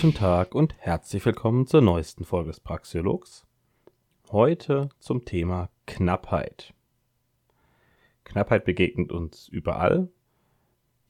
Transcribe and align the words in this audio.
Guten 0.00 0.14
Tag 0.14 0.54
und 0.54 0.76
herzlich 0.78 1.26
willkommen 1.26 1.66
zur 1.66 1.80
neuesten 1.80 2.24
Folge 2.24 2.50
des 2.50 2.60
Praxiologs. 2.60 3.44
Heute 4.30 4.90
zum 5.00 5.24
Thema 5.24 5.70
Knappheit. 5.88 6.72
Knappheit 8.22 8.64
begegnet 8.64 9.10
uns 9.10 9.48
überall. 9.48 10.08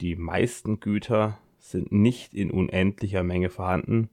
Die 0.00 0.16
meisten 0.16 0.80
Güter 0.80 1.36
sind 1.58 1.92
nicht 1.92 2.32
in 2.32 2.50
unendlicher 2.50 3.22
Menge 3.22 3.50
vorhanden. 3.50 4.08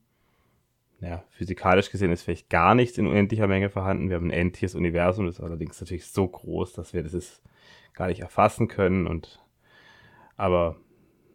Ja, 1.00 1.24
physikalisch 1.30 1.90
gesehen 1.90 2.12
ist 2.12 2.24
vielleicht 2.24 2.50
gar 2.50 2.76
nichts 2.76 2.98
in 2.98 3.08
unendlicher 3.08 3.48
Menge 3.48 3.70
vorhanden. 3.70 4.10
Wir 4.10 4.18
haben 4.18 4.28
ein 4.28 4.32
endliches 4.32 4.76
Universum, 4.76 5.26
das 5.26 5.36
ist 5.36 5.42
allerdings 5.42 5.80
natürlich 5.80 6.08
so 6.08 6.28
groß, 6.28 6.74
dass 6.74 6.94
wir 6.94 7.02
das 7.02 7.42
gar 7.94 8.08
nicht 8.08 8.20
erfassen 8.20 8.68
können. 8.68 9.08
Und 9.08 9.40
aber 10.36 10.76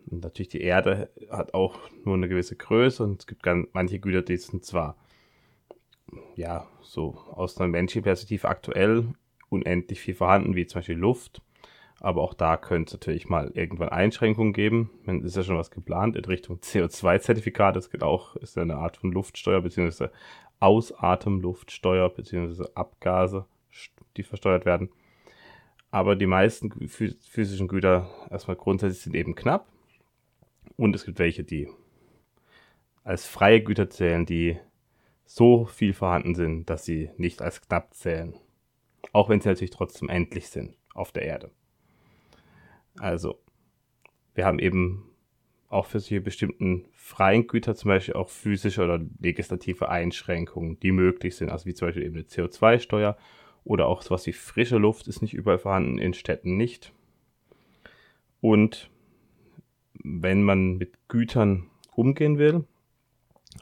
natürlich 0.07 0.49
die 0.49 0.63
Erde 0.63 1.11
hat 1.31 1.55
auch 1.55 1.79
nur 2.05 2.15
eine 2.15 2.29
gewisse 2.29 2.57
Größe 2.57 3.03
und 3.03 3.21
es 3.21 3.27
gibt 3.27 3.43
ganz, 3.43 3.69
manche 3.73 3.99
Güter, 3.99 4.23
die 4.23 4.37
sind 4.37 4.65
zwar 4.65 4.97
ja 6.35 6.67
so 6.83 7.19
aus 7.33 7.59
einer 7.59 7.69
menschlichen 7.69 8.05
Perspektive 8.05 8.49
aktuell 8.49 9.15
unendlich 9.49 10.01
viel 10.01 10.15
vorhanden, 10.15 10.55
wie 10.55 10.67
zum 10.67 10.81
Beispiel 10.81 10.97
Luft. 10.97 11.43
Aber 12.01 12.23
auch 12.23 12.33
da 12.33 12.57
könnte 12.57 12.89
es 12.89 12.93
natürlich 12.95 13.29
mal 13.29 13.51
irgendwann 13.55 13.91
Einschränkungen 13.91 14.55
geben. 14.55 14.91
Es 15.07 15.23
ist 15.23 15.37
ja 15.37 15.43
schon 15.43 15.59
was 15.59 15.71
geplant 15.71 16.17
in 16.17 16.25
Richtung 16.25 16.57
CO2-Zertifikat. 16.63 17.77
Das 17.77 17.91
geht 17.91 18.03
auch, 18.03 18.37
ist 18.37 18.57
eine 18.57 18.77
Art 18.77 18.97
von 18.97 19.13
Luftsteuer, 19.13 19.61
beziehungsweise 19.61 20.11
Ausatemluftsteuer, 20.61 22.09
beziehungsweise 22.09 22.75
Abgase, 22.75 23.45
die 24.17 24.23
versteuert 24.23 24.65
werden. 24.65 24.91
Aber 25.91 26.17
die 26.17 26.27
meisten 26.27 26.89
physischen 26.89 27.69
Güter 27.69 28.09
erstmal 28.31 28.57
grundsätzlich 28.57 29.03
sind 29.03 29.17
eben 29.17 29.35
knapp. 29.35 29.67
Und 30.81 30.97
es 30.97 31.05
gibt 31.05 31.19
welche, 31.19 31.45
die 31.45 31.69
als 33.05 33.27
freie 33.27 33.63
Güter 33.63 33.91
zählen, 33.91 34.25
die 34.25 34.57
so 35.27 35.67
viel 35.67 35.93
vorhanden 35.93 36.35
sind, 36.35 36.71
dass 36.71 36.87
sie 36.87 37.11
nicht 37.19 37.43
als 37.43 37.61
knapp 37.61 37.93
zählen. 37.93 38.33
Auch 39.13 39.29
wenn 39.29 39.43
sie 39.43 39.51
natürlich 39.51 39.73
trotzdem 39.73 40.09
endlich 40.09 40.49
sind 40.49 40.75
auf 40.95 41.13
der 41.13 41.25
Erde. 41.25 41.51
Also, 42.99 43.43
wir 44.33 44.47
haben 44.47 44.59
eben 44.59 45.11
auch 45.69 45.85
für 45.85 46.01
solche 46.01 46.23
bestimmten 46.23 46.87
freien 46.95 47.47
Güter 47.47 47.75
zum 47.75 47.91
Beispiel 47.91 48.15
auch 48.15 48.31
physische 48.31 48.83
oder 48.83 49.05
legislative 49.21 49.91
Einschränkungen, 49.91 50.81
die 50.81 50.93
möglich 50.93 51.37
sind. 51.37 51.51
Also 51.51 51.67
wie 51.67 51.75
zum 51.75 51.89
Beispiel 51.89 52.05
eben 52.05 52.15
eine 52.15 52.25
CO2-Steuer 52.25 53.19
oder 53.65 53.87
auch 53.87 54.01
sowas 54.01 54.27
wie 54.27 54.33
frische 54.33 54.79
Luft 54.79 55.09
ist 55.09 55.21
nicht 55.21 55.35
überall 55.35 55.59
vorhanden, 55.59 55.99
in 55.99 56.15
Städten 56.15 56.57
nicht. 56.57 56.95
Und 58.41 58.91
wenn 60.03 60.43
man 60.43 60.77
mit 60.79 61.09
Gütern 61.09 61.69
umgehen 61.95 62.39
will, 62.39 62.65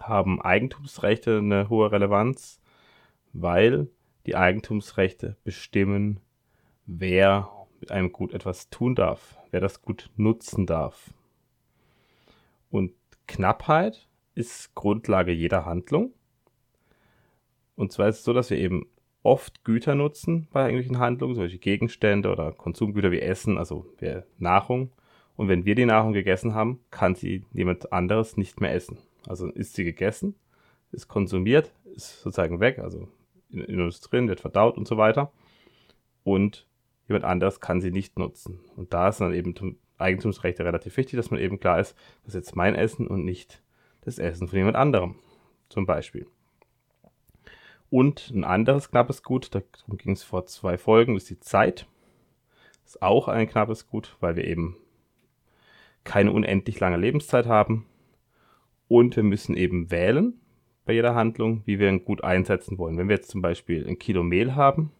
haben 0.01 0.41
Eigentumsrechte 0.41 1.39
eine 1.39 1.69
hohe 1.69 1.91
Relevanz, 1.91 2.61
weil 3.33 3.89
die 4.27 4.37
Eigentumsrechte 4.37 5.37
bestimmen, 5.45 6.21
wer 6.87 7.51
mit 7.81 7.91
einem 7.91 8.13
Gut 8.13 8.33
etwas 8.33 8.71
tun 8.71 8.95
darf, 8.95 9.39
wer 9.51 9.61
das 9.61 9.83
Gut 9.83 10.11
nutzen 10.17 10.67
darf. 10.67 11.15
Und 12.71 12.93
Knappheit 13.27 14.09
ist 14.35 14.75
Grundlage 14.75 15.33
jeder 15.33 15.65
Handlung. 15.65 16.13
Und 17.77 17.93
zwar 17.93 18.09
ist 18.09 18.19
es 18.19 18.25
so, 18.25 18.33
dass 18.33 18.51
wir 18.51 18.59
eben 18.59 18.87
oft 19.23 19.65
Güter 19.65 19.95
nutzen 19.95 20.49
bei 20.53 20.63
irgendwelchen 20.63 20.99
Handlungen, 20.99 21.35
solche 21.35 21.59
Gegenstände 21.59 22.31
oder 22.31 22.53
Konsumgüter 22.53 23.11
wie 23.11 23.21
Essen, 23.21 23.59
also 23.59 23.87
Nahrung. 24.39 24.93
Und 25.39 25.47
wenn 25.47 25.65
wir 25.65 25.77
die 25.77 25.87
Nahrung 25.87 26.15
gegessen 26.15 26.53
haben, 26.53 26.81
kann 26.91 27.15
sie 27.15 27.45
jemand 27.53 27.93
anderes 27.93 28.37
nicht 28.37 28.61
mehr 28.61 28.75
essen. 28.75 28.99
Also 29.25 29.47
ist 29.47 29.75
sie 29.75 29.85
gegessen, 29.85 30.35
ist 30.91 31.07
konsumiert, 31.07 31.73
ist 31.95 32.23
sozusagen 32.23 32.59
weg, 32.59 32.81
also 32.81 33.07
in, 33.49 33.61
in 33.61 33.81
uns 33.81 34.01
drin, 34.01 34.27
wird 34.27 34.41
verdaut 34.41 34.77
und 34.77 34.89
so 34.89 34.97
weiter. 34.97 35.31
Und 36.25 36.67
jemand 37.07 37.25
anderes 37.25 37.61
kann 37.61 37.81
sie 37.81 37.93
nicht 37.93 38.19
nutzen. 38.19 38.59
Und 38.75 38.93
da 38.93 39.11
ist 39.11 39.21
dann 39.21 39.33
eben 39.33 39.79
Eigentumsrechte 39.97 40.65
relativ 40.65 40.97
wichtig, 40.97 41.17
dass 41.17 41.31
man 41.31 41.39
eben 41.39 41.61
klar 41.61 41.79
ist, 41.79 41.97
das 42.25 42.35
ist 42.35 42.47
jetzt 42.47 42.57
mein 42.57 42.75
Essen 42.75 43.07
und 43.07 43.25
nicht 43.25 43.63
das 44.01 44.19
Essen 44.19 44.49
von 44.49 44.59
jemand 44.59 44.77
anderem. 44.77 45.21
Zum 45.69 45.87
Beispiel. 45.87 46.27
Und 47.91 48.33
ein 48.35 48.43
anderes 48.43 48.91
knappes 48.91 49.23
Gut, 49.23 49.55
darum 49.55 49.99
ging 49.99 50.15
es 50.15 50.25
vor 50.25 50.47
zwei 50.47 50.79
Folgen, 50.79 51.15
ist 51.17 51.31
die 51.31 51.39
Zeit. 51.39 51.87
Ist 52.85 53.03
auch 53.03 53.29
ein 53.29 53.47
knappes 53.49 53.87
Gut, 53.87 54.17
weil 54.19 54.35
wir 54.35 54.45
eben 54.45 54.77
keine 56.09 56.33
unendlich 56.33 56.81
lange 56.81 56.97
Lebenszeit 56.97 57.47
haben. 57.47 57.85
Und 58.89 59.15
wir 59.15 59.23
müssen 59.23 59.57
eben 59.57 59.91
wählen 59.91 60.41
bei 60.87 60.95
jeder 60.95 61.15
Handlung, 61.15 61.63
wie 61.67 61.79
wir 61.79 61.89
ein 61.89 62.05
Gut 62.05 62.25
einsetzen 62.25 62.79
wollen. 62.79 62.97
Wenn 62.97 63.09
wir 63.09 63.17
jetzt 63.17 63.31
zum 63.31 63.43
Beispiel 63.43 63.87
ein 63.87 63.99
Kilo 63.99 64.23
Mehl 64.23 64.57
haben, 64.57 64.91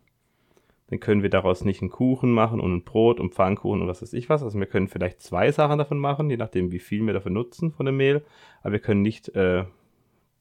dann 0.89 1.01
können 1.01 1.23
wir 1.23 1.31
daraus 1.31 1.65
nicht 1.65 1.81
einen 1.81 1.91
Kuchen 1.91 2.31
machen 2.31 2.61
und 2.61 2.75
ein 2.75 2.85
Brot 2.85 3.21
und 3.21 3.35
Pfannkuchen 3.35 3.81
und 3.81 3.89
was 3.89 4.03
weiß 4.03 4.13
ich 4.13 4.29
was. 4.29 4.43
Also 4.43 4.59
wir 4.59 4.67
können 4.67 4.89
vielleicht 4.89 5.23
zwei 5.23 5.51
Sachen 5.51 5.79
davon 5.79 5.99
machen, 5.99 6.29
je 6.29 6.37
nachdem, 6.37 6.73
wie 6.73 6.79
viel 6.79 7.05
wir 7.07 7.15
dafür 7.15 7.33
nutzen 7.33 7.73
von 7.73 7.87
dem 7.87 7.97
Mehl. 7.97 8.23
Aber 8.61 8.73
wir 8.73 8.81
können 8.81 9.01
nicht 9.01 9.35
äh, 9.35 9.65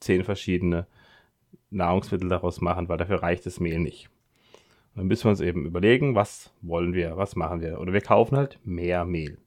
zehn 0.01 0.25
verschiedene 0.25 0.85
Nahrungsmittel 1.69 2.27
daraus 2.27 2.59
machen, 2.59 2.89
weil 2.89 2.97
dafür 2.97 3.23
reicht 3.23 3.45
das 3.45 3.61
Mehl 3.61 3.79
nicht. 3.79 4.09
Und 4.93 4.97
dann 4.99 5.07
müssen 5.07 5.25
wir 5.25 5.31
uns 5.31 5.41
eben 5.41 5.65
überlegen, 5.65 6.15
was 6.15 6.53
wollen 6.61 6.93
wir, 6.93 7.15
was 7.15 7.37
machen 7.37 7.61
wir. 7.61 7.79
Oder 7.79 7.93
wir 7.93 8.01
kaufen 8.01 8.35
halt 8.35 8.59
mehr 8.65 9.05
Mehl. 9.05 9.37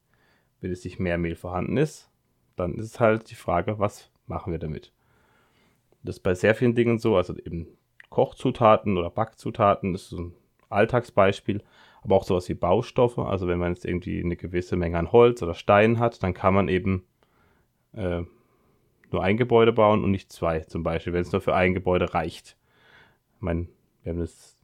Wenn 0.60 0.70
es 0.70 0.84
nicht 0.84 0.98
mehr 0.98 1.18
Mehl 1.18 1.36
vorhanden 1.36 1.76
ist, 1.76 2.10
dann 2.56 2.74
ist 2.74 2.86
es 2.86 3.00
halt 3.00 3.30
die 3.30 3.36
Frage, 3.36 3.78
was 3.78 4.10
machen 4.26 4.52
wir 4.52 4.58
damit. 4.58 4.92
Das 6.02 6.16
ist 6.16 6.22
bei 6.22 6.34
sehr 6.34 6.54
vielen 6.54 6.74
Dingen 6.74 6.98
so, 6.98 7.16
also 7.16 7.36
eben 7.36 7.66
Kochzutaten 8.08 8.96
oder 8.96 9.10
Backzutaten, 9.10 9.92
das 9.92 10.02
ist 10.02 10.10
so 10.10 10.20
ein 10.20 10.34
Alltagsbeispiel, 10.68 11.62
aber 12.02 12.16
auch 12.16 12.24
sowas 12.24 12.48
wie 12.48 12.54
Baustoffe. 12.54 13.18
Also 13.18 13.48
wenn 13.48 13.58
man 13.58 13.72
jetzt 13.72 13.84
irgendwie 13.84 14.22
eine 14.22 14.36
gewisse 14.36 14.76
Menge 14.76 14.98
an 14.98 15.12
Holz 15.12 15.42
oder 15.42 15.54
Stein 15.54 15.98
hat, 15.98 16.22
dann 16.22 16.34
kann 16.34 16.54
man 16.54 16.68
eben 16.68 17.04
äh, 17.92 18.22
nur 19.10 19.22
ein 19.22 19.36
Gebäude 19.36 19.72
bauen 19.72 20.04
und 20.04 20.10
nicht 20.10 20.32
zwei, 20.32 20.60
zum 20.60 20.82
Beispiel, 20.82 21.12
wenn 21.12 21.22
es 21.22 21.32
nur 21.32 21.40
für 21.40 21.54
ein 21.54 21.74
Gebäude 21.74 22.14
reicht. 22.14 22.56
Ich 23.36 23.42
meine, 23.42 23.68
wir 24.02 24.12
haben 24.12 24.20
jetzt 24.20 24.56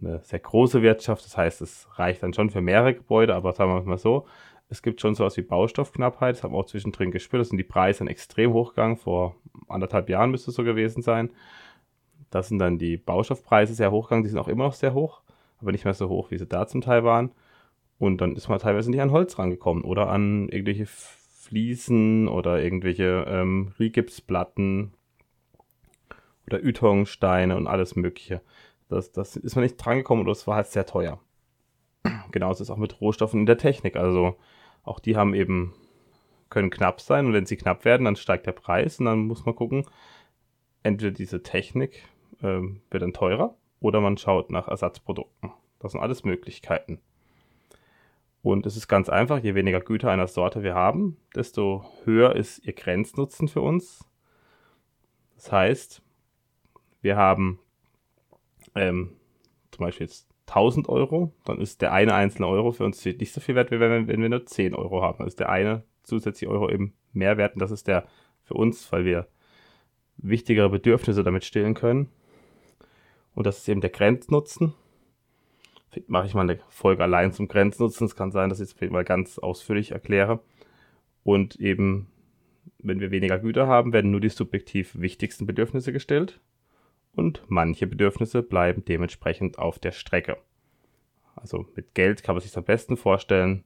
eine 0.00 0.20
sehr 0.20 0.38
große 0.38 0.82
Wirtschaft, 0.82 1.24
das 1.24 1.36
heißt, 1.36 1.60
es 1.60 1.88
reicht 1.98 2.22
dann 2.22 2.32
schon 2.32 2.50
für 2.50 2.60
mehrere 2.60 2.94
Gebäude, 2.94 3.34
aber 3.34 3.52
sagen 3.52 3.74
wir 3.74 3.82
mal 3.82 3.98
so, 3.98 4.26
es 4.70 4.82
gibt 4.82 5.00
schon 5.00 5.14
sowas 5.14 5.36
wie 5.36 5.42
Baustoffknappheit, 5.42 6.36
das 6.36 6.42
haben 6.42 6.54
wir 6.54 6.58
auch 6.58 6.66
zwischendrin 6.66 7.10
gespürt, 7.10 7.40
da 7.40 7.44
sind 7.44 7.58
die 7.58 7.64
Preise 7.64 8.00
dann 8.00 8.08
extrem 8.08 8.52
hochgegangen, 8.52 8.96
vor 8.96 9.36
anderthalb 9.68 10.08
Jahren 10.08 10.30
müsste 10.30 10.50
es 10.50 10.56
so 10.56 10.64
gewesen 10.64 11.02
sein. 11.02 11.30
Da 12.30 12.42
sind 12.42 12.60
dann 12.60 12.78
die 12.78 12.96
Baustoffpreise 12.96 13.74
sehr 13.74 13.90
hochgegangen, 13.90 14.22
die 14.22 14.30
sind 14.30 14.38
auch 14.38 14.48
immer 14.48 14.64
noch 14.64 14.74
sehr 14.74 14.94
hoch 14.94 15.22
aber 15.60 15.72
nicht 15.72 15.84
mehr 15.84 15.94
so 15.94 16.08
hoch, 16.08 16.30
wie 16.30 16.38
sie 16.38 16.46
da 16.46 16.66
zum 16.66 16.80
Teil 16.80 17.04
waren. 17.04 17.32
Und 17.98 18.20
dann 18.20 18.34
ist 18.34 18.48
man 18.48 18.58
teilweise 18.58 18.90
nicht 18.90 19.00
an 19.00 19.12
Holz 19.12 19.38
rangekommen 19.38 19.84
oder 19.84 20.08
an 20.08 20.48
irgendwelche 20.48 20.86
Fliesen 20.86 22.28
oder 22.28 22.62
irgendwelche 22.62 23.26
ähm, 23.28 23.72
Rigipsplatten 23.78 24.94
oder 26.46 26.64
Ytongsteine 26.64 27.56
und 27.56 27.66
alles 27.66 27.96
Mögliche. 27.96 28.40
Das, 28.88 29.12
das 29.12 29.36
ist 29.36 29.54
man 29.54 29.62
nicht 29.62 29.76
drangekommen 29.76 30.24
oder 30.24 30.32
es 30.32 30.46
war 30.46 30.56
halt 30.56 30.68
sehr 30.68 30.86
teuer. 30.86 31.20
Genauso 32.32 32.62
ist 32.62 32.68
es 32.68 32.70
auch 32.70 32.78
mit 32.78 33.00
Rohstoffen 33.00 33.40
in 33.40 33.46
der 33.46 33.58
Technik. 33.58 33.96
Also 33.96 34.36
auch 34.82 35.00
die 35.00 35.16
haben 35.16 35.34
eben, 35.34 35.74
können 36.48 36.70
knapp 36.70 37.00
sein 37.00 37.26
und 37.26 37.32
wenn 37.32 37.46
sie 37.46 37.56
knapp 37.56 37.84
werden, 37.84 38.04
dann 38.04 38.16
steigt 38.16 38.46
der 38.46 38.52
Preis 38.52 38.98
und 38.98 39.06
dann 39.06 39.26
muss 39.26 39.46
man 39.46 39.54
gucken, 39.54 39.86
entweder 40.82 41.12
diese 41.12 41.42
Technik 41.42 42.04
ähm, 42.42 42.80
wird 42.90 43.02
dann 43.02 43.12
teurer 43.12 43.56
oder 43.80 44.00
man 44.00 44.16
schaut 44.16 44.50
nach 44.50 44.68
Ersatzprodukten. 44.68 45.52
Das 45.78 45.92
sind 45.92 46.00
alles 46.00 46.24
Möglichkeiten. 46.24 47.00
Und 48.42 48.64
es 48.64 48.76
ist 48.76 48.88
ganz 48.88 49.08
einfach, 49.08 49.38
je 49.38 49.54
weniger 49.54 49.80
Güter 49.80 50.10
einer 50.10 50.26
Sorte 50.26 50.62
wir 50.62 50.74
haben, 50.74 51.18
desto 51.34 51.84
höher 52.04 52.34
ist 52.34 52.64
ihr 52.64 52.72
Grenznutzen 52.72 53.48
für 53.48 53.60
uns. 53.60 54.06
Das 55.36 55.52
heißt, 55.52 56.02
wir 57.02 57.16
haben 57.16 57.58
ähm, 58.74 59.16
zum 59.70 59.84
Beispiel 59.84 60.06
jetzt 60.06 60.29
1000 60.50 60.88
Euro, 60.88 61.32
dann 61.44 61.60
ist 61.60 61.80
der 61.80 61.92
eine 61.92 62.14
einzelne 62.14 62.48
Euro 62.48 62.72
für 62.72 62.84
uns 62.84 63.04
nicht 63.04 63.32
so 63.32 63.40
viel 63.40 63.54
wert, 63.54 63.70
wie 63.70 63.80
wenn, 63.80 64.08
wenn 64.08 64.20
wir 64.20 64.28
nur 64.28 64.46
10 64.46 64.74
Euro 64.74 65.02
haben. 65.02 65.18
Dann 65.18 65.26
ist 65.26 65.40
der 65.40 65.48
eine 65.48 65.84
zusätzliche 66.02 66.50
Euro 66.50 66.70
eben 66.70 66.94
mehr 67.12 67.36
wert 67.36 67.54
und 67.54 67.62
das 67.62 67.70
ist 67.70 67.88
der 67.88 68.06
für 68.44 68.54
uns, 68.54 68.90
weil 68.92 69.04
wir 69.04 69.28
wichtigere 70.16 70.68
Bedürfnisse 70.68 71.22
damit 71.22 71.44
stillen 71.44 71.74
können. 71.74 72.08
Und 73.34 73.46
das 73.46 73.58
ist 73.58 73.68
eben 73.68 73.80
der 73.80 73.90
Grenznutzen. 73.90 74.74
Vielleicht 75.90 76.08
mache 76.08 76.26
ich 76.26 76.34
mal 76.34 76.42
eine 76.42 76.60
Folge 76.68 77.02
allein 77.02 77.32
zum 77.32 77.48
Grenznutzen. 77.48 78.06
Es 78.06 78.16
kann 78.16 78.32
sein, 78.32 78.48
dass 78.48 78.60
ich 78.60 78.74
es 78.74 78.90
mal 78.90 79.04
ganz 79.04 79.38
ausführlich 79.38 79.92
erkläre. 79.92 80.40
Und 81.24 81.56
eben, 81.56 82.08
wenn 82.78 83.00
wir 83.00 83.10
weniger 83.10 83.38
Güter 83.38 83.66
haben, 83.66 83.92
werden 83.92 84.10
nur 84.10 84.20
die 84.20 84.28
subjektiv 84.28 84.98
wichtigsten 84.98 85.46
Bedürfnisse 85.46 85.92
gestellt. 85.92 86.40
Und 87.14 87.42
manche 87.48 87.86
Bedürfnisse 87.86 88.42
bleiben 88.42 88.84
dementsprechend 88.84 89.58
auf 89.58 89.78
der 89.78 89.92
Strecke. 89.92 90.38
Also 91.34 91.66
mit 91.74 91.94
Geld 91.94 92.22
kann 92.22 92.34
man 92.34 92.42
sich 92.42 92.56
am 92.56 92.64
besten 92.64 92.96
vorstellen, 92.96 93.64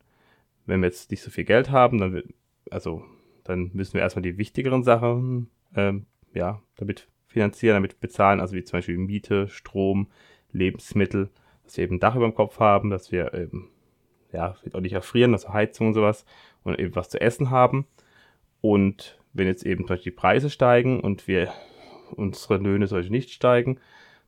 wenn 0.67 0.81
wir 0.81 0.87
jetzt 0.87 1.11
nicht 1.11 1.23
so 1.23 1.31
viel 1.31 1.45
Geld 1.45 1.71
haben, 1.71 1.99
dann, 1.99 2.23
also, 2.71 3.05
dann 3.43 3.71
müssen 3.75 3.95
wir 3.95 4.01
erstmal 4.01 4.23
die 4.23 4.39
wichtigeren 4.39 4.83
Sachen 4.83 5.51
ähm, 5.77 6.07
ja, 6.33 6.63
damit 6.77 7.09
finanzieren, 7.27 7.75
damit 7.75 8.01
bezahlen, 8.01 8.41
also 8.41 8.55
wie 8.55 8.65
zum 8.65 8.79
Beispiel 8.79 8.97
Miete, 8.97 9.49
Strom, 9.49 10.09
Lebensmittel, 10.53 11.31
dass 11.65 11.77
wir 11.77 11.85
eben 11.85 11.97
ein 11.97 12.01
Dach 12.01 12.17
über 12.17 12.27
dem 12.27 12.35
Kopf 12.35 12.61
haben, 12.61 12.91
dass 12.91 13.13
wir 13.13 13.35
eben, 13.35 13.71
ja, 14.33 14.57
auch 14.73 14.81
nicht 14.81 14.93
erfrieren, 14.93 15.33
also 15.33 15.53
Heizung 15.53 15.89
und 15.89 15.95
sowas 15.95 16.25
und 16.63 16.79
eben 16.79 16.95
was 16.95 17.11
zu 17.11 17.21
essen 17.21 17.51
haben. 17.51 17.87
Und 18.61 19.19
wenn 19.33 19.47
jetzt 19.47 19.67
eben 19.67 19.83
zum 19.83 19.89
Beispiel 19.89 20.13
die 20.13 20.17
Preise 20.17 20.49
steigen 20.49 21.01
und 21.01 21.29
wir 21.29 21.53
unsere 22.13 22.59
Löhne 22.59 22.87
sollte 22.87 23.11
nicht 23.11 23.31
steigen, 23.31 23.79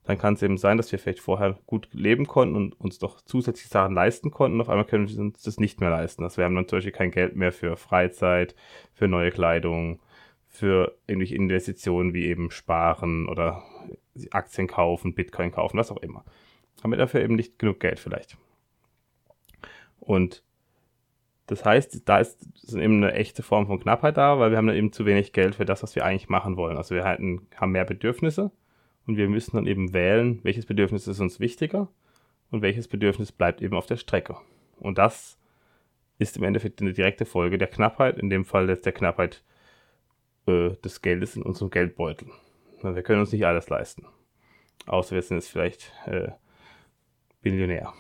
dann 0.05 0.19
kann 0.19 0.35
es 0.35 0.43
eben 0.43 0.57
sein, 0.57 0.77
dass 0.77 0.93
wir 0.93 0.99
vielleicht 1.01 1.21
vorher 1.21 1.59
gut 1.67 1.89
leben 1.93 2.27
konnten 2.27 2.55
und 2.55 2.81
uns 2.81 2.99
doch 2.99 3.21
zusätzliche 3.21 3.71
Sachen 3.71 3.95
leisten 3.95 4.31
konnten. 4.31 4.61
Auf 4.61 4.69
einmal 4.69 4.87
können 4.87 5.09
wir 5.09 5.19
uns 5.19 5.43
das 5.43 5.59
nicht 5.59 5.81
mehr 5.81 5.91
leisten. 5.91 6.23
Also 6.23 6.37
wir 6.39 6.45
haben 6.45 6.55
dann 6.55 6.69
zum 6.69 6.77
Beispiel 6.77 6.93
kein 6.93 7.11
Geld 7.11 7.35
mehr 7.35 7.53
für 7.53 7.77
Freizeit, 7.77 8.55
für 8.95 9.09
neue 9.09 9.33
Kleidung, 9.33 9.99
für 10.49 10.97
irgendwelche 11.09 11.35
Investitionen 11.35 12.15
wie 12.15 12.27
eben 12.27 12.53
Sparen 12.53 13.29
oder 13.29 13.65
Aktien 14.31 14.69
kaufen, 14.69 15.15
Bitcoin 15.15 15.51
kaufen, 15.51 15.77
was 15.77 15.91
auch 15.91 15.99
immer. 15.99 16.25
Haben 16.83 16.93
wir 16.93 16.99
dafür 16.99 17.21
eben 17.21 17.35
nicht 17.35 17.59
genug 17.59 17.81
Geld 17.81 17.99
vielleicht. 17.99 18.37
Und 19.99 20.45
das 21.47 21.65
heißt, 21.65 22.09
da 22.09 22.19
ist, 22.19 22.45
eben 22.75 23.03
eine 23.05 23.13
echte 23.13 23.43
Form 23.43 23.67
von 23.67 23.81
Knappheit 23.81 24.17
da, 24.17 24.39
weil 24.39 24.51
wir 24.51 24.59
haben 24.59 24.67
dann 24.67 24.77
eben 24.77 24.93
zu 24.93 25.07
wenig 25.07 25.33
Geld 25.33 25.55
für 25.55 25.65
das, 25.65 25.83
was 25.83 25.95
wir 25.95 26.05
eigentlich 26.05 26.29
machen 26.29 26.57
wollen. 26.57 26.77
Also 26.77 26.95
wir 26.95 27.05
halten, 27.05 27.47
haben 27.57 27.73
mehr 27.73 27.85
Bedürfnisse 27.85 28.51
und 29.07 29.17
wir 29.17 29.29
müssen 29.29 29.57
dann 29.57 29.67
eben 29.67 29.93
wählen, 29.93 30.41
welches 30.43 30.67
Bedürfnis 30.67 31.07
ist 31.07 31.21
uns 31.21 31.39
wichtiger 31.39 31.89
und 32.51 32.63
welches 32.63 32.89
Bedürfnis 32.89 33.31
bleibt 33.31 33.63
eben 33.63 33.77
auf 33.77 33.87
der 33.87 33.97
Strecke. 33.97 34.37
Und 34.79 34.99
das 34.99 35.39
ist 36.19 36.37
im 36.37 36.43
Endeffekt 36.43 36.81
eine 36.81 36.93
direkte 36.93 37.25
Folge 37.25 37.59
der 37.59 37.69
Knappheit, 37.69 38.19
in 38.19 38.31
dem 38.31 38.45
Fall 38.45 38.69
jetzt 38.69 38.87
der 38.87 38.93
Knappheit 38.93 39.45
äh, 40.47 40.71
des 40.85 41.03
Geldes 41.03 41.37
in 41.37 41.43
unserem 41.43 41.71
Geldbeutel. 41.71 42.29
Wir 42.83 43.03
können 43.03 43.21
uns 43.21 43.33
nicht 43.33 43.47
alles 43.47 43.69
leisten. 43.69 44.07
Außer 44.87 45.15
wir 45.15 45.23
sind 45.23 45.39
jetzt 45.39 45.49
vielleicht 45.49 45.93
äh, 46.07 46.29
Billionär. 47.41 47.93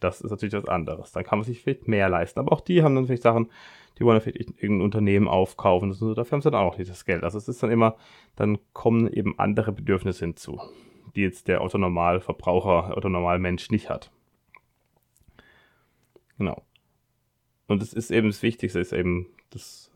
Das 0.00 0.20
ist 0.20 0.30
natürlich 0.30 0.54
was 0.54 0.68
anderes. 0.68 1.12
Dann 1.12 1.24
kann 1.24 1.38
man 1.38 1.44
sich 1.44 1.60
vielleicht 1.60 1.88
mehr 1.88 2.08
leisten. 2.08 2.40
Aber 2.40 2.52
auch 2.52 2.60
die 2.60 2.82
haben 2.82 2.94
dann 2.94 3.06
vielleicht 3.06 3.22
Sachen, 3.22 3.50
die 3.98 4.04
wollen 4.04 4.20
vielleicht 4.20 4.40
irgendein 4.62 4.80
Unternehmen 4.80 5.28
aufkaufen. 5.28 5.92
So, 5.92 6.14
dafür 6.14 6.36
haben 6.36 6.42
sie 6.42 6.50
dann 6.50 6.60
auch 6.60 6.78
nicht 6.78 6.90
das 6.90 7.04
Geld. 7.04 7.22
Also 7.22 7.38
es 7.38 7.48
ist 7.48 7.62
dann 7.62 7.70
immer, 7.70 7.96
dann 8.36 8.58
kommen 8.72 9.12
eben 9.12 9.38
andere 9.38 9.72
Bedürfnisse 9.72 10.24
hinzu, 10.24 10.60
die 11.14 11.20
jetzt 11.20 11.48
der 11.48 11.60
Autonormalverbraucher 11.60 12.96
oder 12.96 13.08
Normalmensch 13.08 13.70
nicht 13.70 13.90
hat. 13.90 14.10
Genau. 16.38 16.62
Und 17.66 17.82
es 17.82 17.92
ist 17.92 18.10
eben 18.10 18.28
das 18.28 18.42
Wichtigste, 18.42 18.80
ist 18.80 18.92
eben 18.92 19.26
das 19.50 19.90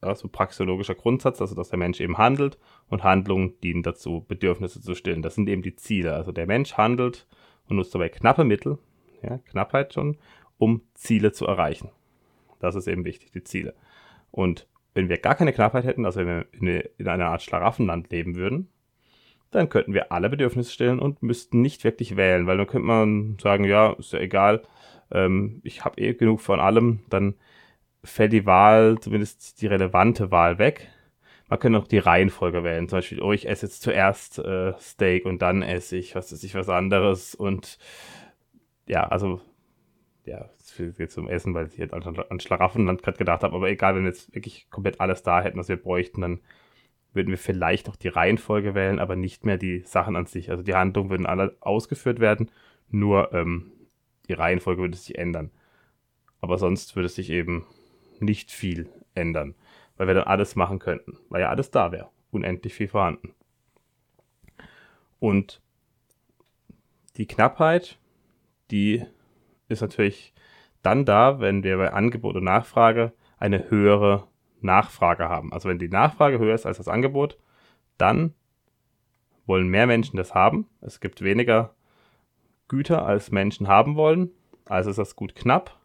also 0.00 0.28
praxeologischer 0.28 0.94
Grundsatz, 0.94 1.40
also 1.40 1.54
dass 1.54 1.70
der 1.70 1.78
Mensch 1.78 2.00
eben 2.00 2.18
handelt 2.18 2.58
und 2.88 3.02
Handlungen 3.02 3.58
dienen 3.62 3.82
dazu, 3.82 4.24
Bedürfnisse 4.28 4.80
zu 4.80 4.94
stillen. 4.94 5.22
Das 5.22 5.34
sind 5.34 5.48
eben 5.48 5.62
die 5.62 5.76
Ziele. 5.76 6.14
Also 6.14 6.32
der 6.32 6.46
Mensch 6.46 6.74
handelt 6.74 7.26
und 7.68 7.76
nutzt 7.76 7.94
dabei 7.94 8.08
knappe 8.08 8.44
Mittel, 8.44 8.78
ja, 9.22 9.38
Knappheit 9.50 9.94
schon, 9.94 10.16
um 10.58 10.82
Ziele 10.94 11.32
zu 11.32 11.46
erreichen. 11.46 11.90
Das 12.60 12.74
ist 12.74 12.88
eben 12.88 13.04
wichtig, 13.04 13.32
die 13.32 13.44
Ziele. 13.44 13.74
Und 14.30 14.66
wenn 14.94 15.08
wir 15.08 15.18
gar 15.18 15.34
keine 15.34 15.52
Knappheit 15.52 15.84
hätten, 15.84 16.06
also 16.06 16.20
wenn 16.20 16.46
wir 16.52 16.90
in 16.98 17.08
einer 17.08 17.26
Art 17.26 17.42
Schlaraffenland 17.42 18.10
leben 18.10 18.34
würden, 18.34 18.68
dann 19.50 19.68
könnten 19.68 19.94
wir 19.94 20.12
alle 20.12 20.28
Bedürfnisse 20.28 20.72
stellen 20.72 20.98
und 20.98 21.22
müssten 21.22 21.60
nicht 21.62 21.84
wirklich 21.84 22.16
wählen, 22.16 22.46
weil 22.46 22.56
dann 22.56 22.66
könnte 22.66 22.86
man 22.86 23.36
sagen, 23.40 23.64
ja, 23.64 23.92
ist 23.92 24.12
ja 24.12 24.18
egal, 24.18 24.62
ähm, 25.10 25.60
ich 25.64 25.84
habe 25.84 26.00
eh 26.00 26.14
genug 26.14 26.40
von 26.40 26.60
allem, 26.60 27.00
dann 27.08 27.34
fällt 28.02 28.32
die 28.32 28.46
Wahl, 28.46 28.98
zumindest 29.00 29.60
die 29.60 29.66
relevante 29.66 30.30
Wahl 30.30 30.58
weg. 30.58 30.88
Man 31.48 31.58
könnte 31.60 31.78
auch 31.78 31.86
die 31.86 31.98
Reihenfolge 31.98 32.64
wählen, 32.64 32.88
zum 32.88 32.98
Beispiel, 32.98 33.22
oh, 33.22 33.32
ich 33.32 33.48
esse 33.48 33.66
jetzt 33.66 33.82
zuerst 33.82 34.38
äh, 34.38 34.72
Steak 34.80 35.26
und 35.26 35.42
dann 35.42 35.62
esse 35.62 35.96
ich, 35.96 36.14
was 36.14 36.32
weiß 36.32 36.42
ich, 36.42 36.54
was 36.54 36.68
anderes 36.68 37.34
und 37.34 37.78
ja, 38.86 39.06
also 39.06 39.40
ja, 40.24 40.50
jetzt 40.98 41.14
zum 41.14 41.28
Essen, 41.28 41.54
weil 41.54 41.68
ich 41.68 41.76
jetzt 41.76 41.94
an 41.94 42.40
Schlaraffenland 42.40 43.02
gerade 43.02 43.18
gedacht 43.18 43.42
habe, 43.42 43.54
aber 43.54 43.68
egal, 43.68 43.94
wenn 43.94 44.02
wir 44.02 44.10
jetzt 44.10 44.34
wirklich 44.34 44.68
komplett 44.70 45.00
alles 45.00 45.22
da 45.22 45.40
hätten, 45.40 45.58
was 45.58 45.68
wir 45.68 45.76
bräuchten, 45.76 46.20
dann 46.20 46.40
würden 47.12 47.30
wir 47.30 47.38
vielleicht 47.38 47.88
auch 47.88 47.96
die 47.96 48.08
Reihenfolge 48.08 48.74
wählen, 48.74 48.98
aber 48.98 49.16
nicht 49.16 49.44
mehr 49.44 49.56
die 49.56 49.80
Sachen 49.80 50.16
an 50.16 50.26
sich. 50.26 50.50
Also 50.50 50.62
die 50.62 50.74
Handlungen 50.74 51.10
würden 51.10 51.26
alle 51.26 51.56
ausgeführt 51.60 52.18
werden, 52.20 52.50
nur 52.90 53.32
ähm, 53.32 53.72
die 54.28 54.34
Reihenfolge 54.34 54.82
würde 54.82 54.96
sich 54.96 55.16
ändern. 55.16 55.50
Aber 56.40 56.58
sonst 56.58 56.96
würde 56.96 57.08
sich 57.08 57.30
eben 57.30 57.64
nicht 58.20 58.50
viel 58.50 58.88
ändern, 59.14 59.54
weil 59.96 60.08
wir 60.08 60.14
dann 60.14 60.24
alles 60.24 60.56
machen 60.56 60.78
könnten, 60.78 61.18
weil 61.28 61.40
ja 61.40 61.48
alles 61.48 61.70
da 61.70 61.92
wäre, 61.92 62.10
unendlich 62.30 62.74
viel 62.74 62.88
vorhanden. 62.88 63.34
Und 65.18 65.62
die 67.16 67.26
Knappheit, 67.26 67.98
die 68.70 69.04
ist 69.68 69.80
natürlich 69.80 70.34
dann 70.82 71.04
da, 71.04 71.40
wenn 71.40 71.62
wir 71.62 71.76
bei 71.76 71.92
Angebot 71.92 72.36
und 72.36 72.44
Nachfrage 72.44 73.12
eine 73.38 73.70
höhere 73.70 74.28
Nachfrage 74.60 75.28
haben. 75.28 75.52
Also 75.52 75.68
wenn 75.68 75.78
die 75.78 75.88
Nachfrage 75.88 76.38
höher 76.38 76.54
ist 76.54 76.66
als 76.66 76.78
das 76.78 76.88
Angebot, 76.88 77.38
dann 77.98 78.34
wollen 79.46 79.68
mehr 79.68 79.86
Menschen 79.86 80.16
das 80.16 80.34
haben. 80.34 80.68
Es 80.80 81.00
gibt 81.00 81.22
weniger 81.22 81.74
Güter, 82.68 83.06
als 83.06 83.30
Menschen 83.30 83.68
haben 83.68 83.96
wollen. 83.96 84.30
Also 84.64 84.90
ist 84.90 84.98
das 84.98 85.16
Gut 85.16 85.34
knapp 85.34 85.78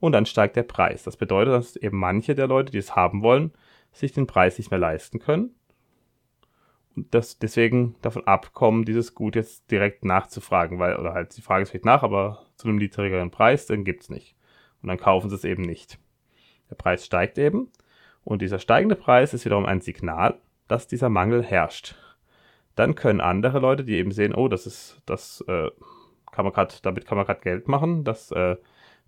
und 0.00 0.12
dann 0.12 0.26
steigt 0.26 0.56
der 0.56 0.62
Preis. 0.62 1.02
Das 1.02 1.16
bedeutet, 1.16 1.54
dass 1.54 1.76
eben 1.76 1.98
manche 1.98 2.34
der 2.34 2.46
Leute, 2.46 2.72
die 2.72 2.78
es 2.78 2.96
haben 2.96 3.22
wollen, 3.22 3.52
sich 3.92 4.12
den 4.12 4.26
Preis 4.26 4.58
nicht 4.58 4.70
mehr 4.70 4.80
leisten 4.80 5.18
können 5.18 5.54
und 6.96 7.12
das 7.14 7.38
deswegen 7.38 7.96
davon 8.02 8.26
abkommen, 8.26 8.84
dieses 8.84 9.14
Gut 9.14 9.36
jetzt 9.36 9.70
direkt 9.70 10.04
nachzufragen, 10.04 10.78
weil, 10.78 10.96
oder 10.96 11.12
halt, 11.12 11.32
sie 11.32 11.42
fragen 11.42 11.62
es 11.62 11.70
vielleicht 11.70 11.84
nach, 11.84 12.02
aber 12.02 12.46
zu 12.56 12.68
einem 12.68 12.76
niedrigeren 12.76 13.30
Preis, 13.30 13.66
den 13.66 13.84
gibt 13.84 14.02
es 14.04 14.10
nicht. 14.10 14.36
Und 14.82 14.88
dann 14.88 14.98
kaufen 14.98 15.28
sie 15.30 15.36
es 15.36 15.44
eben 15.44 15.62
nicht. 15.62 15.98
Der 16.70 16.76
Preis 16.76 17.04
steigt 17.04 17.38
eben 17.38 17.70
und 18.22 18.42
dieser 18.42 18.58
steigende 18.58 18.96
Preis 18.96 19.34
ist 19.34 19.44
wiederum 19.44 19.66
ein 19.66 19.80
Signal, 19.80 20.38
dass 20.68 20.86
dieser 20.86 21.08
Mangel 21.08 21.42
herrscht. 21.42 21.96
Dann 22.74 22.94
können 22.94 23.20
andere 23.20 23.58
Leute, 23.58 23.84
die 23.84 23.94
eben 23.94 24.12
sehen, 24.12 24.34
oh, 24.34 24.48
das 24.48 24.66
ist, 24.66 25.00
das 25.06 25.44
äh, 25.46 25.70
kann 26.32 26.44
man 26.44 26.52
grad, 26.52 26.84
damit 26.84 27.06
kann 27.06 27.16
man 27.16 27.26
gerade 27.26 27.40
Geld 27.40 27.68
machen, 27.68 28.04
das 28.04 28.30
äh, 28.32 28.56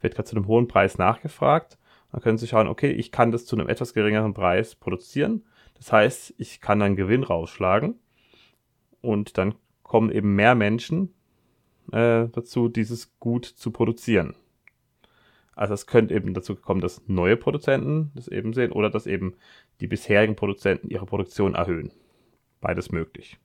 wird 0.00 0.14
gerade 0.14 0.28
zu 0.28 0.36
einem 0.36 0.46
hohen 0.46 0.68
Preis 0.68 0.98
nachgefragt. 0.98 1.78
Dann 2.12 2.20
können 2.20 2.38
sie 2.38 2.46
schauen, 2.46 2.68
okay, 2.68 2.90
ich 2.90 3.10
kann 3.10 3.32
das 3.32 3.46
zu 3.46 3.56
einem 3.56 3.68
etwas 3.68 3.94
geringeren 3.94 4.34
Preis 4.34 4.74
produzieren 4.74 5.44
das 5.76 5.92
heißt, 5.92 6.34
ich 6.38 6.60
kann 6.60 6.80
dann 6.80 6.96
Gewinn 6.96 7.22
rausschlagen 7.22 7.94
und 9.00 9.38
dann 9.38 9.54
kommen 9.82 10.10
eben 10.10 10.34
mehr 10.34 10.54
Menschen 10.54 11.14
äh, 11.92 12.28
dazu, 12.28 12.68
dieses 12.68 13.18
Gut 13.20 13.44
zu 13.44 13.70
produzieren. 13.70 14.34
Also 15.54 15.72
es 15.72 15.86
könnte 15.86 16.14
eben 16.14 16.34
dazu 16.34 16.54
kommen, 16.54 16.80
dass 16.80 17.08
neue 17.08 17.36
Produzenten 17.36 18.12
das 18.14 18.28
eben 18.28 18.52
sehen 18.52 18.72
oder 18.72 18.90
dass 18.90 19.06
eben 19.06 19.36
die 19.80 19.86
bisherigen 19.86 20.36
Produzenten 20.36 20.90
ihre 20.90 21.06
Produktion 21.06 21.54
erhöhen. 21.54 21.92
Beides 22.60 22.90
möglich. 22.90 23.38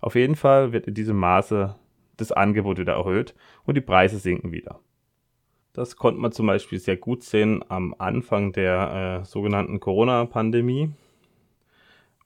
Auf 0.00 0.14
jeden 0.14 0.36
Fall 0.36 0.72
wird 0.72 0.86
in 0.86 0.94
diesem 0.94 1.16
Maße 1.16 1.76
das 2.16 2.32
Angebot 2.32 2.78
wieder 2.78 2.94
erhöht 2.94 3.34
und 3.64 3.76
die 3.76 3.80
Preise 3.80 4.18
sinken 4.18 4.52
wieder. 4.52 4.80
Das 5.72 5.96
konnte 5.96 6.20
man 6.20 6.32
zum 6.32 6.46
Beispiel 6.46 6.78
sehr 6.78 6.98
gut 6.98 7.22
sehen 7.22 7.64
am 7.68 7.94
Anfang 7.96 8.52
der 8.52 9.22
äh, 9.22 9.24
sogenannten 9.24 9.80
Corona-Pandemie 9.80 10.92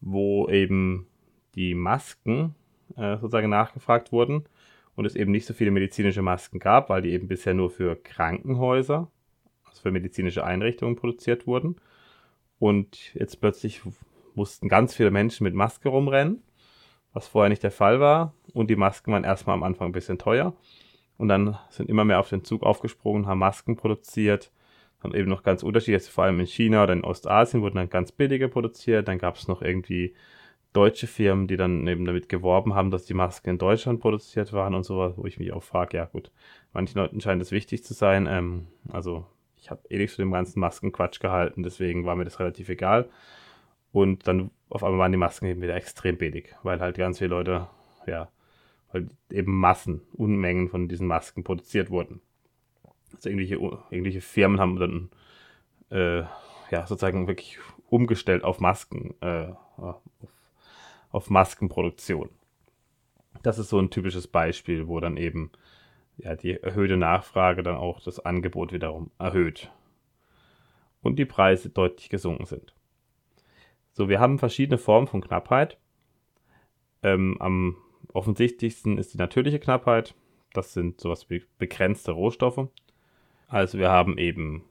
wo 0.01 0.49
eben 0.49 1.07
die 1.55 1.75
Masken 1.75 2.55
äh, 2.97 3.17
sozusagen 3.17 3.51
nachgefragt 3.51 4.13
wurden 4.13 4.45
und 4.95 5.05
es 5.05 5.17
eben 5.17 5.33
nicht 5.33 5.47
so 5.47 5.55
viele 5.55 5.71
medizinische 5.71 6.23
Masken 6.23 6.59
gab, 6.59 6.89
weil 6.89 7.03
die 7.03 7.11
eben 7.11 7.29
bisher 7.29 7.55
nur 7.55 7.71
für 7.71 7.97
Krankenhäuser, 7.97 9.11
also 9.65 9.83
für 9.83 9.91
medizinische 9.91 10.45
Einrichtungen 10.45 10.97
produziert 10.97 11.47
wurden. 11.47 11.77
Und 12.59 13.15
jetzt 13.15 13.41
plötzlich 13.41 13.83
mussten 14.35 14.69
ganz 14.69 14.95
viele 14.95 15.11
Menschen 15.11 15.45
mit 15.45 15.55
Maske 15.55 15.89
rumrennen, 15.89 16.43
was 17.13 17.29
vorher 17.29 17.49
nicht 17.49 17.63
der 17.63 17.71
Fall 17.71 18.01
war. 18.01 18.35
Und 18.53 18.71
die 18.71 18.77
Masken 18.77 19.13
waren 19.13 19.25
erstmal 19.25 19.55
am 19.55 19.63
Anfang 19.63 19.89
ein 19.89 19.93
bisschen 19.93 20.19
teuer. 20.19 20.55
Und 21.19 21.29
dann 21.29 21.59
sind 21.71 21.89
immer 21.89 22.05
mehr 22.05 22.21
auf 22.21 22.29
den 22.29 22.45
Zug 22.45 22.63
aufgesprungen, 22.63 23.27
haben 23.27 23.39
Masken 23.39 23.77
produziert 23.77 24.51
haben 25.03 25.15
eben 25.15 25.29
noch 25.29 25.43
ganz 25.43 25.63
unterschiedlich, 25.63 26.05
vor 26.05 26.25
allem 26.25 26.41
in 26.41 26.47
China 26.47 26.83
oder 26.83 26.93
in 26.93 27.05
Ostasien 27.05 27.63
wurden 27.63 27.77
dann 27.77 27.91
ganz 27.91 28.13
billige 28.13 28.49
produziert. 28.49 29.09
Dann 29.09 29.19
gab 29.19 29.37
es 29.37 29.49
noch 29.49 29.63
irgendwie 29.63 30.15
deutsche 30.73 31.07
Firmen, 31.07 31.47
die 31.47 31.57
dann 31.57 31.87
eben 31.87 32.05
damit 32.05 32.29
geworben 32.29 32.75
haben, 32.75 32.91
dass 32.91 33.07
die 33.07 33.15
Masken 33.15 33.51
in 33.51 33.59
Deutschland 33.59 34.01
produziert 34.01 34.53
waren 34.53 34.75
und 34.75 34.85
sowas, 34.85 35.15
wo 35.17 35.25
ich 35.25 35.39
mich 35.39 35.53
auch 35.53 35.63
frage, 35.63 35.97
ja 35.97 36.05
gut, 36.05 36.31
manchen 36.73 36.99
Leuten 36.99 37.21
scheint 37.21 37.41
es 37.41 37.51
wichtig 37.51 37.83
zu 37.83 37.95
sein. 37.95 38.27
Ähm, 38.29 38.67
also 38.91 39.27
ich 39.57 39.71
habe 39.71 39.81
eh 39.89 39.97
nichts 39.97 40.17
zu 40.17 40.23
dem 40.23 40.33
ganzen 40.33 40.61
Maskenquatsch 40.61 41.19
gehalten, 41.21 41.63
deswegen 41.63 42.05
war 42.05 42.15
mir 42.15 42.25
das 42.25 42.41
relativ 42.41 42.69
egal. 42.69 43.09
Und 43.91 44.29
dann 44.29 44.51
auf 44.69 44.85
einmal 44.85 45.01
waren 45.01 45.13
die 45.13 45.19
Masken 45.19 45.47
eben 45.47 45.63
wieder 45.63 45.75
extrem 45.75 46.19
billig, 46.19 46.55
weil 46.63 46.81
halt 46.81 46.99
ganz 46.99 47.19
viele 47.19 47.31
Leute, 47.31 47.69
ja, 48.07 48.29
weil 48.93 49.09
eben 49.31 49.59
Massen, 49.59 50.03
Unmengen 50.13 50.69
von 50.69 50.89
diesen 50.89 51.07
Masken 51.07 51.43
produziert 51.43 51.89
wurden. 51.89 52.21
Also 53.15 53.29
irgendwelche, 53.29 53.55
irgendwelche 53.55 54.21
Firmen 54.21 54.61
haben 54.61 54.77
dann 54.79 55.11
äh, 55.91 56.25
ja 56.71 56.87
sozusagen 56.87 57.27
wirklich 57.29 57.59
umgestellt 57.89 58.45
auf 58.45 58.61
Masken, 58.61 59.15
äh, 59.21 59.53
auf 59.77 60.03
auf 61.17 61.31
Maskenproduktion. 61.31 62.29
Das 63.43 63.59
ist 63.59 63.71
so 63.71 63.79
ein 63.79 63.91
typisches 63.91 64.27
Beispiel, 64.27 64.87
wo 64.87 65.01
dann 65.01 65.17
eben 65.17 65.51
ja, 66.19 66.37
die 66.37 66.61
erhöhte 66.61 66.99
Nachfrage 66.99 67.63
dann 67.63 67.77
auch 67.77 68.01
das 68.01 68.21
Angebot 68.21 68.73
wiederum 68.73 69.11
erhöht 69.19 69.73
und 71.01 71.19
die 71.19 71.25
Preise 71.25 71.71
deutlich 71.71 72.11
gesunken 72.11 72.45
sind. 72.45 72.75
So, 73.93 74.11
wir 74.11 74.21
haben 74.21 74.39
verschiedene 74.39 74.77
Formen 74.77 75.07
von 75.07 75.23
Knappheit. 75.23 75.79
Ähm, 77.03 77.37
am 77.41 77.79
offensichtlichsten 78.13 78.99
ist 78.99 79.15
die 79.15 79.19
natürliche 79.19 79.59
Knappheit. 79.59 80.15
Das 80.53 80.75
sind 80.75 81.01
sowas 81.01 81.31
wie 81.31 81.45
begrenzte 81.57 82.13
Rohstoffe. 82.13 82.69
Also 83.49 83.79
wir 83.79 83.91
haben 83.91 84.19
eben 84.19 84.65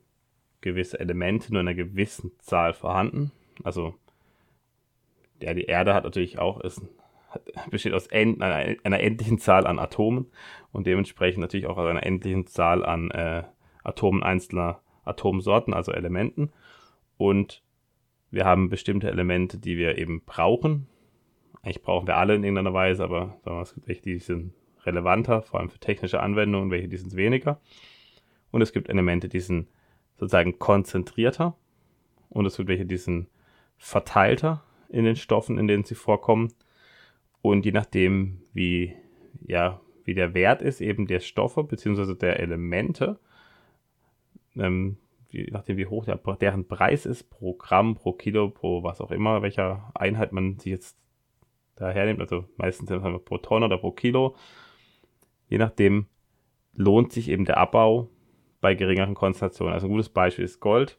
gewisse 0.62 1.00
Elemente 1.00 1.52
nur 1.52 1.62
in 1.62 1.68
einer 1.68 1.76
gewissen 1.76 2.32
Zahl 2.40 2.74
vorhanden. 2.74 3.32
Also 3.64 3.96
ja, 5.42 5.54
die 5.54 5.66
Erde 5.66 5.94
hat 5.94 6.04
natürlich 6.04 6.40
auch 6.40 6.60
ist, 6.62 6.82
hat, 7.30 7.70
besteht 7.70 7.94
aus 7.94 8.08
en, 8.08 8.42
einer, 8.42 8.76
einer, 8.84 9.00
endlichen 9.00 9.38
Zahl 9.38 9.68
an 9.68 9.80
Atomen 9.80 10.28
und 10.72 10.88
dementsprechend 10.88 11.42
natürlich 11.42 11.68
auch 11.68 11.78
aus 11.78 11.88
einer 11.88 12.06
endlichen 12.06 12.48
Zahl 12.48 12.84
an 12.84 13.12
äh, 13.12 13.44
Atomen 13.84 14.24
einzelner 14.24 14.82
Atomsorten, 15.04 15.74
also 15.74 15.92
Elementen. 15.92 16.52
Und 17.18 17.62
wir 18.32 18.46
haben 18.46 18.70
bestimmte 18.70 19.10
Elemente, 19.10 19.60
die 19.60 19.78
wir 19.78 19.98
eben 19.98 20.24
brauchen. 20.26 20.88
Eigentlich 21.62 21.82
brauchen 21.82 22.08
wir 22.08 22.18
alle 22.18 22.36
in 22.36 22.44
irgendeiner 22.44 22.74
Weise, 22.74 23.04
aber 23.04 23.38
sagen 23.44 23.58
wir, 23.58 23.62
es 23.62 23.74
gibt 23.74 23.88
welche, 23.88 24.02
die 24.02 24.20
sind 24.20 24.54
relevanter, 24.86 25.42
vor 25.42 25.60
allem 25.60 25.70
für 25.70 25.80
technische 25.80 26.22
Anwendungen, 26.22 26.72
welche 26.72 26.88
die 26.88 26.98
sind 26.98 27.16
weniger. 27.16 27.60
Und 28.56 28.62
es 28.62 28.72
gibt 28.72 28.88
Elemente, 28.88 29.28
die 29.28 29.42
sind 29.42 29.68
sozusagen 30.16 30.60
konzentrierter 30.60 31.58
und 32.30 32.46
es 32.46 32.56
gibt 32.56 32.70
welche, 32.70 32.86
die 32.86 32.96
sind 32.96 33.28
verteilter 33.76 34.64
in 34.88 35.04
den 35.04 35.18
Stoffen, 35.18 35.58
in 35.58 35.68
denen 35.68 35.84
sie 35.84 35.96
vorkommen. 35.96 36.54
Und 37.42 37.66
je 37.66 37.74
nachdem, 37.74 38.44
wie, 38.54 38.96
ja, 39.46 39.82
wie 40.06 40.14
der 40.14 40.34
Wert 40.34 40.62
ist, 40.62 40.80
eben 40.80 41.06
der 41.06 41.20
Stoffe 41.20 41.66
bzw. 41.66 42.16
der 42.16 42.40
Elemente, 42.40 43.20
ähm, 44.56 45.00
je 45.32 45.50
nachdem, 45.52 45.76
wie 45.76 45.88
hoch 45.88 46.06
der, 46.06 46.16
deren 46.16 46.66
Preis 46.66 47.06
ist, 47.06 47.30
pro 47.30 47.56
Gramm, 47.56 47.96
pro 47.96 48.14
Kilo, 48.14 48.52
pro 48.52 48.84
was 48.84 49.02
auch 49.02 49.12
immer, 49.12 49.42
welcher 49.42 49.92
Einheit 49.96 50.32
man 50.32 50.60
sich 50.60 50.72
jetzt 50.72 50.98
da 51.76 51.90
hernimmt, 51.90 52.22
also 52.22 52.46
meistens 52.56 52.90
pro 53.26 53.38
Tonne 53.38 53.66
oder 53.66 53.80
pro 53.80 53.92
Kilo, 53.92 54.38
je 55.50 55.58
nachdem 55.58 56.06
lohnt 56.72 57.12
sich 57.12 57.28
eben 57.28 57.44
der 57.44 57.58
Abbau 57.58 58.12
bei 58.66 58.74
geringeren 58.74 59.14
Konzentrationen. 59.14 59.76
Also 59.76 59.86
ein 59.86 59.92
gutes 59.92 60.10
Beispiel 60.10 60.44
ist 60.44 60.60
Gold. 60.60 60.98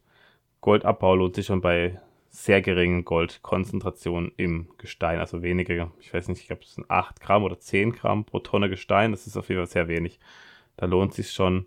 Goldabbau 0.61 1.15
lohnt 1.15 1.35
sich 1.35 1.47
schon 1.47 1.59
bei 1.59 1.99
sehr 2.29 2.61
geringen 2.61 3.03
Goldkonzentrationen 3.03 4.31
im 4.37 4.69
Gestein, 4.77 5.19
also 5.19 5.41
wenige, 5.43 5.91
ich 5.99 6.13
weiß 6.13 6.29
nicht, 6.29 6.39
ich 6.39 6.47
glaube, 6.47 6.61
es 6.63 6.75
sind 6.75 6.89
8 6.89 7.19
Gramm 7.19 7.43
oder 7.43 7.59
10 7.59 7.91
Gramm 7.91 8.23
pro 8.23 8.39
Tonne 8.39 8.69
Gestein, 8.69 9.11
das 9.11 9.27
ist 9.27 9.35
auf 9.35 9.49
jeden 9.49 9.59
Fall 9.59 9.67
sehr 9.69 9.89
wenig. 9.89 10.17
Da 10.77 10.85
lohnt 10.85 11.13
sich 11.13 11.33
schon, 11.33 11.65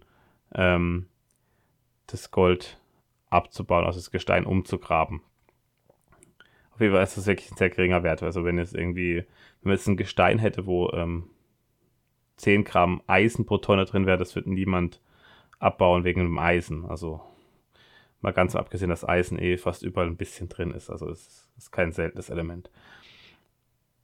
ähm, 0.54 1.06
das 2.06 2.30
Gold 2.30 2.80
abzubauen, 3.28 3.84
also 3.84 3.98
das 3.98 4.10
Gestein 4.10 4.46
umzugraben. 4.46 5.20
Auf 6.72 6.80
jeden 6.80 6.94
Fall 6.94 7.02
ist 7.02 7.18
das 7.18 7.26
wirklich 7.26 7.50
ein 7.50 7.58
sehr 7.58 7.68
geringer 7.68 8.02
Wert. 8.04 8.22
Also 8.22 8.42
wenn 8.46 8.56
es 8.56 8.72
irgendwie, 8.72 9.16
wenn 9.16 9.26
man 9.64 9.74
jetzt 9.74 9.86
ein 9.86 9.98
Gestein 9.98 10.38
hätte, 10.38 10.64
wo 10.64 10.88
ähm, 10.92 11.28
10 12.36 12.64
Gramm 12.64 13.02
Eisen 13.06 13.44
pro 13.44 13.58
Tonne 13.58 13.84
drin 13.84 14.06
wäre, 14.06 14.16
das 14.16 14.34
wird 14.34 14.46
niemand 14.46 15.02
abbauen 15.60 16.02
wegen 16.04 16.22
dem 16.22 16.38
Eisen. 16.38 16.84
Also 16.84 17.20
mal 18.20 18.32
ganz 18.32 18.56
abgesehen, 18.56 18.90
dass 18.90 19.08
Eisen 19.08 19.38
eh 19.38 19.56
fast 19.56 19.82
überall 19.82 20.08
ein 20.08 20.16
bisschen 20.16 20.48
drin 20.48 20.72
ist. 20.72 20.90
Also 20.90 21.08
es 21.08 21.48
ist 21.56 21.70
kein 21.70 21.92
seltenes 21.92 22.30
Element. 22.30 22.70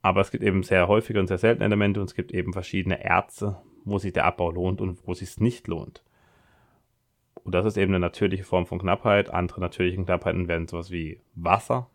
Aber 0.01 0.21
es 0.21 0.31
gibt 0.31 0.43
eben 0.43 0.63
sehr 0.63 0.87
häufige 0.87 1.19
und 1.19 1.27
sehr 1.27 1.37
seltene 1.37 1.65
Elemente 1.65 1.99
und 1.99 2.05
es 2.05 2.15
gibt 2.15 2.31
eben 2.31 2.53
verschiedene 2.53 3.03
Erze, 3.03 3.61
wo 3.83 3.97
sich 3.97 4.13
der 4.13 4.25
Abbau 4.25 4.51
lohnt 4.51 4.79
und 4.79 5.05
wo 5.05 5.13
sich 5.13 5.29
es 5.29 5.39
nicht 5.39 5.67
lohnt. 5.67 6.03
Und 7.43 7.53
das 7.53 7.65
ist 7.65 7.77
eben 7.77 7.91
eine 7.93 7.99
natürliche 7.99 8.43
Form 8.43 8.65
von 8.65 8.79
Knappheit. 8.79 9.29
Andere 9.29 9.61
natürliche 9.61 10.01
Knappheiten 10.03 10.47
werden 10.47 10.67
sowas 10.67 10.91
wie 10.91 11.19
Wasser. 11.35 11.89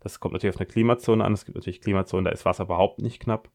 Das 0.00 0.18
kommt 0.18 0.32
natürlich 0.32 0.54
auf 0.56 0.60
eine 0.60 0.68
Klimazone 0.68 1.24
an. 1.24 1.32
Es 1.32 1.44
gibt 1.44 1.56
natürlich 1.56 1.80
Klimazonen, 1.80 2.24
da 2.24 2.30
ist 2.32 2.44
Wasser 2.44 2.64
überhaupt 2.64 3.00
nicht 3.00 3.20
knapp. 3.20 3.48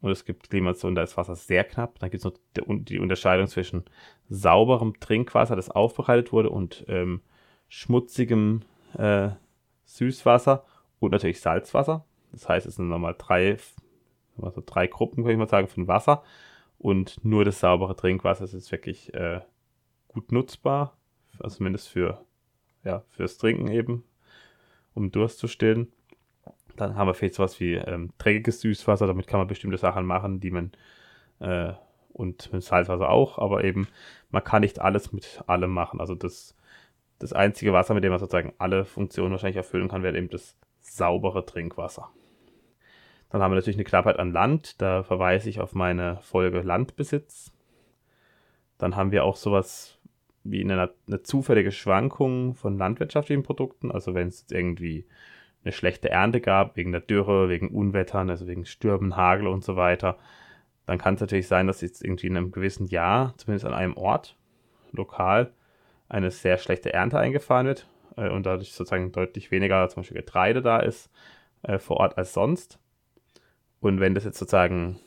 Und 0.00 0.10
es 0.10 0.24
gibt 0.24 0.50
Klimazonen, 0.50 0.94
da 0.94 1.02
ist 1.02 1.16
Wasser 1.16 1.34
sehr 1.34 1.64
knapp. 1.64 1.98
Dann 1.98 2.10
gibt 2.10 2.24
es 2.24 2.30
noch 2.30 2.38
die 2.54 3.00
Unterscheidung 3.00 3.48
zwischen 3.48 3.84
sauberem 4.28 4.98
Trinkwasser, 5.00 5.56
das 5.56 5.70
aufbereitet 5.70 6.32
wurde, 6.32 6.50
und 6.50 6.84
ähm, 6.88 7.22
schmutzigem 7.68 8.62
äh, 8.94 9.30
Süßwasser 9.84 10.64
und 11.00 11.12
natürlich 11.12 11.40
Salzwasser. 11.40 12.04
Das 12.32 12.48
heißt, 12.48 12.66
es 12.66 12.76
sind 12.76 12.88
nochmal 12.88 13.16
drei, 13.18 13.56
also 14.40 14.62
drei 14.64 14.86
Gruppen, 14.86 15.24
kann 15.24 15.32
ich 15.32 15.38
mal 15.38 15.48
sagen, 15.48 15.68
von 15.68 15.88
Wasser. 15.88 16.22
Und 16.78 17.24
nur 17.24 17.44
das 17.44 17.58
saubere 17.58 17.96
Trinkwasser 17.96 18.44
ist 18.44 18.70
wirklich 18.70 19.12
äh, 19.14 19.40
gut 20.06 20.30
nutzbar. 20.30 20.96
Also 21.40 21.56
zumindest 21.56 21.88
für, 21.88 22.24
ja, 22.84 23.02
fürs 23.10 23.38
Trinken 23.38 23.68
eben, 23.68 24.04
um 24.94 25.10
Durst 25.10 25.38
zu 25.38 25.48
stillen. 25.48 25.92
Dann 26.78 26.96
haben 26.96 27.08
wir 27.08 27.14
vielleicht 27.14 27.34
sowas 27.34 27.58
wie 27.60 27.74
ähm, 27.74 28.10
dreckiges 28.18 28.60
Süßwasser, 28.60 29.06
damit 29.06 29.26
kann 29.26 29.40
man 29.40 29.48
bestimmte 29.48 29.78
Sachen 29.78 30.06
machen, 30.06 30.40
die 30.40 30.50
man 30.50 30.72
äh, 31.40 31.72
und 32.12 32.52
mit 32.52 32.62
Salzwasser 32.62 33.10
auch, 33.10 33.38
aber 33.38 33.64
eben 33.64 33.88
man 34.30 34.44
kann 34.44 34.62
nicht 34.62 34.80
alles 34.80 35.12
mit 35.12 35.42
allem 35.46 35.70
machen. 35.70 36.00
Also 36.00 36.14
das, 36.14 36.56
das 37.18 37.32
einzige 37.32 37.72
Wasser, 37.72 37.94
mit 37.94 38.04
dem 38.04 38.10
man 38.10 38.18
sozusagen 38.18 38.52
alle 38.58 38.84
Funktionen 38.84 39.32
wahrscheinlich 39.32 39.56
erfüllen 39.56 39.88
kann, 39.88 40.02
wäre 40.02 40.16
eben 40.16 40.30
das 40.30 40.56
saubere 40.80 41.44
Trinkwasser. 41.44 42.10
Dann 43.30 43.42
haben 43.42 43.52
wir 43.52 43.56
natürlich 43.56 43.76
eine 43.76 43.84
Knappheit 43.84 44.18
an 44.18 44.32
Land, 44.32 44.80
da 44.80 45.02
verweise 45.02 45.50
ich 45.50 45.60
auf 45.60 45.74
meine 45.74 46.18
Folge 46.22 46.60
Landbesitz. 46.60 47.52
Dann 48.78 48.96
haben 48.96 49.12
wir 49.12 49.24
auch 49.24 49.36
sowas 49.36 49.98
wie 50.44 50.62
eine, 50.62 50.90
eine 51.06 51.22
zufällige 51.22 51.72
Schwankung 51.72 52.54
von 52.54 52.78
landwirtschaftlichen 52.78 53.42
Produkten, 53.42 53.90
also 53.90 54.14
wenn 54.14 54.28
es 54.28 54.46
irgendwie 54.50 55.06
eine 55.64 55.72
schlechte 55.72 56.10
Ernte 56.10 56.40
gab, 56.40 56.76
wegen 56.76 56.92
der 56.92 57.00
Dürre, 57.00 57.48
wegen 57.48 57.68
Unwettern, 57.68 58.30
also 58.30 58.46
wegen 58.46 58.64
Stürmen, 58.64 59.16
Hagel 59.16 59.46
und 59.46 59.64
so 59.64 59.76
weiter, 59.76 60.18
dann 60.86 60.98
kann 60.98 61.14
es 61.14 61.20
natürlich 61.20 61.48
sein, 61.48 61.66
dass 61.66 61.80
jetzt 61.80 62.02
irgendwie 62.02 62.28
in 62.28 62.36
einem 62.36 62.50
gewissen 62.50 62.86
Jahr, 62.86 63.34
zumindest 63.36 63.66
an 63.66 63.74
einem 63.74 63.96
Ort, 63.96 64.36
lokal, 64.92 65.52
eine 66.08 66.30
sehr 66.30 66.56
schlechte 66.56 66.92
Ernte 66.92 67.18
eingefahren 67.18 67.66
wird 67.66 67.86
äh, 68.16 68.30
und 68.30 68.46
dadurch 68.46 68.72
sozusagen 68.72 69.12
deutlich 69.12 69.50
weniger 69.50 69.88
zum 69.88 70.02
Beispiel 70.02 70.16
Getreide 70.16 70.62
da 70.62 70.80
ist 70.80 71.10
äh, 71.62 71.78
vor 71.78 71.98
Ort 71.98 72.16
als 72.16 72.32
sonst. 72.32 72.78
Und 73.80 74.00
wenn 74.00 74.14
das 74.14 74.24
jetzt 74.24 74.38
sozusagen 74.38 74.98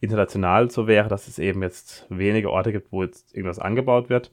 international 0.00 0.70
so 0.70 0.86
wäre, 0.86 1.08
dass 1.08 1.28
es 1.28 1.38
eben 1.38 1.62
jetzt 1.62 2.06
wenige 2.08 2.50
Orte 2.50 2.72
gibt, 2.72 2.92
wo 2.92 3.02
jetzt 3.02 3.34
irgendwas 3.34 3.58
angebaut 3.58 4.08
wird 4.08 4.32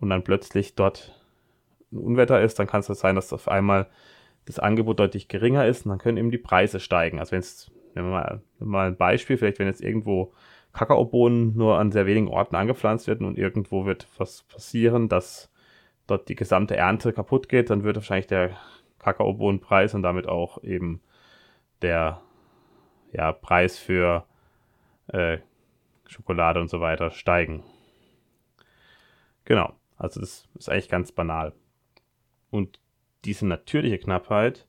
und 0.00 0.10
dann 0.10 0.24
plötzlich 0.24 0.74
dort 0.74 1.14
ein 1.92 1.98
Unwetter 1.98 2.40
ist, 2.40 2.58
dann 2.58 2.66
kann 2.66 2.80
es 2.80 2.86
sein, 2.86 3.14
dass 3.14 3.32
auf 3.32 3.48
einmal 3.48 3.88
das 4.48 4.58
Angebot 4.58 4.98
deutlich 4.98 5.28
geringer 5.28 5.66
ist 5.66 5.84
und 5.84 5.90
dann 5.90 5.98
können 5.98 6.16
eben 6.16 6.30
die 6.30 6.38
Preise 6.38 6.80
steigen. 6.80 7.18
Also 7.18 7.32
wenn 7.32 7.40
es, 7.40 7.70
nehmen 7.94 8.08
wir 8.08 8.12
mal, 8.12 8.42
mal 8.58 8.86
ein 8.88 8.96
Beispiel, 8.96 9.36
vielleicht 9.36 9.58
wenn 9.58 9.66
jetzt 9.66 9.82
irgendwo 9.82 10.32
Kakaobohnen 10.72 11.56
nur 11.56 11.78
an 11.78 11.92
sehr 11.92 12.06
wenigen 12.06 12.28
Orten 12.28 12.56
angepflanzt 12.56 13.08
werden 13.08 13.26
und 13.26 13.36
irgendwo 13.36 13.84
wird 13.84 14.08
was 14.16 14.42
passieren, 14.44 15.08
dass 15.08 15.50
dort 16.06 16.28
die 16.28 16.34
gesamte 16.34 16.76
Ernte 16.76 17.12
kaputt 17.12 17.48
geht, 17.48 17.70
dann 17.70 17.84
wird 17.84 17.96
wahrscheinlich 17.96 18.26
der 18.26 18.56
Kakaobohnenpreis 18.98 19.94
und 19.94 20.02
damit 20.02 20.26
auch 20.26 20.62
eben 20.62 21.02
der 21.82 22.22
ja, 23.12 23.32
Preis 23.32 23.78
für 23.78 24.24
äh, 25.08 25.38
Schokolade 26.06 26.60
und 26.60 26.68
so 26.68 26.80
weiter 26.80 27.10
steigen. 27.10 27.62
Genau, 29.44 29.74
also 29.96 30.20
das 30.20 30.48
ist 30.54 30.70
eigentlich 30.70 30.88
ganz 30.88 31.12
banal. 31.12 31.52
Und 32.50 32.80
diese 33.28 33.46
natürliche 33.46 33.98
Knappheit 33.98 34.66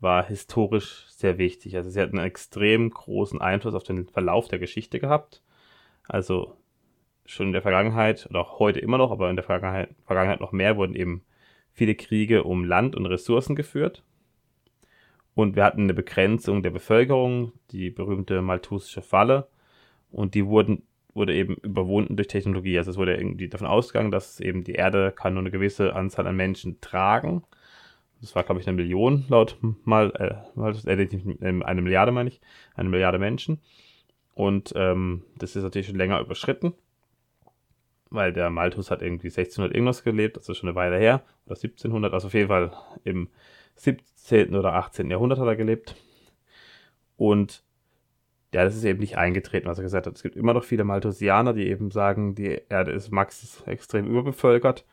war 0.00 0.26
historisch 0.26 1.06
sehr 1.08 1.38
wichtig. 1.38 1.76
Also 1.76 1.88
sie 1.88 2.00
hat 2.00 2.12
einen 2.12 2.24
extrem 2.24 2.90
großen 2.90 3.40
Einfluss 3.40 3.74
auf 3.74 3.84
den 3.84 4.08
Verlauf 4.08 4.48
der 4.48 4.58
Geschichte 4.58 4.98
gehabt. 4.98 5.42
Also 6.08 6.56
schon 7.24 7.48
in 7.48 7.52
der 7.52 7.62
Vergangenheit 7.62 8.26
oder 8.28 8.40
auch 8.40 8.58
heute 8.58 8.80
immer 8.80 8.98
noch, 8.98 9.12
aber 9.12 9.30
in 9.30 9.36
der 9.36 9.44
Vergangenheit, 9.44 9.94
Vergangenheit 10.04 10.40
noch 10.40 10.50
mehr 10.50 10.76
wurden 10.76 10.96
eben 10.96 11.22
viele 11.72 11.94
Kriege 11.94 12.42
um 12.42 12.64
Land 12.64 12.96
und 12.96 13.06
Ressourcen 13.06 13.54
geführt. 13.54 14.02
Und 15.34 15.54
wir 15.54 15.64
hatten 15.64 15.82
eine 15.82 15.94
Begrenzung 15.94 16.62
der 16.62 16.70
Bevölkerung, 16.70 17.52
die 17.70 17.90
berühmte 17.90 18.42
Malthusische 18.42 19.02
Falle. 19.02 19.46
Und 20.10 20.34
die 20.34 20.46
wurden, 20.46 20.82
wurde 21.14 21.34
eben 21.34 21.54
überwunden 21.56 22.16
durch 22.16 22.28
Technologie. 22.28 22.78
Also 22.78 22.90
es 22.90 22.96
wurde 22.96 23.16
irgendwie 23.16 23.48
davon 23.48 23.68
ausgegangen, 23.68 24.10
dass 24.10 24.40
eben 24.40 24.64
die 24.64 24.72
Erde 24.72 25.12
kann 25.12 25.34
nur 25.34 25.42
eine 25.42 25.52
gewisse 25.52 25.94
Anzahl 25.94 26.26
an 26.26 26.36
Menschen 26.36 26.80
tragen 26.80 27.44
das 28.20 28.34
war, 28.34 28.44
glaube 28.44 28.60
ich, 28.60 28.66
eine 28.66 28.76
Million 28.76 29.24
laut 29.28 29.58
mal, 29.84 30.12
äh, 30.16 30.90
äh, 30.90 31.62
eine 31.64 31.82
Milliarde 31.82 32.12
meine 32.12 32.28
ich, 32.28 32.40
eine 32.74 32.88
Milliarde 32.88 33.18
Menschen. 33.18 33.60
Und 34.34 34.72
ähm, 34.76 35.22
das 35.38 35.56
ist 35.56 35.62
natürlich 35.62 35.86
schon 35.86 35.96
länger 35.96 36.20
überschritten, 36.20 36.74
weil 38.10 38.32
der 38.32 38.50
Malthus 38.50 38.90
hat 38.90 39.02
irgendwie 39.02 39.28
1600 39.28 39.74
irgendwas 39.74 40.04
gelebt, 40.04 40.36
ist 40.36 40.56
schon 40.56 40.68
eine 40.68 40.76
Weile 40.76 40.98
her, 40.98 41.22
oder 41.46 41.56
1700, 41.56 42.12
also 42.12 42.26
auf 42.26 42.34
jeden 42.34 42.48
Fall 42.48 42.72
im 43.04 43.28
17. 43.76 44.54
oder 44.54 44.74
18. 44.74 45.10
Jahrhundert 45.10 45.38
hat 45.38 45.46
er 45.46 45.56
gelebt. 45.56 45.96
Und 47.16 47.64
ja, 48.52 48.64
das 48.64 48.76
ist 48.76 48.84
eben 48.84 49.00
nicht 49.00 49.18
eingetreten, 49.18 49.68
was 49.68 49.78
er 49.78 49.84
gesagt 49.84 50.06
hat. 50.06 50.14
Es 50.14 50.22
gibt 50.22 50.36
immer 50.36 50.54
noch 50.54 50.64
viele 50.64 50.84
Malthusianer, 50.84 51.52
die 51.52 51.68
eben 51.68 51.90
sagen, 51.90 52.34
die 52.34 52.60
Erde 52.68 52.92
ist 52.92 53.10
max 53.10 53.62
extrem 53.66 54.06
überbevölkert. 54.06 54.84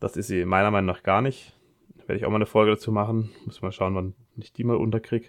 Das 0.00 0.16
ist 0.16 0.28
sie 0.28 0.44
meiner 0.44 0.70
Meinung 0.70 0.86
nach 0.86 1.02
gar 1.02 1.22
nicht. 1.22 1.55
Werde 2.06 2.18
ich 2.18 2.24
auch 2.24 2.30
mal 2.30 2.36
eine 2.36 2.46
Folge 2.46 2.72
dazu 2.72 2.92
machen. 2.92 3.30
Muss 3.44 3.62
mal 3.62 3.72
schauen, 3.72 3.94
wann 3.94 4.14
ich 4.36 4.52
die 4.52 4.64
mal 4.64 4.76
unterkriege. 4.76 5.28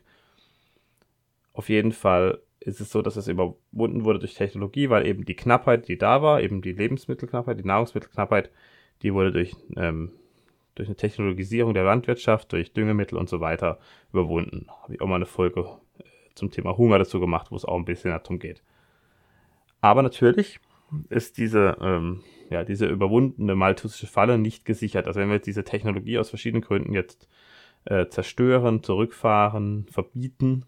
Auf 1.53 1.69
jeden 1.69 1.91
Fall 1.91 2.39
ist 2.59 2.81
es 2.81 2.91
so, 2.91 3.01
dass 3.01 3.15
es 3.15 3.27
überwunden 3.27 4.03
wurde 4.03 4.19
durch 4.19 4.35
Technologie, 4.35 4.89
weil 4.89 5.07
eben 5.07 5.25
die 5.25 5.35
Knappheit, 5.35 5.87
die 5.87 5.97
da 5.97 6.21
war, 6.21 6.41
eben 6.41 6.61
die 6.61 6.73
Lebensmittelknappheit, 6.73 7.59
die 7.59 7.63
Nahrungsmittelknappheit, 7.63 8.51
die 9.01 9.13
wurde 9.13 9.31
durch, 9.31 9.55
ähm, 9.75 10.11
durch 10.75 10.87
eine 10.87 10.95
Technologisierung 10.95 11.73
der 11.73 11.83
Landwirtschaft, 11.83 12.51
durch 12.51 12.73
Düngemittel 12.73 13.17
und 13.17 13.29
so 13.29 13.39
weiter 13.39 13.79
überwunden. 14.11 14.67
Habe 14.83 14.95
ich 14.95 15.01
auch 15.01 15.07
mal 15.07 15.15
eine 15.15 15.25
Folge 15.25 15.61
äh, 15.99 16.03
zum 16.35 16.51
Thema 16.51 16.77
Hunger 16.77 16.99
dazu 16.99 17.19
gemacht, 17.19 17.51
wo 17.51 17.55
es 17.55 17.65
auch 17.65 17.77
ein 17.77 17.85
bisschen 17.85 18.11
darum 18.11 18.37
geht. 18.37 18.61
Aber 19.81 20.01
natürlich 20.01 20.59
ist 21.09 21.37
diese, 21.37 21.77
ähm, 21.81 22.23
ja, 22.49 22.63
diese 22.63 22.85
überwundene 22.85 23.55
malthusische 23.55 24.07
Falle 24.07 24.37
nicht 24.37 24.65
gesichert. 24.65 25.07
Also 25.07 25.19
wenn 25.19 25.29
wir 25.29 25.35
jetzt 25.35 25.47
diese 25.47 25.63
Technologie 25.63 26.17
aus 26.17 26.29
verschiedenen 26.29 26.61
Gründen 26.63 26.93
jetzt 26.93 27.27
äh, 27.85 28.07
zerstören, 28.07 28.83
zurückfahren, 28.83 29.85
verbieten, 29.89 30.65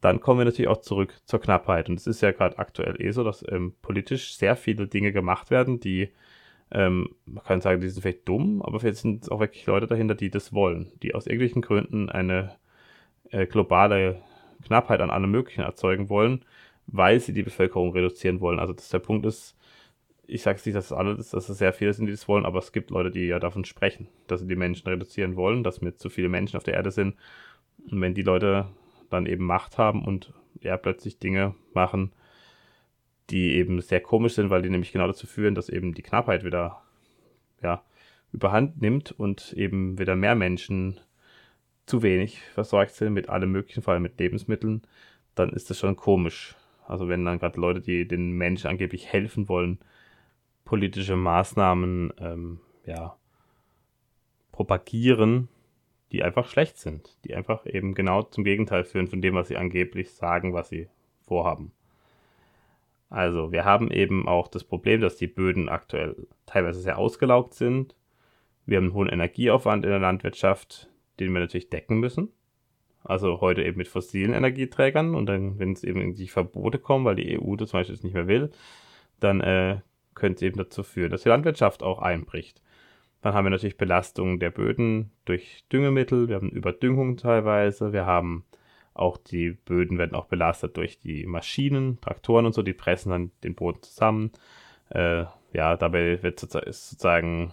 dann 0.00 0.20
kommen 0.20 0.40
wir 0.40 0.44
natürlich 0.44 0.68
auch 0.68 0.80
zurück 0.80 1.14
zur 1.26 1.40
Knappheit. 1.40 1.88
Und 1.88 1.98
es 1.98 2.06
ist 2.06 2.20
ja 2.22 2.32
gerade 2.32 2.58
aktuell 2.58 3.00
eh 3.00 3.12
so, 3.12 3.22
dass 3.22 3.44
ähm, 3.48 3.74
politisch 3.82 4.36
sehr 4.36 4.56
viele 4.56 4.88
Dinge 4.88 5.12
gemacht 5.12 5.50
werden, 5.50 5.78
die, 5.78 6.10
ähm, 6.72 7.14
man 7.24 7.44
kann 7.44 7.60
sagen, 7.60 7.80
die 7.80 7.88
sind 7.88 8.02
vielleicht 8.02 8.28
dumm, 8.28 8.62
aber 8.62 8.80
vielleicht 8.80 8.98
sind 8.98 9.30
auch 9.30 9.40
wirklich 9.40 9.64
Leute 9.66 9.86
dahinter, 9.86 10.16
die 10.16 10.30
das 10.30 10.52
wollen, 10.52 10.92
die 11.02 11.14
aus 11.14 11.26
irgendwelchen 11.26 11.62
Gründen 11.62 12.08
eine 12.10 12.56
äh, 13.30 13.46
globale 13.46 14.22
Knappheit 14.66 15.00
an 15.00 15.10
allem 15.10 15.30
Möglichen 15.30 15.62
erzeugen 15.62 16.08
wollen, 16.08 16.44
weil 16.86 17.20
sie 17.20 17.32
die 17.32 17.42
Bevölkerung 17.42 17.92
reduzieren 17.92 18.40
wollen. 18.40 18.58
Also 18.58 18.72
das, 18.72 18.88
der 18.88 18.98
Punkt 18.98 19.26
ist, 19.26 19.56
ich 20.26 20.42
sage 20.42 20.60
nicht, 20.64 20.76
dass 20.76 20.86
es 20.86 20.92
alle, 20.92 21.16
dass 21.16 21.32
es 21.32 21.46
sehr 21.58 21.72
viele 21.72 21.92
sind, 21.92 22.06
die 22.06 22.12
das 22.12 22.28
wollen, 22.28 22.46
aber 22.46 22.58
es 22.58 22.72
gibt 22.72 22.90
Leute, 22.90 23.10
die 23.10 23.26
ja 23.26 23.38
davon 23.38 23.64
sprechen, 23.64 24.08
dass 24.26 24.40
sie 24.40 24.46
die 24.46 24.56
Menschen 24.56 24.88
reduzieren 24.88 25.36
wollen, 25.36 25.62
dass 25.62 25.82
wir 25.82 25.96
zu 25.96 26.08
viele 26.08 26.28
Menschen 26.28 26.56
auf 26.56 26.64
der 26.64 26.74
Erde 26.74 26.90
sind. 26.90 27.16
Und 27.90 28.00
wenn 28.00 28.14
die 28.14 28.22
Leute 28.22 28.68
dann 29.10 29.26
eben 29.26 29.44
Macht 29.44 29.78
haben 29.78 30.04
und 30.04 30.32
ja 30.60 30.76
plötzlich 30.76 31.18
Dinge 31.18 31.54
machen, 31.74 32.12
die 33.30 33.54
eben 33.54 33.80
sehr 33.80 34.00
komisch 34.00 34.34
sind, 34.34 34.50
weil 34.50 34.62
die 34.62 34.70
nämlich 34.70 34.92
genau 34.92 35.06
dazu 35.06 35.26
führen, 35.26 35.54
dass 35.54 35.68
eben 35.68 35.94
die 35.94 36.02
Knappheit 36.02 36.44
wieder 36.44 36.82
ja, 37.62 37.82
überhand 38.32 38.80
nimmt 38.80 39.12
und 39.12 39.52
eben 39.54 39.98
wieder 39.98 40.16
mehr 40.16 40.34
Menschen 40.34 41.00
zu 41.86 42.02
wenig 42.02 42.40
versorgt 42.40 42.94
sind 42.94 43.12
mit 43.12 43.28
allem 43.28 43.52
möglichen, 43.52 43.82
vor 43.82 43.94
allem 43.94 44.02
mit 44.02 44.18
Lebensmitteln, 44.18 44.82
dann 45.34 45.50
ist 45.50 45.70
das 45.70 45.78
schon 45.78 45.96
komisch. 45.96 46.56
Also 46.92 47.08
wenn 47.08 47.24
dann 47.24 47.38
gerade 47.38 47.58
Leute, 47.58 47.80
die 47.80 48.06
den 48.06 48.32
Menschen 48.32 48.68
angeblich 48.68 49.10
helfen 49.10 49.48
wollen, 49.48 49.78
politische 50.66 51.16
Maßnahmen 51.16 52.12
ähm, 52.18 52.60
ja, 52.84 53.16
propagieren, 54.52 55.48
die 56.12 56.22
einfach 56.22 56.46
schlecht 56.46 56.76
sind, 56.76 57.16
die 57.24 57.34
einfach 57.34 57.64
eben 57.64 57.94
genau 57.94 58.24
zum 58.24 58.44
Gegenteil 58.44 58.84
führen 58.84 59.08
von 59.08 59.22
dem, 59.22 59.34
was 59.34 59.48
sie 59.48 59.56
angeblich 59.56 60.12
sagen, 60.12 60.52
was 60.52 60.68
sie 60.68 60.90
vorhaben. 61.26 61.72
Also 63.08 63.52
wir 63.52 63.64
haben 63.64 63.90
eben 63.90 64.28
auch 64.28 64.46
das 64.46 64.62
Problem, 64.62 65.00
dass 65.00 65.16
die 65.16 65.28
Böden 65.28 65.70
aktuell 65.70 66.26
teilweise 66.44 66.80
sehr 66.80 66.98
ausgelaugt 66.98 67.54
sind. 67.54 67.96
Wir 68.66 68.76
haben 68.76 68.84
einen 68.84 68.94
hohen 68.94 69.08
Energieaufwand 69.08 69.86
in 69.86 69.90
der 69.90 69.98
Landwirtschaft, 69.98 70.90
den 71.20 71.32
wir 71.32 71.40
natürlich 71.40 71.70
decken 71.70 72.00
müssen. 72.00 72.28
Also 73.04 73.40
heute 73.40 73.62
eben 73.62 73.78
mit 73.78 73.88
fossilen 73.88 74.32
Energieträgern 74.32 75.14
und 75.14 75.26
dann, 75.26 75.58
wenn 75.58 75.72
es 75.72 75.84
eben 75.84 76.00
irgendwie 76.00 76.28
Verbote 76.28 76.78
kommen, 76.78 77.04
weil 77.04 77.16
die 77.16 77.38
EU 77.38 77.56
das 77.56 77.70
zum 77.70 77.80
Beispiel 77.80 77.98
nicht 78.02 78.14
mehr 78.14 78.28
will, 78.28 78.50
dann 79.20 79.40
äh, 79.40 79.80
könnte 80.14 80.36
es 80.36 80.42
eben 80.42 80.58
dazu 80.58 80.82
führen, 80.82 81.10
dass 81.10 81.22
die 81.22 81.28
Landwirtschaft 81.28 81.82
auch 81.82 82.00
einbricht. 82.00 82.62
Dann 83.22 83.34
haben 83.34 83.44
wir 83.44 83.50
natürlich 83.50 83.76
Belastungen 83.76 84.40
der 84.40 84.50
Böden 84.50 85.12
durch 85.24 85.64
Düngemittel, 85.72 86.28
wir 86.28 86.36
haben 86.36 86.50
Überdüngung 86.50 87.16
teilweise, 87.16 87.92
wir 87.92 88.06
haben 88.06 88.44
auch 88.94 89.16
die 89.16 89.52
Böden 89.52 89.98
werden 89.98 90.14
auch 90.14 90.26
belastet 90.26 90.76
durch 90.76 90.98
die 90.98 91.26
Maschinen, 91.26 92.00
Traktoren 92.00 92.46
und 92.46 92.52
so, 92.52 92.62
die 92.62 92.74
pressen 92.74 93.10
dann 93.10 93.30
den 93.42 93.54
Boden 93.54 93.82
zusammen. 93.82 94.32
Äh, 94.90 95.24
ja, 95.52 95.76
dabei 95.76 96.22
wird 96.22 96.40
sozusagen 96.40 97.52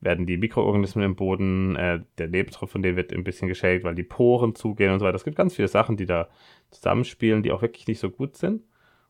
werden 0.00 0.26
die 0.26 0.38
Mikroorganismen 0.38 1.04
im 1.04 1.16
Boden, 1.16 1.76
äh, 1.76 2.00
der 2.18 2.28
Lebensraum 2.28 2.68
von 2.68 2.82
denen 2.82 2.96
wird 2.96 3.12
ein 3.12 3.24
bisschen 3.24 3.48
geschädigt, 3.48 3.84
weil 3.84 3.94
die 3.94 4.02
Poren 4.02 4.54
zugehen 4.54 4.92
und 4.92 5.00
so 5.00 5.04
weiter. 5.04 5.16
Es 5.16 5.24
gibt 5.24 5.36
ganz 5.36 5.54
viele 5.54 5.68
Sachen, 5.68 5.96
die 5.96 6.06
da 6.06 6.28
zusammenspielen, 6.70 7.42
die 7.42 7.52
auch 7.52 7.62
wirklich 7.62 7.86
nicht 7.86 8.00
so 8.00 8.10
gut 8.10 8.36
sind. 8.36 8.62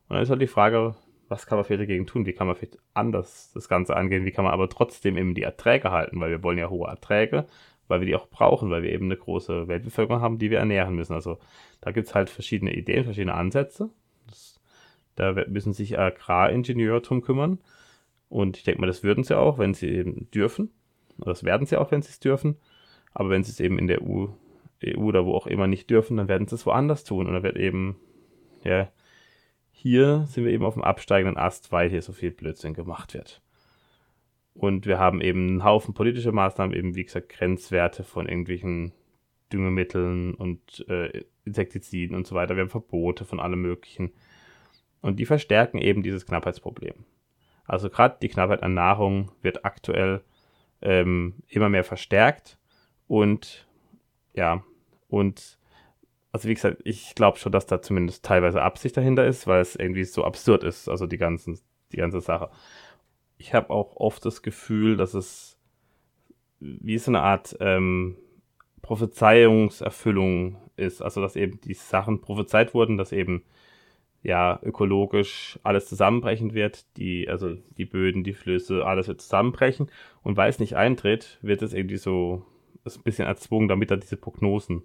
Und 0.07 0.15
dann 0.15 0.21
ist 0.21 0.29
halt 0.29 0.41
die 0.41 0.47
Frage, 0.47 0.95
was 1.29 1.45
kann 1.45 1.57
man 1.57 1.63
vielleicht 1.63 1.83
dagegen 1.83 2.05
tun? 2.05 2.25
Wie 2.25 2.33
kann 2.33 2.47
man 2.47 2.57
vielleicht 2.57 2.77
anders 2.93 3.51
das 3.53 3.69
Ganze 3.69 3.95
angehen? 3.95 4.25
Wie 4.25 4.31
kann 4.31 4.43
man 4.43 4.53
aber 4.53 4.67
trotzdem 4.67 5.17
eben 5.17 5.33
die 5.33 5.43
Erträge 5.43 5.91
halten? 5.91 6.19
Weil 6.19 6.29
wir 6.29 6.43
wollen 6.43 6.57
ja 6.57 6.69
hohe 6.69 6.89
Erträge, 6.89 7.45
weil 7.87 8.01
wir 8.01 8.07
die 8.07 8.15
auch 8.15 8.27
brauchen, 8.27 8.69
weil 8.69 8.83
wir 8.83 8.91
eben 8.91 9.05
eine 9.05 9.15
große 9.15 9.69
Weltbevölkerung 9.69 10.21
haben, 10.21 10.39
die 10.39 10.51
wir 10.51 10.59
ernähren 10.59 10.93
müssen. 10.93 11.13
Also 11.13 11.39
da 11.79 11.91
gibt 11.91 12.07
es 12.07 12.15
halt 12.15 12.29
verschiedene 12.29 12.73
Ideen, 12.73 13.05
verschiedene 13.05 13.35
Ansätze. 13.35 13.89
Das, 14.27 14.59
da 15.15 15.31
müssen 15.47 15.71
sich 15.71 15.97
Agraringenieure 15.97 16.99
drum 16.99 17.21
kümmern. 17.21 17.59
Und 18.27 18.57
ich 18.57 18.63
denke 18.63 18.81
mal, 18.81 18.87
das 18.87 19.03
würden 19.03 19.23
sie 19.23 19.37
auch, 19.37 19.57
wenn 19.57 19.73
sie 19.73 19.87
eben 19.87 20.29
dürfen. 20.31 20.71
Das 21.25 21.43
werden 21.43 21.67
sie 21.67 21.77
auch, 21.77 21.91
wenn 21.91 22.01
sie 22.01 22.09
es 22.09 22.19
dürfen. 22.19 22.57
Aber 23.13 23.29
wenn 23.29 23.43
sie 23.43 23.51
es 23.51 23.59
eben 23.59 23.77
in 23.77 23.87
der 23.87 24.01
EU, 24.01 24.27
EU 24.83 24.99
oder 24.99 25.25
wo 25.25 25.35
auch 25.35 25.47
immer 25.47 25.67
nicht 25.67 25.89
dürfen, 25.89 26.17
dann 26.17 26.27
werden 26.27 26.47
sie 26.47 26.55
es 26.55 26.65
woanders 26.65 27.03
tun. 27.03 27.27
Und 27.27 27.33
da 27.33 27.43
wird 27.43 27.57
eben, 27.57 27.97
ja, 28.63 28.89
hier 29.71 30.25
sind 30.27 30.45
wir 30.45 30.51
eben 30.51 30.65
auf 30.65 30.75
dem 30.75 30.83
absteigenden 30.83 31.37
Ast, 31.37 31.71
weil 31.71 31.89
hier 31.89 32.01
so 32.01 32.13
viel 32.13 32.31
Blödsinn 32.31 32.73
gemacht 32.73 33.13
wird. 33.13 33.41
Und 34.53 34.85
wir 34.85 34.99
haben 34.99 35.21
eben 35.21 35.47
einen 35.47 35.63
Haufen 35.63 35.93
politischer 35.93 36.31
Maßnahmen, 36.31 36.75
eben 36.75 36.95
wie 36.95 37.05
gesagt 37.05 37.29
Grenzwerte 37.29 38.03
von 38.03 38.27
irgendwelchen 38.27 38.93
Düngemitteln 39.51 40.33
und 40.33 40.85
äh, 40.89 41.23
Insektiziden 41.45 42.15
und 42.15 42.27
so 42.27 42.35
weiter. 42.35 42.55
Wir 42.55 42.61
haben 42.61 42.69
Verbote 42.69 43.25
von 43.25 43.39
allem 43.39 43.61
Möglichen. 43.61 44.11
Und 45.01 45.19
die 45.19 45.25
verstärken 45.25 45.79
eben 45.79 46.03
dieses 46.03 46.25
Knappheitsproblem. 46.25 46.93
Also 47.65 47.89
gerade 47.89 48.17
die 48.21 48.27
Knappheit 48.29 48.63
an 48.63 48.73
Nahrung 48.73 49.31
wird 49.41 49.65
aktuell 49.65 50.21
ähm, 50.81 51.35
immer 51.47 51.69
mehr 51.69 51.83
verstärkt 51.83 52.57
und 53.07 53.67
ja, 54.33 54.63
und 55.07 55.59
also 56.31 56.47
wie 56.47 56.53
gesagt, 56.53 56.81
ich 56.85 57.15
glaube 57.15 57.37
schon, 57.37 57.51
dass 57.51 57.65
da 57.65 57.81
zumindest 57.81 58.23
teilweise 58.23 58.61
Absicht 58.61 58.95
dahinter 58.95 59.25
ist, 59.25 59.47
weil 59.47 59.61
es 59.61 59.75
irgendwie 59.75 60.05
so 60.05 60.23
absurd 60.23 60.63
ist, 60.63 60.87
also 60.87 61.05
die, 61.05 61.17
ganzen, 61.17 61.59
die 61.91 61.97
ganze 61.97 62.21
Sache. 62.21 62.49
Ich 63.37 63.53
habe 63.53 63.69
auch 63.69 63.97
oft 63.97 64.25
das 64.25 64.41
Gefühl, 64.41 64.95
dass 64.95 65.13
es 65.13 65.57
wie 66.59 66.97
so 66.97 67.11
eine 67.11 67.21
Art 67.21 67.57
ähm, 67.59 68.17
Prophezeiungserfüllung 68.81 70.57
ist, 70.77 71.01
also 71.01 71.21
dass 71.21 71.35
eben 71.35 71.59
die 71.61 71.73
Sachen 71.73 72.21
prophezeit 72.21 72.73
wurden, 72.73 72.97
dass 72.97 73.11
eben 73.11 73.43
ja 74.23 74.59
ökologisch 74.63 75.59
alles 75.63 75.87
zusammenbrechen 75.87 76.53
wird, 76.53 76.85
die 76.97 77.27
also 77.27 77.55
die 77.77 77.85
Böden, 77.85 78.23
die 78.23 78.33
Flüsse, 78.33 78.85
alles 78.85 79.07
wird 79.07 79.21
zusammenbrechen 79.21 79.89
und 80.21 80.37
weil 80.37 80.49
es 80.49 80.59
nicht 80.59 80.75
eintritt, 80.75 81.39
wird 81.41 81.61
es 81.61 81.73
irgendwie 81.73 81.97
so 81.97 82.45
ist 82.83 82.97
ein 82.97 83.03
bisschen 83.03 83.27
erzwungen, 83.27 83.67
damit 83.67 83.91
da 83.91 83.95
diese 83.95 84.17
Prognosen 84.17 84.83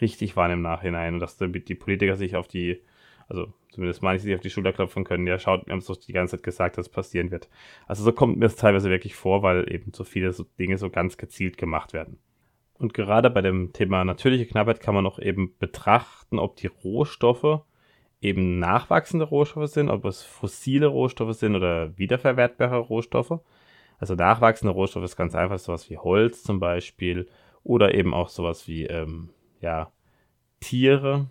richtig 0.00 0.36
waren 0.36 0.50
im 0.50 0.62
Nachhinein 0.62 1.14
und 1.14 1.20
dass 1.20 1.36
damit 1.36 1.68
die 1.68 1.74
Politiker 1.74 2.16
sich 2.16 2.36
auf 2.36 2.48
die, 2.48 2.82
also 3.28 3.52
zumindest 3.70 4.02
meine 4.02 4.16
ich, 4.16 4.22
sich 4.22 4.34
auf 4.34 4.40
die 4.40 4.50
Schulter 4.50 4.72
klopfen 4.72 5.04
können. 5.04 5.26
Ja, 5.26 5.38
schaut, 5.38 5.66
wir 5.66 5.72
haben 5.72 5.80
es 5.80 5.86
doch 5.86 5.96
die 5.96 6.12
ganze 6.12 6.36
Zeit 6.36 6.44
gesagt, 6.44 6.78
dass 6.78 6.86
es 6.86 6.92
passieren 6.92 7.30
wird. 7.30 7.48
Also 7.86 8.04
so 8.04 8.12
kommt 8.12 8.38
mir 8.38 8.46
es 8.46 8.56
teilweise 8.56 8.90
wirklich 8.90 9.14
vor, 9.14 9.42
weil 9.42 9.72
eben 9.72 9.92
so 9.94 10.04
viele 10.04 10.32
so 10.32 10.44
Dinge 10.58 10.78
so 10.78 10.90
ganz 10.90 11.16
gezielt 11.16 11.56
gemacht 11.56 11.92
werden. 11.92 12.18
Und 12.74 12.94
gerade 12.94 13.28
bei 13.28 13.42
dem 13.42 13.72
Thema 13.72 14.04
natürliche 14.04 14.46
Knappheit 14.46 14.80
kann 14.80 14.94
man 14.94 15.06
auch 15.06 15.18
eben 15.18 15.56
betrachten, 15.58 16.38
ob 16.38 16.56
die 16.56 16.68
Rohstoffe 16.68 17.62
eben 18.20 18.58
nachwachsende 18.58 19.24
Rohstoffe 19.24 19.70
sind, 19.70 19.88
ob 19.88 20.04
es 20.04 20.22
fossile 20.22 20.86
Rohstoffe 20.88 21.36
sind 21.36 21.54
oder 21.54 21.96
wiederverwertbare 21.96 22.78
Rohstoffe. 22.78 23.40
Also 23.98 24.14
nachwachsende 24.14 24.72
Rohstoffe 24.72 25.04
ist 25.04 25.16
ganz 25.16 25.34
einfach 25.34 25.58
sowas 25.58 25.88
wie 25.90 25.98
Holz 25.98 26.42
zum 26.42 26.60
Beispiel 26.60 27.28
oder 27.64 27.94
eben 27.94 28.14
auch 28.14 28.28
sowas 28.28 28.66
wie 28.68 28.86
ähm, 28.86 29.30
ja, 29.60 29.92
Tiere, 30.60 31.26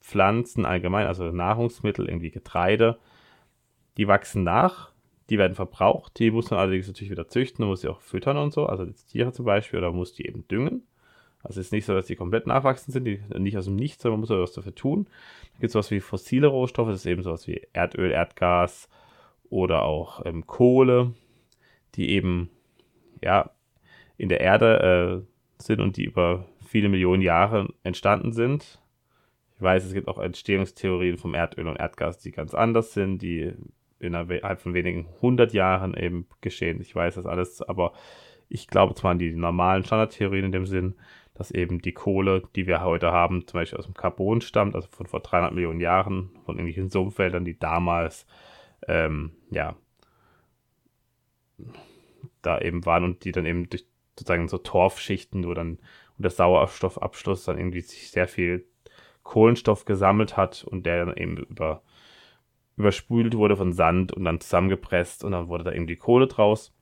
Pflanzen 0.00 0.64
allgemein, 0.64 1.06
also 1.06 1.30
Nahrungsmittel, 1.30 2.08
irgendwie 2.08 2.30
Getreide, 2.30 2.98
die 3.96 4.08
wachsen 4.08 4.44
nach, 4.44 4.92
die 5.28 5.38
werden 5.38 5.54
verbraucht, 5.54 6.18
die 6.18 6.30
muss 6.30 6.50
man 6.50 6.58
allerdings 6.60 6.86
natürlich 6.86 7.10
wieder 7.10 7.28
züchten, 7.28 7.66
muss 7.66 7.82
sie 7.82 7.88
auch 7.88 8.00
füttern 8.00 8.36
und 8.36 8.52
so, 8.52 8.66
also 8.66 8.84
Tiere 8.86 9.32
zum 9.32 9.44
Beispiel, 9.44 9.78
oder 9.78 9.92
muss 9.92 10.12
die 10.12 10.26
eben 10.26 10.46
düngen. 10.48 10.82
Also 11.42 11.60
es 11.60 11.66
ist 11.66 11.72
nicht 11.72 11.86
so, 11.86 11.94
dass 11.94 12.06
die 12.06 12.16
komplett 12.16 12.46
nachwachsen 12.46 12.92
sind, 12.92 13.04
die 13.04 13.20
nicht 13.38 13.56
aus 13.56 13.64
dem 13.64 13.76
Nichts, 13.76 14.02
sondern 14.02 14.20
man 14.20 14.28
muss 14.28 14.38
was 14.38 14.52
dafür 14.52 14.74
tun. 14.74 15.06
Da 15.54 15.60
gibt 15.60 15.68
es 15.68 15.72
sowas 15.72 15.90
wie 15.90 16.00
fossile 16.00 16.48
Rohstoffe, 16.48 16.88
das 16.88 17.00
ist 17.00 17.06
eben 17.06 17.22
sowas 17.22 17.46
wie 17.46 17.62
Erdöl, 17.72 18.10
Erdgas 18.10 18.88
oder 19.48 19.82
auch 19.82 20.24
ähm, 20.26 20.46
Kohle, 20.46 21.14
die 21.94 22.10
eben 22.10 22.50
ja 23.22 23.50
in 24.16 24.28
der 24.28 24.40
Erde 24.40 25.24
äh, 25.58 25.62
sind 25.62 25.80
und 25.80 25.96
die 25.96 26.04
über 26.04 26.46
viele 26.66 26.88
Millionen 26.88 27.22
Jahre 27.22 27.72
entstanden 27.82 28.32
sind. 28.32 28.80
Ich 29.56 29.62
weiß, 29.62 29.84
es 29.84 29.92
gibt 29.92 30.08
auch 30.08 30.18
Entstehungstheorien 30.18 31.18
vom 31.18 31.34
Erdöl 31.34 31.68
und 31.68 31.76
Erdgas, 31.76 32.18
die 32.18 32.32
ganz 32.32 32.54
anders 32.54 32.92
sind, 32.92 33.20
die 33.20 33.52
innerhalb 33.98 34.60
von 34.60 34.74
wenigen 34.74 35.06
hundert 35.20 35.52
Jahren 35.52 35.94
eben 35.94 36.26
geschehen. 36.40 36.80
Ich 36.80 36.94
weiß 36.94 37.16
das 37.16 37.26
alles, 37.26 37.60
aber 37.60 37.92
ich 38.48 38.66
glaube 38.66 38.94
zwar 38.94 39.12
an 39.12 39.18
die 39.18 39.34
normalen 39.34 39.84
Standardtheorien 39.84 40.46
in 40.46 40.52
dem 40.52 40.66
Sinn, 40.66 40.94
dass 41.40 41.50
eben 41.50 41.80
die 41.80 41.92
Kohle, 41.92 42.42
die 42.54 42.66
wir 42.66 42.82
heute 42.82 43.12
haben, 43.12 43.46
zum 43.46 43.58
Beispiel 43.60 43.78
aus 43.78 43.86
dem 43.86 43.94
Carbon 43.94 44.42
stammt, 44.42 44.74
also 44.74 44.88
von 44.90 45.06
vor 45.06 45.20
300 45.20 45.54
Millionen 45.54 45.80
Jahren, 45.80 46.32
von 46.44 46.56
irgendwelchen 46.56 46.90
Sumpfwäldern, 46.90 47.46
die 47.46 47.58
damals, 47.58 48.26
ähm, 48.86 49.32
ja, 49.50 49.74
da 52.42 52.60
eben 52.60 52.84
waren 52.84 53.04
und 53.04 53.24
die 53.24 53.32
dann 53.32 53.46
eben 53.46 53.70
durch 53.70 53.86
sozusagen 54.18 54.48
so 54.48 54.58
Torfschichten, 54.58 55.46
wo 55.46 55.54
dann 55.54 55.78
unter 56.18 56.28
Sauerstoffabschluss 56.28 57.46
dann 57.46 57.56
irgendwie 57.56 57.80
sich 57.80 58.10
sehr 58.10 58.28
viel 58.28 58.66
Kohlenstoff 59.22 59.86
gesammelt 59.86 60.36
hat 60.36 60.62
und 60.64 60.84
der 60.84 61.06
dann 61.06 61.16
eben 61.16 61.38
über, 61.38 61.82
überspült 62.76 63.34
wurde 63.34 63.56
von 63.56 63.72
Sand 63.72 64.12
und 64.12 64.26
dann 64.26 64.42
zusammengepresst 64.42 65.24
und 65.24 65.32
dann 65.32 65.48
wurde 65.48 65.64
da 65.64 65.72
irgendwie 65.72 65.96
Kohle 65.96 66.26
draus 66.26 66.76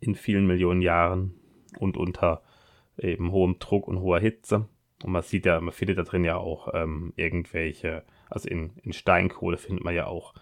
in 0.00 0.14
vielen 0.14 0.46
Millionen 0.46 0.82
Jahren 0.82 1.32
und 1.78 1.96
unter 1.96 2.42
eben 2.98 3.32
hohem 3.32 3.58
Druck 3.58 3.88
und 3.88 4.00
hoher 4.00 4.20
Hitze. 4.20 4.68
Und 5.02 5.12
man 5.12 5.22
sieht 5.22 5.46
ja, 5.46 5.60
man 5.60 5.72
findet 5.72 5.98
da 5.98 6.02
drin 6.02 6.24
ja 6.24 6.36
auch 6.36 6.68
ähm, 6.72 7.12
irgendwelche, 7.16 8.04
also 8.30 8.48
in, 8.48 8.72
in 8.82 8.92
Steinkohle 8.92 9.56
findet 9.56 9.84
man 9.84 9.94
ja 9.94 10.06
auch 10.06 10.34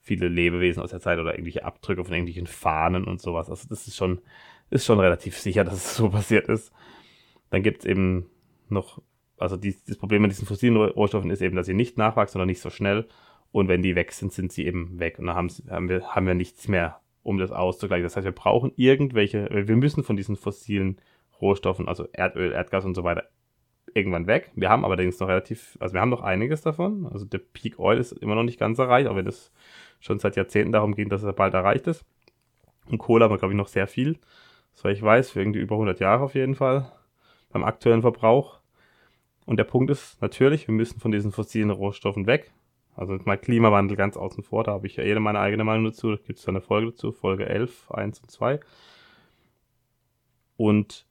viele 0.00 0.28
Lebewesen 0.28 0.82
aus 0.82 0.90
der 0.90 1.00
Zeit 1.00 1.18
oder 1.18 1.32
irgendwelche 1.32 1.64
Abdrücke 1.64 2.04
von 2.04 2.14
irgendwelchen 2.14 2.46
Fahnen 2.46 3.04
und 3.04 3.20
sowas. 3.20 3.50
Also 3.50 3.68
das 3.68 3.86
ist 3.86 3.96
schon, 3.96 4.20
ist 4.70 4.86
schon 4.86 5.00
relativ 5.00 5.36
sicher, 5.38 5.64
dass 5.64 5.74
es 5.74 5.96
so 5.96 6.10
passiert 6.10 6.48
ist. 6.48 6.72
Dann 7.50 7.62
gibt 7.62 7.80
es 7.80 7.84
eben 7.84 8.26
noch, 8.68 9.02
also 9.36 9.56
die, 9.56 9.76
das 9.86 9.96
Problem 9.96 10.22
mit 10.22 10.30
diesen 10.30 10.46
fossilen 10.46 10.76
Rohstoffen 10.76 11.30
ist 11.30 11.42
eben, 11.42 11.56
dass 11.56 11.66
sie 11.66 11.74
nicht 11.74 11.98
nachwachsen 11.98 12.38
oder 12.38 12.46
nicht 12.46 12.60
so 12.60 12.70
schnell. 12.70 13.06
Und 13.52 13.68
wenn 13.68 13.82
die 13.82 13.94
weg 13.94 14.12
sind, 14.12 14.32
sind 14.32 14.52
sie 14.52 14.66
eben 14.66 14.98
weg. 14.98 15.18
Und 15.18 15.26
dann 15.26 15.36
haben, 15.36 15.88
wir, 15.88 16.14
haben 16.14 16.26
wir 16.26 16.34
nichts 16.34 16.68
mehr, 16.68 17.00
um 17.22 17.38
das 17.38 17.50
auszugleichen. 17.50 18.04
Das 18.04 18.16
heißt, 18.16 18.26
wir 18.26 18.32
brauchen 18.32 18.72
irgendwelche, 18.76 19.48
wir 19.50 19.76
müssen 19.76 20.04
von 20.04 20.16
diesen 20.16 20.36
fossilen 20.36 21.00
Rohstoffen, 21.40 21.88
also 21.88 22.06
Erdöl, 22.12 22.52
Erdgas 22.52 22.84
und 22.84 22.94
so 22.94 23.04
weiter, 23.04 23.24
irgendwann 23.94 24.26
weg. 24.26 24.50
Wir 24.54 24.68
haben 24.68 24.84
allerdings 24.84 25.18
noch 25.20 25.28
relativ, 25.28 25.76
also 25.80 25.94
wir 25.94 26.00
haben 26.00 26.10
noch 26.10 26.22
einiges 26.22 26.62
davon. 26.62 27.06
Also 27.06 27.24
der 27.24 27.38
Peak 27.38 27.78
Oil 27.78 27.98
ist 27.98 28.12
immer 28.12 28.34
noch 28.34 28.42
nicht 28.42 28.58
ganz 28.58 28.78
erreicht, 28.78 29.08
auch 29.08 29.16
wenn 29.16 29.26
es 29.26 29.52
schon 30.00 30.18
seit 30.18 30.36
Jahrzehnten 30.36 30.72
darum 30.72 30.94
geht, 30.94 31.10
dass 31.10 31.22
er 31.22 31.32
bald 31.32 31.54
erreicht 31.54 31.86
ist. 31.86 32.04
Und 32.86 32.98
Kohle 32.98 33.24
haben 33.24 33.32
wir, 33.32 33.38
glaube 33.38 33.54
ich, 33.54 33.58
noch 33.58 33.68
sehr 33.68 33.86
viel. 33.86 34.18
Soweit 34.74 34.96
ich 34.96 35.02
weiß, 35.02 35.30
für 35.30 35.40
irgendwie 35.40 35.60
über 35.60 35.74
100 35.74 36.00
Jahre 36.00 36.22
auf 36.24 36.34
jeden 36.34 36.54
Fall 36.54 36.92
beim 37.50 37.64
aktuellen 37.64 38.02
Verbrauch. 38.02 38.60
Und 39.44 39.56
der 39.56 39.64
Punkt 39.64 39.90
ist 39.90 40.20
natürlich, 40.20 40.68
wir 40.68 40.74
müssen 40.74 41.00
von 41.00 41.10
diesen 41.10 41.32
fossilen 41.32 41.70
Rohstoffen 41.70 42.26
weg. 42.26 42.52
Also 42.94 43.18
mal 43.24 43.38
Klimawandel 43.38 43.96
ganz 43.96 44.16
außen 44.16 44.42
vor, 44.42 44.64
da 44.64 44.72
habe 44.72 44.86
ich 44.86 44.96
ja 44.96 45.04
jede 45.04 45.20
meine 45.20 45.40
eigene 45.40 45.64
Meinung 45.64 45.86
dazu. 45.86 46.10
Da 46.10 46.16
gibt 46.16 46.38
es 46.38 46.48
eine 46.48 46.60
Folge 46.60 46.90
dazu, 46.90 47.12
Folge 47.12 47.48
11, 47.48 47.90
1 47.90 48.20
und 48.20 48.30
2. 48.30 48.60
Und 50.56 51.07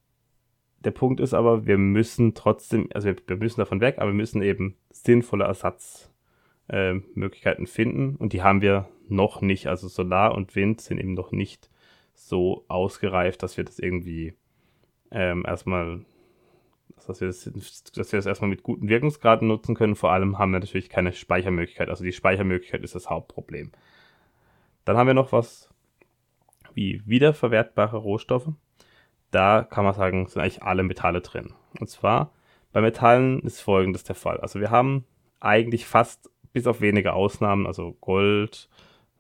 der 0.88 0.92
Punkt 0.92 1.20
ist 1.20 1.34
aber, 1.34 1.66
wir 1.66 1.78
müssen 1.78 2.34
trotzdem, 2.34 2.88
also 2.94 3.10
wir, 3.10 3.18
wir 3.28 3.36
müssen 3.36 3.60
davon 3.60 3.82
weg, 3.82 3.96
aber 3.98 4.12
wir 4.12 4.16
müssen 4.16 4.42
eben 4.42 4.78
sinnvolle 4.90 5.44
Ersatzmöglichkeiten 5.44 7.66
äh, 7.66 7.68
finden 7.68 8.16
und 8.16 8.32
die 8.32 8.42
haben 8.42 8.62
wir 8.62 8.88
noch 9.10 9.42
nicht. 9.42 9.68
Also 9.68 9.90
Solar 9.90 10.34
und 10.34 10.56
Wind 10.56 10.80
sind 10.80 10.98
eben 10.98 11.14
noch 11.14 11.34
nicht 11.34 11.70
so 12.14 12.64
ausgereift, 12.70 13.44
dass 13.44 13.58
wir 13.58 13.66
das 13.66 13.80
irgendwie 13.80 14.36
ähm, 15.12 15.44
erstmal, 15.46 16.06
dass 17.06 17.20
wir 17.20 17.28
das, 17.28 17.52
dass 17.94 18.14
wir 18.14 18.20
das 18.20 18.26
erstmal 18.26 18.50
mit 18.50 18.64
guten 18.64 18.88
Wirkungsgraden 18.88 19.46
nutzen 19.46 19.76
können. 19.76 19.98
Vor 19.98 20.14
allem 20.14 20.40
haben 20.40 20.52
wir 20.52 20.62
natürlich 20.62 20.88
keine 20.88 21.12
Speichermöglichkeit. 21.12 21.90
Also 21.90 22.06
die 22.06 22.14
Speichermöglichkeit 22.14 22.86
ist 22.86 22.96
das 22.96 23.10
Hauptproblem. 23.10 23.74
Dann 24.86 24.96
haben 24.96 25.08
wir 25.08 25.14
noch 25.14 25.34
was 25.34 25.70
wie 26.74 27.02
wiederverwertbare 27.06 27.98
Rohstoffe. 27.98 28.54
Da 29.32 29.64
kann 29.64 29.84
man 29.84 29.94
sagen, 29.94 30.28
sind 30.28 30.42
eigentlich 30.42 30.64
alle 30.64 30.84
Metalle 30.84 31.22
drin. 31.22 31.54
Und 31.80 31.90
zwar 31.90 32.32
bei 32.72 32.82
Metallen 32.82 33.42
ist 33.42 33.62
folgendes 33.62 34.04
der 34.04 34.16
Fall. 34.16 34.40
Also 34.40 34.60
wir 34.60 34.72
haben 34.72 35.06
eigentlich 35.40 35.86
fast, 35.86 36.30
bis 36.54 36.68
auf 36.68 36.82
wenige 36.82 37.14
Ausnahmen, 37.14 37.68
also 37.68 37.94
Gold, 38.02 38.70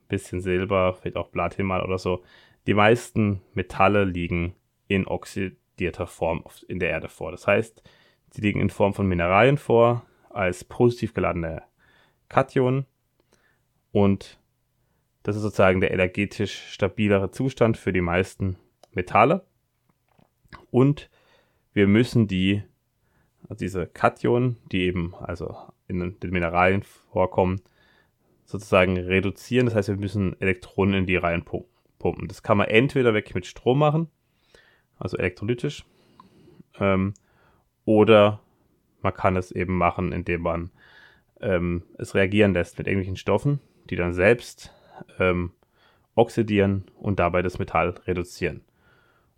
bisschen 0.07 0.41
Silber, 0.41 0.93
vielleicht 0.93 1.17
auch 1.17 1.31
Platin 1.31 1.65
mal 1.65 1.83
oder 1.83 1.97
so, 1.97 2.23
die 2.65 2.73
meisten 2.73 3.41
Metalle 3.53 4.03
liegen 4.05 4.55
in 4.87 5.07
oxidierter 5.07 6.07
Form 6.07 6.43
in 6.67 6.79
der 6.79 6.89
Erde 6.89 7.09
vor. 7.09 7.31
Das 7.31 7.47
heißt, 7.47 7.83
sie 8.31 8.41
liegen 8.41 8.59
in 8.59 8.69
Form 8.69 8.93
von 8.93 9.07
Mineralien 9.07 9.57
vor, 9.57 10.05
als 10.29 10.63
positiv 10.63 11.13
geladene 11.13 11.63
Kationen 12.29 12.85
und 13.91 14.39
das 15.23 15.35
ist 15.35 15.41
sozusagen 15.41 15.81
der 15.81 15.91
energetisch 15.91 16.69
stabilere 16.69 17.31
Zustand 17.31 17.77
für 17.77 17.91
die 17.91 18.01
meisten 18.01 18.57
Metalle. 18.91 19.45
Und 20.71 21.09
wir 21.73 21.87
müssen 21.87 22.27
die, 22.27 22.63
also 23.43 23.59
diese 23.59 23.87
Kationen, 23.87 24.57
die 24.71 24.83
eben 24.83 25.15
also 25.15 25.55
in 25.87 26.19
den 26.19 26.31
Mineralien 26.31 26.83
vorkommen, 26.83 27.61
sozusagen 28.45 28.97
reduzieren. 28.97 29.65
Das 29.65 29.75
heißt, 29.75 29.89
wir 29.89 29.97
müssen 29.97 30.39
Elektronen 30.41 30.95
in 30.95 31.05
die 31.05 31.17
Reihen 31.17 31.43
pumpen. 31.43 32.27
Das 32.27 32.43
kann 32.43 32.57
man 32.57 32.67
entweder 32.67 33.13
wirklich 33.13 33.35
mit 33.35 33.45
Strom 33.45 33.79
machen, 33.79 34.09
also 34.97 35.17
elektrolytisch, 35.17 35.85
ähm, 36.79 37.13
oder 37.85 38.41
man 39.01 39.13
kann 39.13 39.35
es 39.35 39.51
eben 39.51 39.77
machen, 39.77 40.11
indem 40.11 40.41
man 40.41 40.71
ähm, 41.39 41.83
es 41.97 42.15
reagieren 42.15 42.53
lässt 42.53 42.77
mit 42.77 42.87
irgendwelchen 42.87 43.17
Stoffen, 43.17 43.59
die 43.89 43.95
dann 43.95 44.13
selbst 44.13 44.73
ähm, 45.19 45.51
oxidieren 46.15 46.85
und 46.95 47.19
dabei 47.19 47.41
das 47.41 47.59
Metall 47.59 47.89
reduzieren. 48.07 48.61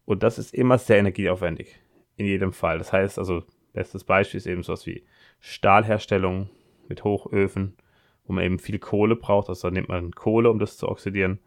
Und 0.09 0.23
das 0.23 0.39
ist 0.39 0.55
immer 0.55 0.79
sehr 0.79 0.97
energieaufwendig, 0.97 1.79
in 2.15 2.25
jedem 2.25 2.51
Fall. 2.51 2.79
Das 2.79 2.91
heißt 2.91 3.19
also, 3.19 3.43
bestes 3.73 4.03
Beispiel 4.03 4.39
ist 4.39 4.47
eben 4.47 4.63
sowas 4.63 4.87
wie 4.87 5.05
Stahlherstellung 5.39 6.49
mit 6.87 7.03
Hochöfen, 7.03 7.77
wo 8.25 8.33
man 8.33 8.43
eben 8.43 8.57
viel 8.57 8.79
Kohle 8.79 9.15
braucht. 9.15 9.49
Also 9.49 9.67
da 9.67 9.71
nimmt 9.71 9.87
man 9.87 10.09
Kohle, 10.09 10.49
um 10.49 10.57
das 10.57 10.77
zu 10.77 10.89
oxidieren. 10.89 11.37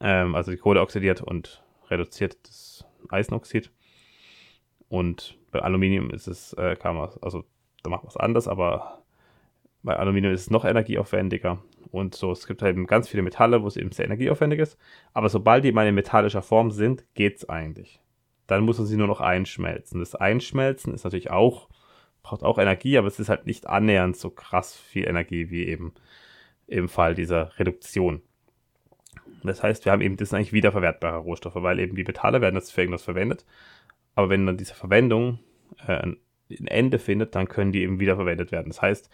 Ähm, 0.00 0.34
also 0.34 0.50
die 0.50 0.58
Kohle 0.58 0.82
oxidiert 0.82 1.22
und 1.22 1.64
reduziert 1.88 2.36
das 2.46 2.84
Eisenoxid. 3.08 3.72
Und 4.90 5.38
bei 5.50 5.60
Aluminium 5.60 6.10
ist 6.10 6.26
es, 6.26 6.52
äh, 6.52 6.76
kann 6.76 6.94
man, 6.94 7.08
also 7.22 7.42
da 7.82 7.88
macht 7.88 8.02
man 8.02 8.10
es 8.10 8.18
anders, 8.18 8.48
aber 8.48 9.02
bei 9.82 9.96
Aluminium 9.96 10.34
ist 10.34 10.42
es 10.42 10.50
noch 10.50 10.66
energieaufwendiger. 10.66 11.64
Und 11.92 12.14
so, 12.14 12.32
es 12.32 12.46
gibt 12.46 12.62
halt 12.62 12.74
eben 12.74 12.86
ganz 12.86 13.06
viele 13.06 13.22
Metalle, 13.22 13.62
wo 13.62 13.66
es 13.66 13.76
eben 13.76 13.92
sehr 13.92 14.06
energieaufwendig 14.06 14.58
ist. 14.58 14.78
Aber 15.12 15.28
sobald 15.28 15.62
die 15.62 15.72
mal 15.72 15.86
in 15.86 15.94
metallischer 15.94 16.40
Form 16.40 16.70
sind, 16.70 17.04
geht 17.12 17.36
es 17.36 17.48
eigentlich. 17.50 18.00
Dann 18.46 18.64
muss 18.64 18.78
man 18.78 18.86
sie 18.86 18.96
nur 18.96 19.06
noch 19.06 19.20
einschmelzen. 19.20 20.00
Das 20.00 20.14
Einschmelzen 20.14 20.94
ist 20.94 21.04
natürlich 21.04 21.30
auch, 21.30 21.68
braucht 22.22 22.44
auch 22.44 22.58
Energie, 22.58 22.96
aber 22.96 23.08
es 23.08 23.20
ist 23.20 23.28
halt 23.28 23.44
nicht 23.44 23.66
annähernd 23.66 24.16
so 24.16 24.30
krass 24.30 24.74
viel 24.74 25.06
Energie 25.06 25.50
wie 25.50 25.66
eben 25.66 25.92
im 26.66 26.88
Fall 26.88 27.14
dieser 27.14 27.58
Reduktion. 27.58 28.22
Das 29.44 29.62
heißt, 29.62 29.84
wir 29.84 29.92
haben 29.92 30.00
eben, 30.00 30.16
das 30.16 30.30
sind 30.30 30.38
eigentlich 30.38 30.54
wiederverwertbare 30.54 31.18
Rohstoffe, 31.18 31.56
weil 31.56 31.78
eben 31.78 31.94
die 31.94 32.04
Metalle 32.04 32.40
werden 32.40 32.54
jetzt 32.54 32.72
für 32.72 32.80
irgendwas 32.80 33.02
verwendet. 33.02 33.44
Aber 34.14 34.30
wenn 34.30 34.46
dann 34.46 34.56
diese 34.56 34.74
Verwendung 34.74 35.40
äh, 35.86 36.02
ein 36.02 36.16
Ende 36.66 36.98
findet, 36.98 37.34
dann 37.34 37.48
können 37.48 37.72
die 37.72 37.82
eben 37.82 38.00
wiederverwendet 38.00 38.50
werden. 38.50 38.68
Das 38.68 38.80
heißt, 38.80 39.10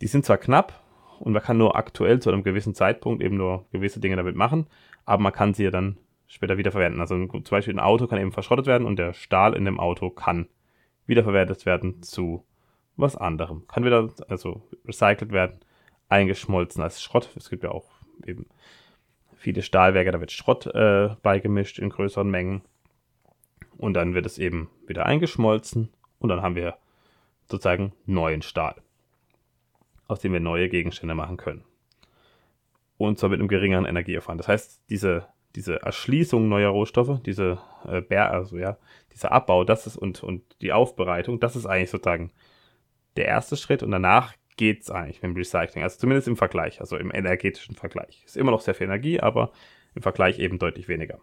die 0.00 0.08
sind 0.08 0.24
zwar 0.24 0.38
knapp 0.38 0.82
und 1.20 1.32
man 1.32 1.42
kann 1.42 1.58
nur 1.58 1.76
aktuell 1.76 2.20
zu 2.20 2.30
einem 2.30 2.42
gewissen 2.42 2.74
Zeitpunkt 2.74 3.22
eben 3.22 3.36
nur 3.36 3.66
gewisse 3.72 4.00
Dinge 4.00 4.16
damit 4.16 4.36
machen, 4.36 4.66
aber 5.04 5.22
man 5.22 5.32
kann 5.32 5.54
sie 5.54 5.64
ja 5.64 5.70
dann 5.70 5.98
später 6.26 6.58
wiederverwenden. 6.58 7.00
Also 7.00 7.26
zum 7.26 7.42
Beispiel 7.42 7.74
ein 7.74 7.80
Auto 7.80 8.06
kann 8.06 8.20
eben 8.20 8.32
verschrottet 8.32 8.66
werden 8.66 8.86
und 8.86 8.98
der 8.98 9.14
Stahl 9.14 9.54
in 9.54 9.64
dem 9.64 9.80
Auto 9.80 10.10
kann 10.10 10.48
wiederverwertet 11.06 11.66
werden 11.66 12.02
zu 12.02 12.44
was 12.96 13.16
anderem. 13.16 13.66
Kann 13.68 13.84
wieder 13.84 14.10
also 14.28 14.62
recycelt 14.86 15.32
werden, 15.32 15.60
eingeschmolzen 16.08 16.82
als 16.82 17.02
Schrott. 17.02 17.30
Es 17.36 17.48
gibt 17.48 17.64
ja 17.64 17.70
auch 17.70 17.86
eben 18.26 18.46
viele 19.36 19.62
Stahlwerke, 19.62 20.10
da 20.10 20.20
wird 20.20 20.32
Schrott 20.32 20.66
äh, 20.66 21.10
beigemischt 21.22 21.78
in 21.78 21.90
größeren 21.90 22.28
Mengen. 22.28 22.62
Und 23.76 23.94
dann 23.94 24.14
wird 24.14 24.26
es 24.26 24.38
eben 24.38 24.68
wieder 24.86 25.06
eingeschmolzen 25.06 25.90
und 26.18 26.28
dann 26.28 26.42
haben 26.42 26.56
wir 26.56 26.76
sozusagen 27.46 27.92
neuen 28.06 28.42
Stahl, 28.42 28.74
aus 30.08 30.20
dem 30.20 30.32
wir 30.32 30.40
neue 30.40 30.68
Gegenstände 30.68 31.14
machen 31.14 31.36
können. 31.36 31.64
Und 32.96 33.18
zwar 33.18 33.30
mit 33.30 33.38
einem 33.38 33.48
geringeren 33.48 33.84
Energieaufwand. 33.84 34.40
Das 34.40 34.48
heißt, 34.48 34.82
diese, 34.90 35.26
diese 35.54 35.82
Erschließung 35.82 36.48
neuer 36.48 36.70
Rohstoffe, 36.70 37.20
diese 37.22 37.58
äh, 37.86 38.00
Bär, 38.00 38.32
also 38.32 38.58
ja, 38.58 38.76
dieser 39.12 39.30
Abbau, 39.30 39.64
das 39.64 39.86
ist 39.86 39.96
und, 39.96 40.22
und 40.22 40.42
die 40.60 40.72
Aufbereitung, 40.72 41.38
das 41.38 41.54
ist 41.54 41.66
eigentlich 41.66 41.90
sozusagen 41.90 42.32
der 43.16 43.26
erste 43.26 43.56
Schritt 43.56 43.82
und 43.82 43.90
danach 43.92 44.34
geht 44.56 44.82
es 44.82 44.90
eigentlich 44.90 45.22
mit 45.22 45.30
dem 45.30 45.36
Recycling. 45.36 45.84
Also 45.84 45.98
zumindest 45.98 46.26
im 46.26 46.36
Vergleich, 46.36 46.80
also 46.80 46.96
im 46.96 47.14
energetischen 47.14 47.76
Vergleich. 47.76 48.22
Ist 48.24 48.36
immer 48.36 48.50
noch 48.50 48.60
sehr 48.60 48.74
viel 48.74 48.86
Energie, 48.86 49.20
aber 49.20 49.52
im 49.94 50.02
Vergleich 50.02 50.38
eben 50.38 50.58
deutlich 50.58 50.88
weniger. 50.88 51.20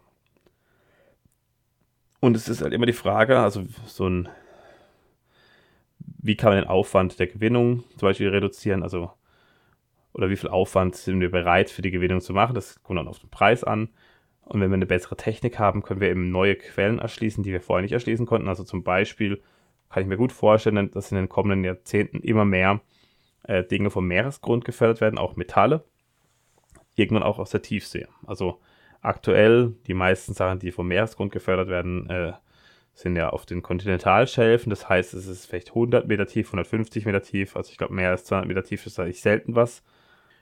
Und 2.20 2.36
es 2.36 2.48
ist 2.48 2.62
halt 2.62 2.72
immer 2.72 2.86
die 2.86 2.92
Frage, 2.92 3.38
also 3.38 3.64
so 3.86 4.08
ein, 4.08 4.28
wie 6.18 6.36
kann 6.36 6.50
man 6.50 6.60
den 6.62 6.68
Aufwand 6.68 7.18
der 7.18 7.26
Gewinnung 7.26 7.84
zum 7.96 8.08
Beispiel 8.08 8.28
reduzieren, 8.28 8.82
also 8.82 9.10
oder 10.12 10.30
wie 10.30 10.36
viel 10.36 10.48
Aufwand 10.48 10.96
sind 10.96 11.20
wir 11.20 11.30
bereit 11.30 11.68
für 11.68 11.82
die 11.82 11.90
Gewinnung 11.90 12.20
zu 12.22 12.32
machen, 12.32 12.54
das 12.54 12.82
kommt 12.82 12.98
dann 12.98 13.08
auf 13.08 13.18
den 13.18 13.28
Preis 13.28 13.64
an. 13.64 13.90
Und 14.46 14.60
wenn 14.60 14.70
wir 14.70 14.76
eine 14.76 14.86
bessere 14.86 15.16
Technik 15.16 15.58
haben, 15.58 15.82
können 15.82 16.00
wir 16.00 16.08
eben 16.08 16.30
neue 16.30 16.54
Quellen 16.54 17.00
erschließen, 17.00 17.42
die 17.42 17.52
wir 17.52 17.60
vorher 17.60 17.82
nicht 17.82 17.92
erschließen 17.92 18.26
konnten. 18.26 18.48
Also 18.48 18.64
zum 18.64 18.82
Beispiel 18.82 19.42
kann 19.90 20.02
ich 20.02 20.08
mir 20.08 20.16
gut 20.16 20.32
vorstellen, 20.32 20.90
dass 20.92 21.10
in 21.10 21.16
den 21.16 21.28
kommenden 21.28 21.64
Jahrzehnten 21.64 22.20
immer 22.20 22.44
mehr 22.44 22.80
äh, 23.42 23.64
Dinge 23.64 23.90
vom 23.90 24.06
Meeresgrund 24.06 24.64
gefördert 24.64 25.00
werden, 25.00 25.18
auch 25.18 25.36
Metalle, 25.36 25.84
irgendwann 26.94 27.24
auch 27.24 27.38
aus 27.38 27.50
der 27.50 27.62
Tiefsee. 27.62 28.06
Also 28.26 28.60
aktuell 29.02 29.74
die 29.86 29.94
meisten 29.94 30.32
Sachen, 30.32 30.60
die 30.60 30.72
vom 30.72 30.88
Meeresgrund 30.88 31.32
gefördert 31.32 31.68
werden, 31.68 32.08
äh, 32.08 32.32
sind 32.96 33.14
ja 33.14 33.28
auf 33.28 33.44
den 33.44 33.62
Kontinentalschelfen. 33.62 34.70
Das 34.70 34.88
heißt, 34.88 35.12
es 35.12 35.26
ist 35.26 35.44
vielleicht 35.44 35.68
100 35.68 36.08
Meter 36.08 36.26
tief, 36.26 36.48
150 36.48 37.04
Meter 37.04 37.22
tief. 37.22 37.54
Also 37.54 37.70
ich 37.70 37.76
glaube, 37.76 37.92
mehr 37.92 38.10
als 38.10 38.24
200 38.24 38.48
Meter 38.48 38.64
tief 38.64 38.86
ist 38.86 38.98
eigentlich 38.98 39.20
selten 39.20 39.54
was. 39.54 39.84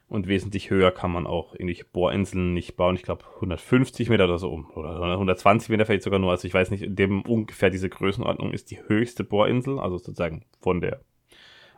Und 0.06 0.28
wesentlich 0.28 0.70
höher 0.70 0.92
kann 0.92 1.10
man 1.10 1.26
auch 1.26 1.54
irgendwelche 1.54 1.84
Bohrinseln 1.84 2.54
nicht 2.54 2.76
bauen. 2.76 2.94
Ich 2.94 3.02
glaube 3.02 3.24
150 3.34 4.08
Meter 4.08 4.24
oder 4.24 4.38
so 4.38 4.52
um. 4.52 4.70
Oder 4.70 5.00
120 5.14 5.68
Meter 5.68 5.84
vielleicht 5.84 6.04
sogar 6.04 6.20
nur. 6.20 6.30
Also 6.30 6.46
ich 6.46 6.54
weiß 6.54 6.70
nicht, 6.70 6.84
in 6.84 6.94
dem 6.94 7.22
ungefähr 7.22 7.70
diese 7.70 7.88
Größenordnung 7.88 8.52
ist 8.52 8.70
die 8.70 8.80
höchste 8.86 9.24
Bohrinsel. 9.24 9.80
Also 9.80 9.98
sozusagen 9.98 10.44
von 10.60 10.80
der, 10.80 11.00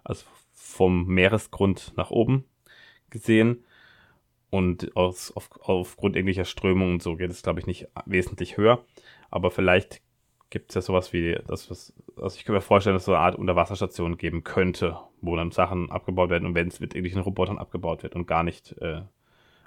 also 0.05 0.27
vom 0.53 1.07
Meeresgrund 1.07 1.95
nach 1.97 2.11
oben 2.11 2.45
gesehen. 3.09 3.65
Und 4.51 4.95
aus, 4.95 5.35
auf, 5.35 5.49
aufgrund 5.63 6.17
irgendwelcher 6.17 6.45
Strömungen 6.45 6.95
und 6.95 7.03
so 7.03 7.17
geht 7.17 7.31
es, 7.31 7.43
glaube 7.43 7.61
ich, 7.61 7.67
nicht 7.67 7.89
wesentlich 8.05 8.59
höher. 8.59 8.85
Aber 9.31 9.51
vielleicht 9.51 10.03
gibt 10.51 10.71
es 10.71 10.75
ja 10.75 10.81
sowas 10.81 11.13
wie, 11.13 11.39
das, 11.47 11.71
was, 11.71 11.93
also 12.17 12.37
ich 12.37 12.45
kann 12.45 12.55
mir 12.55 12.61
vorstellen, 12.61 12.95
dass 12.95 13.03
es 13.03 13.07
so 13.07 13.15
eine 13.15 13.23
Art 13.23 13.37
Unterwasserstation 13.37 14.17
geben 14.17 14.45
könnte, 14.45 14.97
wo 15.21 15.37
dann 15.37 15.51
Sachen 15.51 15.91
abgebaut 15.91 16.31
werden 16.31 16.47
und 16.47 16.55
wenn 16.55 16.69
es 16.69 16.81
mit 16.81 16.95
irgendwelchen 16.95 17.23
Robotern 17.23 17.59
abgebaut 17.59 18.03
wird 18.03 18.15
und 18.15 18.27
gar 18.27 18.43
nicht, 18.43 18.77
äh, 18.81 19.03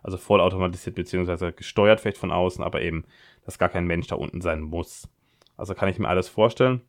also 0.04 0.18
vollautomatisiert 0.18 0.96
beziehungsweise 0.96 1.52
gesteuert 1.52 2.00
vielleicht 2.00 2.18
von 2.18 2.32
außen, 2.32 2.63
aber 2.63 2.82
eben, 2.82 3.04
dass 3.46 3.60
gar 3.60 3.70
kein 3.70 3.86
Mensch 3.86 4.08
da 4.08 4.15
unten 4.15 4.42
sein 4.42 4.62
muss. 4.62 5.10
Also 5.58 5.76
kann 5.76 5.89
ich 5.89 6.00
mir 6.00 6.08
alles 6.08 6.30
vorstellen, 6.30 6.82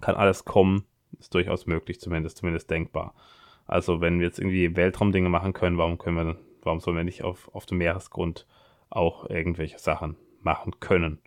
kann 0.00 0.14
alles 0.14 0.44
kommen, 0.44 0.84
ist 1.18 1.34
durchaus 1.34 1.66
möglich, 1.66 2.00
zumindest, 2.00 2.38
zumindest 2.38 2.70
denkbar. 2.70 3.14
Also 3.66 4.00
wenn 4.00 4.20
wir 4.20 4.26
jetzt 4.26 4.38
irgendwie 4.38 4.76
Weltraumdinge 4.76 5.28
machen 5.28 5.52
können, 5.52 5.78
warum 5.78 5.98
können 5.98 6.16
wir, 6.16 6.36
warum 6.62 6.80
sollen 6.80 6.96
wir 6.96 7.04
nicht 7.04 7.24
auf, 7.24 7.52
auf 7.54 7.66
dem 7.66 7.78
Meeresgrund 7.78 8.46
auch 8.90 9.28
irgendwelche 9.28 9.78
Sachen 9.78 10.16
machen 10.42 10.78
können? 10.78 11.18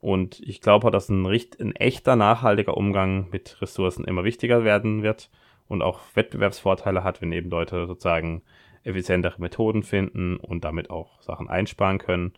Und 0.00 0.40
ich 0.40 0.60
glaube, 0.60 0.90
dass 0.90 1.08
ein, 1.08 1.26
ein 1.26 1.76
echter 1.76 2.16
nachhaltiger 2.16 2.76
Umgang 2.76 3.28
mit 3.30 3.60
Ressourcen 3.60 4.04
immer 4.04 4.24
wichtiger 4.24 4.64
werden 4.64 5.02
wird 5.02 5.30
und 5.68 5.82
auch 5.82 6.00
Wettbewerbsvorteile 6.14 7.04
hat, 7.04 7.20
wenn 7.20 7.32
eben 7.32 7.50
Leute 7.50 7.86
sozusagen 7.86 8.42
effizientere 8.82 9.40
Methoden 9.40 9.82
finden 9.82 10.36
und 10.36 10.64
damit 10.64 10.90
auch 10.90 11.20
Sachen 11.20 11.48
einsparen 11.48 11.98
können. 11.98 12.32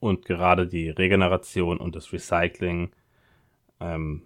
Und 0.00 0.24
gerade 0.24 0.66
die 0.66 0.90
Regeneration 0.90 1.78
und 1.78 1.94
das 1.94 2.12
Recycling 2.12 2.90
ähm, 3.78 4.22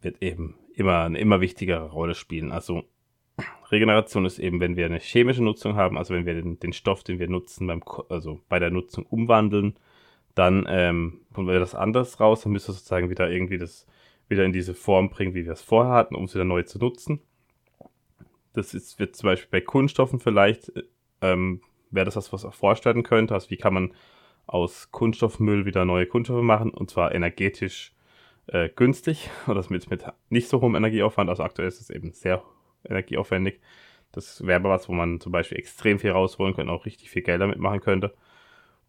wird 0.00 0.20
eben 0.20 0.56
immer 0.74 1.04
eine 1.04 1.18
immer 1.18 1.40
wichtigere 1.40 1.90
Rolle 1.90 2.16
spielen. 2.16 2.50
Also 2.50 2.82
Regeneration 3.70 4.24
ist 4.24 4.40
eben, 4.40 4.58
wenn 4.58 4.76
wir 4.76 4.86
eine 4.86 4.98
chemische 4.98 5.44
Nutzung 5.44 5.76
haben, 5.76 5.96
also 5.96 6.12
wenn 6.14 6.26
wir 6.26 6.34
den, 6.34 6.58
den 6.58 6.72
Stoff, 6.72 7.04
den 7.04 7.20
wir 7.20 7.28
nutzen, 7.28 7.68
beim, 7.68 7.82
also 8.08 8.40
bei 8.48 8.58
der 8.58 8.70
Nutzung 8.70 9.06
umwandeln 9.06 9.76
dann 10.34 10.66
ähm, 10.68 11.20
holen 11.36 11.46
wir 11.46 11.58
das 11.58 11.74
anders 11.74 12.20
raus, 12.20 12.42
dann 12.42 12.52
müssen 12.52 12.68
wir 12.68 12.74
sozusagen 12.74 13.10
wieder 13.10 13.30
irgendwie 13.30 13.58
das 13.58 13.86
wieder 14.28 14.44
in 14.44 14.52
diese 14.52 14.74
Form 14.74 15.10
bringen, 15.10 15.34
wie 15.34 15.44
wir 15.44 15.52
es 15.52 15.62
vorher 15.62 15.92
hatten, 15.92 16.14
um 16.14 16.24
es 16.24 16.34
wieder 16.34 16.44
neu 16.44 16.62
zu 16.62 16.78
nutzen. 16.78 17.20
Das 18.54 18.74
ist, 18.74 18.98
wird 18.98 19.16
zum 19.16 19.28
Beispiel 19.28 19.48
bei 19.50 19.60
Kunststoffen 19.60 20.20
vielleicht, 20.20 20.72
ähm, 21.20 21.60
wäre 21.90 22.06
das 22.06 22.16
was, 22.16 22.32
was 22.32 22.44
auch 22.44 22.54
vorstellen 22.54 23.02
könnte. 23.02 23.34
Also 23.34 23.50
wie 23.50 23.56
kann 23.56 23.74
man 23.74 23.94
aus 24.46 24.90
Kunststoffmüll 24.90 25.66
wieder 25.66 25.84
neue 25.84 26.06
Kunststoffe 26.06 26.42
machen 26.42 26.70
und 26.70 26.90
zwar 26.90 27.14
energetisch 27.14 27.94
äh, 28.46 28.68
günstig 28.70 29.30
oder 29.46 29.64
mit, 29.68 29.90
mit 29.90 30.04
nicht 30.30 30.48
so 30.48 30.60
hohem 30.60 30.74
Energieaufwand. 30.74 31.28
Also 31.28 31.42
aktuell 31.42 31.68
ist 31.68 31.80
es 31.80 31.90
eben 31.90 32.12
sehr 32.12 32.42
energieaufwendig. 32.88 33.60
Das 34.12 34.46
wäre 34.46 34.64
was, 34.64 34.88
wo 34.88 34.92
man 34.92 35.20
zum 35.20 35.32
Beispiel 35.32 35.58
extrem 35.58 35.98
viel 35.98 36.10
rausholen 36.10 36.54
könnte, 36.54 36.72
auch 36.72 36.84
richtig 36.84 37.10
viel 37.10 37.22
Geld 37.22 37.40
damit 37.40 37.58
machen 37.58 37.80
könnte 37.80 38.14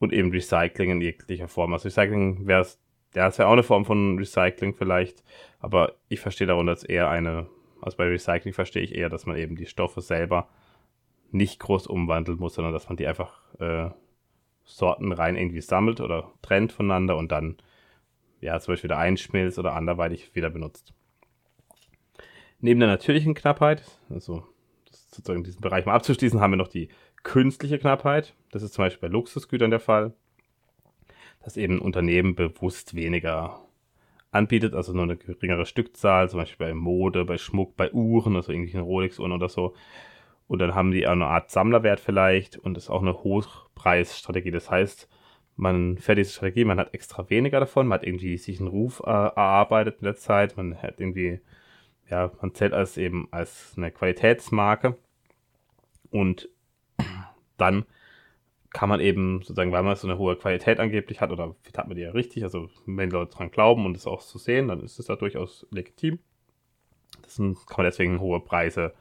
und 0.03 0.13
eben 0.13 0.31
Recycling 0.31 0.91
in 0.91 1.01
jeglicher 1.01 1.47
Form. 1.47 1.73
Also 1.73 1.87
Recycling 1.87 2.45
wäre 2.47 2.61
es, 2.61 2.79
ja, 3.15 3.27
es 3.27 3.37
wäre 3.37 3.47
auch 3.47 3.53
eine 3.53 3.63
Form 3.63 3.85
von 3.85 4.17
Recycling 4.17 4.73
vielleicht, 4.73 5.23
aber 5.59 5.95
ich 6.09 6.19
verstehe 6.19 6.47
darunter 6.47 6.73
jetzt 6.73 6.89
eher 6.89 7.09
eine, 7.09 7.47
also 7.81 7.97
bei 7.97 8.07
Recycling 8.07 8.53
verstehe 8.53 8.83
ich 8.83 8.95
eher, 8.95 9.09
dass 9.09 9.25
man 9.25 9.37
eben 9.37 9.55
die 9.55 9.65
Stoffe 9.65 10.01
selber 10.01 10.49
nicht 11.31 11.59
groß 11.59 11.87
umwandeln 11.87 12.37
muss, 12.37 12.53
sondern 12.53 12.73
dass 12.73 12.87
man 12.89 12.97
die 12.97 13.07
einfach 13.07 13.41
äh, 13.59 13.89
Sorten 14.65 15.11
rein 15.11 15.35
irgendwie 15.35 15.61
sammelt 15.61 15.99
oder 15.99 16.31
trennt 16.41 16.71
voneinander 16.71 17.17
und 17.17 17.31
dann 17.31 17.57
ja 18.39 18.59
zum 18.59 18.73
Beispiel 18.73 18.89
wieder 18.89 18.99
einschmilzt 18.99 19.59
oder 19.59 19.73
anderweitig 19.73 20.35
wieder 20.35 20.49
benutzt. 20.49 20.93
Neben 22.59 22.79
der 22.79 22.89
natürlichen 22.89 23.33
Knappheit, 23.33 23.83
also 24.09 24.43
sozusagen 24.89 25.43
diesen 25.43 25.61
Bereich 25.61 25.85
mal 25.85 25.95
abzuschließen, 25.95 26.39
haben 26.39 26.51
wir 26.51 26.57
noch 26.57 26.67
die 26.67 26.89
künstliche 27.23 27.79
Knappheit. 27.79 28.33
Das 28.51 28.63
ist 28.63 28.73
zum 28.73 28.85
Beispiel 28.85 29.09
bei 29.09 29.13
Luxusgütern 29.13 29.71
der 29.71 29.79
Fall, 29.79 30.13
dass 31.43 31.57
eben 31.57 31.75
ein 31.75 31.81
Unternehmen 31.81 32.35
bewusst 32.35 32.95
weniger 32.95 33.61
anbietet, 34.31 34.73
also 34.73 34.93
nur 34.93 35.03
eine 35.03 35.17
geringere 35.17 35.65
Stückzahl, 35.65 36.29
zum 36.29 36.39
Beispiel 36.39 36.67
bei 36.67 36.73
Mode, 36.73 37.25
bei 37.25 37.37
Schmuck, 37.37 37.75
bei 37.77 37.91
Uhren, 37.91 38.35
also 38.35 38.51
irgendwelchen 38.51 38.81
Rolex-Uhren 38.81 39.31
oder 39.31 39.49
so. 39.49 39.73
Und 40.47 40.59
dann 40.59 40.75
haben 40.75 40.91
die 40.91 41.07
auch 41.07 41.13
eine 41.13 41.27
Art 41.27 41.51
Sammlerwert 41.51 41.99
vielleicht 41.99 42.57
und 42.57 42.77
ist 42.77 42.89
auch 42.89 43.01
eine 43.01 43.23
Hochpreisstrategie. 43.23 44.51
Das 44.51 44.69
heißt, 44.69 45.07
man 45.55 45.97
fährt 45.97 46.17
diese 46.17 46.31
Strategie, 46.31 46.65
man 46.65 46.79
hat 46.79 46.93
extra 46.93 47.29
weniger 47.29 47.59
davon, 47.59 47.87
man 47.87 47.99
hat 47.99 48.07
irgendwie 48.07 48.37
sich 48.37 48.59
einen 48.59 48.69
Ruf 48.69 49.01
äh, 49.05 49.09
erarbeitet 49.09 49.97
in 49.99 50.05
der 50.05 50.15
Zeit, 50.15 50.57
man 50.57 50.81
hat 50.81 50.99
irgendwie, 50.99 51.39
ja, 52.09 52.31
man 52.41 52.53
zählt 52.53 52.73
als 52.73 52.97
eben 52.97 53.27
als 53.31 53.73
eine 53.77 53.91
Qualitätsmarke 53.91 54.97
und 56.09 56.49
dann 57.57 57.85
kann 58.71 58.89
man 58.89 58.99
eben 58.99 59.41
sozusagen, 59.41 59.71
weil 59.71 59.83
man 59.83 59.95
so 59.95 60.07
eine 60.07 60.17
hohe 60.17 60.35
Qualität 60.35 60.79
angeblich 60.79 61.21
hat, 61.21 61.31
oder 61.31 61.55
hat 61.77 61.87
man 61.87 61.95
die 61.95 62.03
ja 62.03 62.11
richtig, 62.11 62.43
also 62.43 62.69
wenn 62.85 63.11
Leute 63.11 63.35
dran 63.35 63.51
glauben 63.51 63.85
und 63.85 63.95
es 63.95 64.07
auch 64.07 64.21
zu 64.21 64.39
sehen, 64.39 64.67
dann 64.67 64.81
ist 64.81 64.99
es 64.99 65.05
da 65.05 65.15
durchaus 65.15 65.67
legitim. 65.69 66.19
Das 67.21 67.37
kann 67.37 67.77
man 67.77 67.85
deswegen 67.85 68.19
hohe 68.19 68.39
Preise 68.39 68.93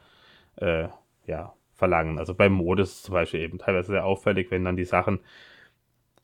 äh, 0.57 0.89
ja, 1.27 1.55
verlangen. 1.73 2.19
Also 2.19 2.35
bei 2.35 2.49
Mode 2.49 2.83
ist 2.83 2.93
es 2.93 3.03
zum 3.03 3.15
Beispiel 3.15 3.41
eben 3.41 3.59
teilweise 3.59 3.93
sehr 3.93 4.05
auffällig, 4.05 4.51
wenn 4.51 4.65
dann 4.65 4.77
die 4.77 4.85
Sachen 4.85 5.21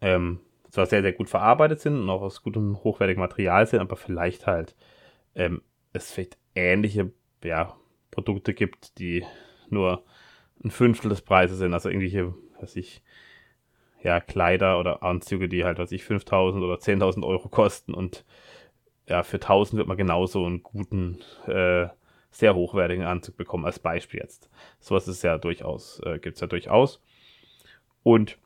ähm, 0.01 0.41
zwar 0.71 0.87
sehr, 0.87 1.03
sehr 1.03 1.13
gut 1.15 1.31
verarbeitet 1.31 1.81
sind 1.81 1.99
und 1.99 2.11
auch 2.11 2.21
aus 2.21 2.43
gutem, 2.43 2.83
hochwertigem 2.85 3.21
Material 3.21 3.67
sind, 3.67 3.81
aber 3.81 3.97
vielleicht 3.97 4.47
halt 4.47 4.77
ähm, 5.35 5.63
es 5.93 6.13
vielleicht 6.13 6.39
ähnliche 6.55 7.13
ja, 7.43 7.75
Produkte 8.11 8.53
gibt, 8.53 8.99
die 8.99 9.25
nur 9.71 10.05
ein 10.65 10.71
Fünftel 10.71 11.09
des 11.09 11.23
Preises 11.23 11.59
sind. 11.59 11.75
Also 11.75 11.89
irgendwelche, 11.89 12.35
was 12.61 12.77
ich, 12.77 13.03
ja, 14.03 14.21
Kleider 14.21 14.79
oder 14.79 15.03
Anzüge, 15.03 15.49
die 15.49 15.65
halt, 15.65 15.79
was 15.79 15.93
ich, 15.93 16.05
5000 16.05 16.63
oder 16.63 16.77
10.000 16.77 17.27
Euro 17.27 17.49
kosten 17.49 17.95
und 17.95 18.25
ja, 19.07 19.23
für 19.23 19.37
1000 19.37 19.79
wird 19.79 19.89
man 19.89 19.97
genauso 19.97 20.45
einen 20.45 20.63
guten, 20.63 21.19
äh, 21.47 21.89
sehr 22.31 22.55
hochwertigen 22.55 23.05
Anzug 23.05 23.37
bekommen, 23.37 23.65
als 23.65 23.79
Beispiel 23.79 24.21
jetzt. 24.21 24.51
Sowas 24.81 25.09
ist 25.09 25.23
ja 25.23 25.39
durchaus, 25.39 26.01
äh, 26.05 26.19
gibt 26.19 26.37
es 26.37 26.41
ja 26.41 26.47
durchaus. 26.47 27.03
Und 28.03 28.39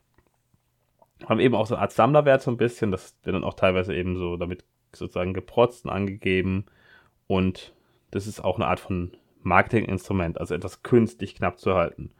haben 1.28 1.40
eben 1.40 1.54
auch 1.54 1.66
so 1.66 1.74
eine 1.74 1.82
Art 1.82 1.92
Sammlerwert 1.92 2.42
so 2.42 2.50
ein 2.50 2.56
bisschen, 2.56 2.90
das 2.90 3.16
wird 3.22 3.34
dann 3.34 3.44
auch 3.44 3.54
teilweise 3.54 3.94
eben 3.94 4.16
so 4.16 4.36
damit 4.36 4.64
sozusagen 4.92 5.34
geprotzt 5.34 5.84
und 5.84 5.90
angegeben. 5.90 6.66
Und 7.26 7.74
das 8.10 8.26
ist 8.26 8.40
auch 8.40 8.56
eine 8.56 8.66
Art 8.66 8.80
von 8.80 9.16
Marketinginstrument, 9.44 10.38
also 10.38 10.54
etwas 10.54 10.82
künstlich 10.82 11.34
knapp 11.34 11.58
zu 11.58 11.74
halten. 11.74 12.12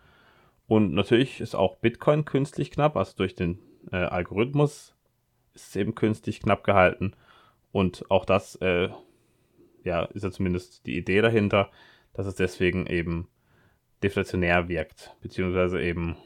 Und 0.66 0.94
natürlich 0.94 1.40
ist 1.40 1.54
auch 1.54 1.76
Bitcoin 1.76 2.24
künstlich 2.24 2.70
knapp, 2.70 2.96
also 2.96 3.12
durch 3.16 3.34
den 3.34 3.58
äh, 3.90 3.96
Algorithmus 3.96 4.94
ist 5.54 5.68
es 5.68 5.76
eben 5.76 5.94
künstlich 5.94 6.40
knapp 6.40 6.64
gehalten. 6.64 7.14
Und 7.72 8.10
auch 8.10 8.24
das, 8.24 8.56
äh, 8.56 8.88
ja, 9.84 10.04
ist 10.04 10.22
ja 10.22 10.30
zumindest 10.30 10.86
die 10.86 10.96
Idee 10.96 11.20
dahinter, 11.20 11.70
dass 12.12 12.26
es 12.26 12.36
deswegen 12.36 12.86
eben 12.86 13.28
deflationär 14.02 14.68
wirkt, 14.68 15.16
beziehungsweise 15.20 15.82
eben, 15.82 16.16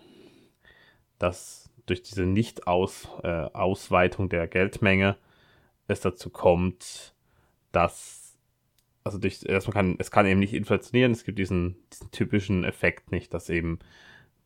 dass 1.18 1.70
durch 1.86 2.02
diese 2.02 2.26
Nicht-Ausweitung 2.26 3.54
-Aus 3.54 4.26
äh, 4.26 4.28
der 4.28 4.48
Geldmenge 4.48 5.16
es 5.86 6.00
dazu 6.00 6.30
kommt, 6.30 7.14
dass 7.72 8.25
also 9.06 9.18
durch, 9.18 9.40
dass 9.40 9.66
man 9.68 9.74
kann, 9.74 9.96
es 9.98 10.10
kann 10.10 10.26
eben 10.26 10.40
nicht 10.40 10.52
inflationieren, 10.52 11.12
es 11.12 11.22
gibt 11.22 11.38
diesen, 11.38 11.76
diesen 11.92 12.10
typischen 12.10 12.64
Effekt 12.64 13.12
nicht, 13.12 13.32
dass 13.32 13.48
eben 13.48 13.78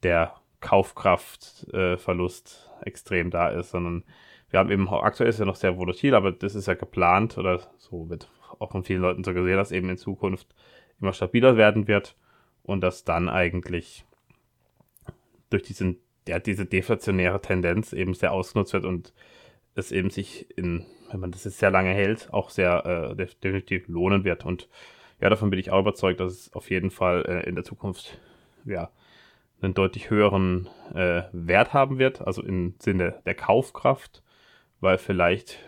der 0.03 0.35
Kaufkraftverlust 0.61 2.70
äh, 2.81 2.87
extrem 2.87 3.31
da 3.31 3.49
ist, 3.49 3.70
sondern 3.70 4.05
wir 4.51 4.59
haben 4.59 4.70
eben, 4.70 4.87
aktuell 4.88 5.31
ist 5.31 5.38
ja 5.38 5.46
noch 5.46 5.57
sehr 5.57 5.79
volatil, 5.79 6.14
aber 6.14 6.31
das 6.31 6.55
ist 6.55 6.68
ja 6.68 6.75
geplant 6.75 7.38
oder 7.38 7.70
so 7.79 8.11
wird 8.11 8.31
auch 8.59 8.70
von 8.70 8.85
vielen 8.85 9.01
Leuten 9.01 9.25
so 9.25 9.33
gesehen, 9.33 9.57
dass 9.57 9.73
eben 9.73 9.88
in 9.88 9.96
Zukunft 9.96 10.55
immer 11.01 11.14
stabiler 11.14 11.57
werden 11.57 11.88
wird 11.88 12.14
und 12.62 12.83
dass 12.83 13.05
dann 13.05 13.31
eigentlich 13.31 14.05
durch 15.49 15.62
diesen, 15.62 15.96
ja, 16.29 16.38
diese 16.38 16.66
deflationäre 16.66 17.40
Tendenz 17.40 17.94
eben 17.94 18.12
sehr 18.12 18.33
ausgenutzt 18.33 18.75
wird 18.75 18.85
und 18.85 19.14
es 19.75 19.90
eben 19.90 20.11
sich 20.11 20.51
in, 20.59 20.85
wenn 21.12 21.20
man 21.20 21.31
das 21.31 21.44
jetzt 21.44 21.59
sehr 21.59 21.70
lange 21.70 21.90
hält, 21.90 22.33
auch 22.33 22.51
sehr 22.51 23.16
äh, 23.16 23.27
definitiv 23.42 23.88
lohnen 23.88 24.25
wird. 24.25 24.44
Und 24.44 24.68
ja, 25.20 25.29
davon 25.29 25.51
bin 25.51 25.59
ich 25.59 25.70
auch 25.70 25.81
überzeugt, 25.81 26.20
dass 26.20 26.33
es 26.33 26.53
auf 26.53 26.70
jeden 26.70 26.90
Fall 26.90 27.25
äh, 27.27 27.49
in 27.49 27.55
der 27.55 27.64
Zukunft 27.64 28.18
ja, 28.64 28.90
einen 29.61 29.75
deutlich 29.75 30.11
höheren 30.11 30.68
äh, 30.94 31.23
Wert 31.33 31.73
haben 31.73 31.99
wird, 31.99 32.20
also 32.23 32.42
im 32.42 32.75
Sinne 32.79 33.20
der 33.27 33.35
Kaufkraft, 33.35 34.23
weil 34.81 34.99
vielleicht 34.99 35.59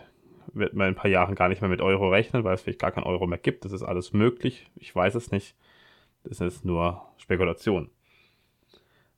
wird 0.53 0.73
man 0.73 0.87
in 0.87 0.93
ein 0.93 0.97
paar 0.97 1.09
Jahren 1.09 1.35
gar 1.35 1.49
nicht 1.49 1.61
mehr 1.61 1.69
mit 1.69 1.81
Euro 1.81 2.09
rechnen, 2.09 2.43
weil 2.43 2.53
es 2.55 2.61
vielleicht 2.61 2.79
gar 2.81 2.91
kein 2.91 3.03
Euro 3.03 3.27
mehr 3.27 3.39
gibt. 3.39 3.65
Das 3.65 3.71
ist 3.71 3.83
alles 3.83 4.13
möglich. 4.13 4.67
Ich 4.75 4.95
weiß 4.95 5.15
es 5.15 5.31
nicht. 5.31 5.55
Das 6.23 6.41
ist 6.41 6.63
nur 6.63 7.01
Spekulation. 7.17 7.89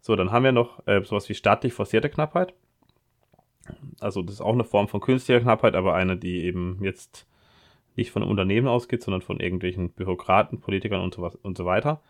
So, 0.01 0.15
dann 0.15 0.31
haben 0.31 0.43
wir 0.43 0.51
noch 0.51 0.85
äh, 0.87 1.03
sowas 1.03 1.27
wie 1.29 1.33
staatlich 1.33 1.73
forcierte 1.73 2.09
Knappheit. 2.09 2.53
Also 3.99 4.21
das 4.21 4.35
ist 4.35 4.41
auch 4.41 4.53
eine 4.53 4.63
Form 4.63 4.87
von 4.87 5.01
künstlicher 5.01 5.41
Knappheit, 5.41 5.75
aber 5.75 5.95
eine, 5.95 6.17
die 6.17 6.43
eben 6.43 6.79
jetzt 6.81 7.27
nicht 7.95 8.11
von 8.11 8.21
einem 8.21 8.31
Unternehmen 8.31 8.67
ausgeht, 8.67 9.03
sondern 9.03 9.21
von 9.21 9.39
irgendwelchen 9.39 9.89
Bürokraten, 9.89 10.59
Politikern 10.59 11.01
und 11.01 11.13
so, 11.13 11.31
und 11.41 11.57
so 11.57 11.65
weiter. 11.65 12.01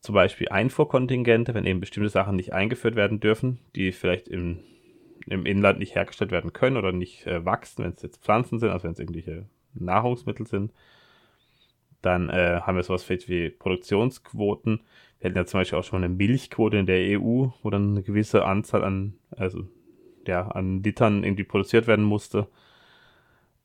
Zum 0.00 0.14
Beispiel 0.14 0.48
Einfuhrkontingente, 0.48 1.54
wenn 1.54 1.66
eben 1.66 1.80
bestimmte 1.80 2.08
Sachen 2.08 2.36
nicht 2.36 2.52
eingeführt 2.52 2.94
werden 2.94 3.20
dürfen, 3.20 3.58
die 3.74 3.92
vielleicht 3.92 4.28
im, 4.28 4.60
im 5.26 5.46
Inland 5.46 5.78
nicht 5.78 5.94
hergestellt 5.94 6.30
werden 6.30 6.52
können 6.52 6.76
oder 6.76 6.92
nicht 6.92 7.26
äh, 7.26 7.44
wachsen, 7.44 7.84
wenn 7.84 7.92
es 7.92 8.02
jetzt 8.02 8.22
Pflanzen 8.22 8.58
sind, 8.58 8.70
also 8.70 8.84
wenn 8.84 8.92
es 8.92 8.98
irgendwelche 8.98 9.46
Nahrungsmittel 9.74 10.46
sind. 10.46 10.72
Dann 12.02 12.28
äh, 12.28 12.60
haben 12.60 12.76
wir 12.76 12.82
sowas 12.82 13.08
wie 13.08 13.48
Produktionsquoten. 13.48 14.82
Wir 15.18 15.30
hatten 15.30 15.38
ja 15.38 15.46
zum 15.46 15.60
Beispiel 15.60 15.78
auch 15.78 15.84
schon 15.84 16.04
eine 16.04 16.14
Milchquote 16.14 16.76
in 16.76 16.86
der 16.86 17.18
EU, 17.18 17.46
wo 17.62 17.70
dann 17.70 17.92
eine 17.92 18.02
gewisse 18.02 18.44
Anzahl 18.44 18.84
an, 18.84 19.14
also 19.30 19.64
ja, 20.28 20.48
an 20.48 20.82
Litern 20.82 21.24
irgendwie 21.24 21.44
produziert 21.44 21.86
werden 21.86 22.04
musste. 22.04 22.48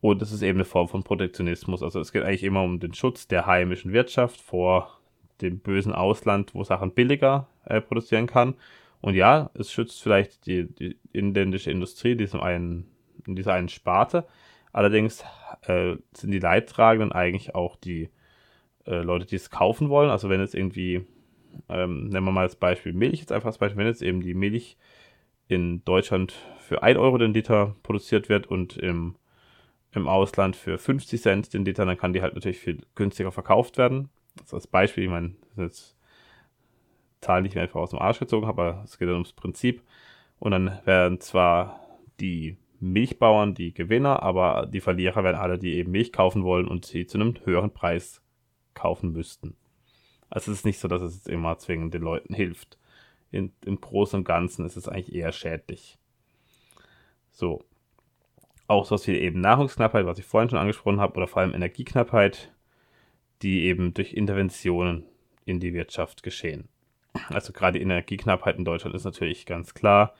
Und 0.01 0.21
es 0.21 0.31
ist 0.31 0.41
eben 0.41 0.57
eine 0.57 0.65
Form 0.65 0.87
von 0.87 1.03
Protektionismus. 1.03 1.83
Also 1.83 1.99
es 1.99 2.11
geht 2.11 2.23
eigentlich 2.23 2.43
immer 2.43 2.63
um 2.63 2.79
den 2.79 2.93
Schutz 2.93 3.27
der 3.27 3.45
heimischen 3.45 3.91
Wirtschaft 3.91 4.39
vor 4.39 4.99
dem 5.41 5.59
bösen 5.59 5.93
Ausland, 5.93 6.55
wo 6.55 6.63
Sachen 6.63 6.91
billiger 6.91 7.47
äh, 7.65 7.81
produzieren 7.81 8.27
kann. 8.27 8.55
Und 9.01 9.15
ja, 9.15 9.49
es 9.53 9.71
schützt 9.71 10.01
vielleicht 10.01 10.45
die, 10.45 10.67
die 10.73 10.97
inländische 11.13 11.71
Industrie 11.71 12.15
diesem 12.15 12.41
einen, 12.41 12.85
in 13.25 13.35
dieser 13.35 13.53
einen 13.53 13.69
Sparte. 13.69 14.25
Allerdings 14.71 15.23
äh, 15.63 15.95
sind 16.13 16.31
die 16.31 16.39
Leidtragenden 16.39 17.11
eigentlich 17.11 17.55
auch 17.55 17.75
die 17.75 18.09
äh, 18.85 19.01
Leute, 19.01 19.25
die 19.25 19.35
es 19.35 19.49
kaufen 19.49 19.89
wollen. 19.89 20.09
Also 20.09 20.29
wenn 20.29 20.41
jetzt 20.41 20.55
irgendwie, 20.55 21.05
ähm, 21.69 22.09
nehmen 22.09 22.25
wir 22.25 22.31
mal 22.31 22.43
das 22.43 22.55
Beispiel 22.55 22.93
Milch, 22.93 23.19
jetzt 23.19 23.31
einfach 23.31 23.49
das 23.49 23.57
Beispiel, 23.57 23.79
wenn 23.79 23.87
jetzt 23.87 24.01
eben 24.01 24.21
die 24.21 24.33
Milch 24.33 24.77
in 25.49 25.83
Deutschland 25.83 26.31
für 26.59 26.83
1 26.83 26.97
Euro 26.97 27.17
den 27.17 27.33
Liter 27.33 27.75
produziert 27.83 28.29
wird 28.29 28.47
und 28.47 28.77
im, 28.77 29.15
im 29.91 30.07
Ausland 30.07 30.55
für 30.55 30.77
50 30.77 31.21
Cent 31.21 31.53
den 31.53 31.65
Liter, 31.65 31.85
dann 31.85 31.97
kann 31.97 32.13
die 32.13 32.21
halt 32.21 32.35
natürlich 32.35 32.59
viel 32.59 32.81
günstiger 32.95 33.31
verkauft 33.31 33.77
werden. 33.77 34.09
Das 34.37 34.53
als 34.53 34.67
Beispiel, 34.67 35.05
ich 35.05 35.09
meine, 35.09 35.29
das 35.41 35.55
sind 35.55 35.63
jetzt 35.65 35.97
Zahlen, 37.19 37.43
die 37.43 37.49
ich 37.49 37.55
mir 37.55 37.63
einfach 37.63 37.81
aus 37.81 37.89
dem 37.89 37.99
Arsch 37.99 38.19
gezogen 38.19 38.45
habe, 38.47 38.61
aber 38.61 38.83
es 38.83 38.97
geht 38.97 39.07
dann 39.07 39.15
ums 39.15 39.33
Prinzip. 39.33 39.81
Und 40.37 40.51
dann 40.51 40.79
werden 40.85 41.19
zwar 41.19 41.81
die 42.19 42.57
Milchbauern 42.79 43.55
die 43.55 43.73
Gewinner, 43.73 44.21
aber 44.21 44.67
die 44.71 44.79
Verlierer 44.79 45.23
werden 45.23 45.35
alle, 45.35 45.57
die 45.57 45.73
eben 45.73 45.91
Milch 45.91 46.13
kaufen 46.13 46.43
wollen 46.43 46.67
und 46.67 46.85
sie 46.85 47.07
zu 47.07 47.17
einem 47.17 47.33
höheren 47.43 47.71
Preis 47.71 48.21
kaufen 48.75 49.11
müssten. 49.11 49.57
Also 50.29 50.51
es 50.51 50.59
ist 50.59 50.65
nicht 50.65 50.79
so, 50.79 50.87
dass 50.87 51.01
es 51.01 51.15
jetzt 51.15 51.27
immer 51.27 51.57
zwingend 51.57 51.93
den 51.95 52.03
Leuten 52.03 52.33
hilft. 52.35 52.77
In, 53.31 53.53
Im 53.65 53.79
Großen 53.79 54.19
und 54.19 54.23
Ganzen 54.25 54.65
ist 54.65 54.75
es 54.75 54.87
eigentlich 54.87 55.13
eher 55.13 55.31
schädlich. 55.31 55.97
So. 57.31 57.63
Auch 58.67 58.85
sowas 58.85 59.07
wie 59.07 59.17
eben 59.17 59.41
Nahrungsknappheit, 59.41 60.05
was 60.05 60.19
ich 60.19 60.25
vorhin 60.25 60.49
schon 60.49 60.59
angesprochen 60.59 60.99
habe, 60.99 61.15
oder 61.17 61.27
vor 61.27 61.41
allem 61.41 61.53
Energieknappheit, 61.53 62.53
die 63.41 63.63
eben 63.63 63.93
durch 63.93 64.13
Interventionen 64.13 65.05
in 65.45 65.59
die 65.59 65.73
Wirtschaft 65.73 66.21
geschehen. 66.21 66.69
Also 67.29 67.53
gerade 67.53 67.79
Energieknappheit 67.79 68.57
in 68.57 68.65
Deutschland 68.65 68.95
ist 68.95 69.05
natürlich 69.05 69.45
ganz 69.45 69.73
klar. 69.73 70.13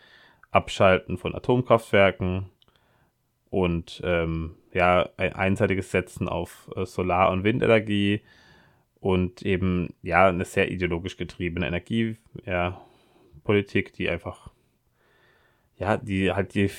Abschalten 0.52 1.18
von 1.18 1.36
Atomkraftwerken 1.36 2.50
und 3.52 4.02
ähm, 4.04 4.56
ja, 4.74 5.10
ein 5.18 5.34
einseitiges 5.34 5.92
Setzen 5.92 6.28
auf 6.28 6.70
äh, 6.76 6.86
Solar- 6.86 7.32
und 7.32 7.44
Windenergie 7.44 8.22
und 9.00 9.44
eben 9.44 9.94
ja 10.02 10.28
eine 10.28 10.46
sehr 10.46 10.72
ideologisch 10.72 11.18
getriebene 11.18 11.68
Energiepolitik, 11.68 12.48
ja, 12.48 12.82
die 13.98 14.10
einfach 14.10 14.52
ja, 15.80 15.96
die 15.98 16.32
halt 16.32 16.54
die, 16.56 16.70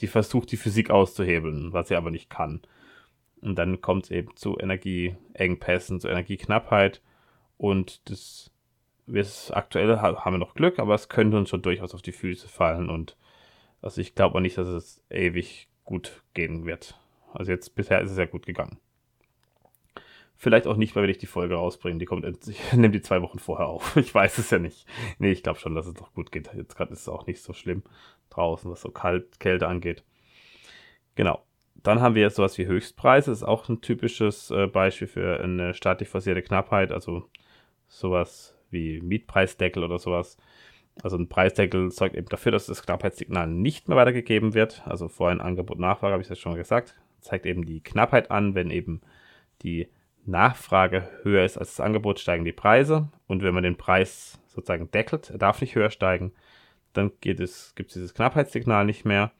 die 0.00 0.06
versucht, 0.06 0.52
die 0.52 0.56
Physik 0.56 0.90
auszuhebeln, 0.90 1.72
was 1.72 1.88
sie 1.88 1.96
aber 1.96 2.10
nicht 2.10 2.30
kann. 2.30 2.62
Und 3.40 3.56
dann 3.56 3.80
kommt 3.80 4.04
es 4.04 4.10
eben 4.12 4.36
zu 4.36 4.56
Energieengpässen, 4.56 6.00
zu 6.00 6.08
Energieknappheit. 6.08 7.02
Und 7.58 8.08
das 8.08 8.52
wir 9.06 9.24
aktuell 9.50 9.98
haben 9.98 10.34
wir 10.34 10.38
noch 10.38 10.54
Glück, 10.54 10.78
aber 10.78 10.94
es 10.94 11.08
könnte 11.08 11.36
uns 11.36 11.48
schon 11.48 11.62
durchaus 11.62 11.94
auf 11.94 12.02
die 12.02 12.12
Füße 12.12 12.48
fallen. 12.48 12.90
Und 12.90 13.16
also 13.82 14.00
ich 14.00 14.14
glaube 14.14 14.36
auch 14.36 14.40
nicht, 14.40 14.58
dass 14.58 14.68
es 14.68 15.02
ewig 15.10 15.68
gut 15.84 16.22
gehen 16.34 16.66
wird. 16.66 16.98
Also 17.32 17.52
jetzt 17.52 17.74
bisher 17.74 18.00
ist 18.00 18.10
es 18.10 18.18
ja 18.18 18.26
gut 18.26 18.46
gegangen. 18.46 18.78
Vielleicht 20.38 20.66
auch 20.66 20.76
nicht, 20.76 20.94
weil 20.94 21.04
wir 21.04 21.08
nicht 21.08 21.22
die 21.22 21.26
Folge 21.26 21.54
rausbringen. 21.54 21.98
Die 21.98 22.04
kommt 22.04 22.24
endlich, 22.24 22.60
nimmt 22.72 22.94
die 22.94 23.00
zwei 23.00 23.22
Wochen 23.22 23.38
vorher 23.38 23.66
auf. 23.66 23.96
Ich 24.06 24.14
weiß 24.14 24.38
es 24.38 24.50
ja 24.50 24.58
nicht. 24.58 24.86
Nee, 25.18 25.32
ich 25.32 25.42
glaube 25.42 25.58
schon, 25.58 25.74
dass 25.74 25.86
es 25.86 25.94
doch 25.94 26.12
gut 26.12 26.30
geht. 26.30 26.50
Jetzt 26.54 26.76
gerade 26.76 26.92
ist 26.92 27.00
es 27.00 27.08
auch 27.08 27.26
nicht 27.26 27.42
so 27.42 27.52
schlimm 27.52 27.82
draußen, 28.30 28.70
was 28.70 28.82
so 28.82 28.90
kalt, 28.90 29.40
Kälte 29.40 29.66
angeht. 29.66 30.04
Genau. 31.14 31.42
Dann 31.82 32.00
haben 32.00 32.14
wir 32.14 32.22
jetzt 32.22 32.36
sowas 32.36 32.58
wie 32.58 32.66
Höchstpreise. 32.66 33.30
Das 33.30 33.38
ist 33.38 33.44
auch 33.44 33.68
ein 33.68 33.80
typisches 33.80 34.50
äh, 34.50 34.66
Beispiel 34.66 35.08
für 35.08 35.40
eine 35.40 35.72
staatlich 35.72 36.08
forcierte 36.08 36.42
Knappheit. 36.42 36.92
Also 36.92 37.24
sowas 37.88 38.54
wie 38.70 39.00
Mietpreisdeckel 39.00 39.84
oder 39.84 39.98
sowas. 39.98 40.36
Also 41.02 41.16
ein 41.16 41.28
Preisdeckel 41.28 41.90
sorgt 41.90 42.14
eben 42.14 42.28
dafür, 42.28 42.52
dass 42.52 42.66
das 42.66 42.82
Knappheitssignal 42.82 43.46
nicht 43.46 43.88
mehr 43.88 43.96
weitergegeben 43.96 44.54
wird. 44.54 44.82
Also 44.86 45.08
vorhin 45.08 45.40
Angebot, 45.40 45.78
Nachfrage, 45.78 46.12
habe 46.12 46.22
ich 46.22 46.28
das 46.28 46.38
schon 46.38 46.56
gesagt. 46.56 46.94
Zeigt 47.20 47.46
eben 47.46 47.66
die 47.66 47.82
Knappheit 47.82 48.30
an, 48.30 48.54
wenn 48.54 48.70
eben 48.70 49.00
die 49.62 49.88
Nachfrage 50.26 51.08
höher 51.22 51.44
ist 51.44 51.58
als 51.58 51.76
das 51.76 51.84
Angebot, 51.84 52.20
steigen 52.20 52.44
die 52.44 52.52
Preise. 52.52 53.08
Und 53.26 53.42
wenn 53.42 53.54
man 53.54 53.62
den 53.62 53.76
Preis 53.76 54.40
sozusagen 54.48 54.90
deckelt, 54.90 55.30
er 55.30 55.38
darf 55.38 55.60
nicht 55.60 55.74
höher 55.74 55.90
steigen, 55.90 56.32
dann 56.92 57.12
gibt 57.20 57.40
es 57.40 57.74
dieses 57.76 58.14
Knappheitssignal 58.14 58.84
nicht 58.84 59.04
mehr. 59.04 59.32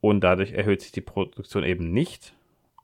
Und 0.00 0.20
dadurch 0.20 0.52
erhöht 0.52 0.82
sich 0.82 0.92
die 0.92 1.00
Produktion 1.00 1.64
eben 1.64 1.92
nicht. 1.92 2.34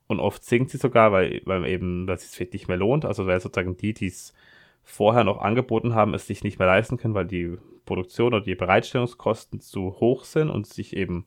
Und 0.06 0.20
oft 0.20 0.44
sinkt 0.44 0.70
sie 0.70 0.78
sogar, 0.78 1.12
weil, 1.12 1.42
weil 1.44 1.66
eben, 1.66 2.06
weil 2.06 2.16
es 2.16 2.32
sich 2.32 2.52
nicht 2.52 2.68
mehr 2.68 2.76
lohnt. 2.76 3.04
Also 3.04 3.26
weil 3.26 3.40
sozusagen 3.40 3.76
die, 3.76 3.94
die 3.94 4.06
es 4.06 4.34
vorher 4.82 5.24
noch 5.24 5.38
angeboten 5.40 5.94
haben, 5.94 6.14
es 6.14 6.26
sich 6.26 6.42
nicht 6.44 6.58
mehr 6.58 6.68
leisten 6.68 6.96
können, 6.96 7.14
weil 7.14 7.26
die 7.26 7.56
Produktion 7.84 8.34
oder 8.34 8.40
die 8.40 8.54
Bereitstellungskosten 8.54 9.60
zu 9.60 10.00
hoch 10.00 10.24
sind 10.24 10.50
und 10.50 10.66
sich 10.66 10.96
eben 10.96 11.26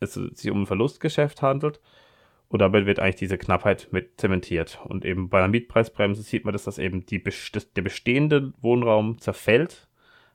es 0.00 0.14
sich 0.14 0.50
um 0.50 0.62
ein 0.62 0.66
Verlustgeschäft 0.66 1.42
handelt. 1.42 1.80
Und 2.52 2.58
damit 2.58 2.84
wird 2.84 2.98
eigentlich 2.98 3.16
diese 3.16 3.38
Knappheit 3.38 3.88
mit 3.92 4.20
zementiert. 4.20 4.78
Und 4.84 5.06
eben 5.06 5.30
bei 5.30 5.38
einer 5.38 5.48
Mietpreisbremse 5.48 6.20
sieht 6.20 6.44
man, 6.44 6.52
dass 6.52 6.64
das 6.64 6.76
eben 6.76 7.06
die, 7.06 7.24
der 7.24 7.82
bestehende 7.82 8.52
Wohnraum 8.60 9.18
zerfällt, 9.18 9.88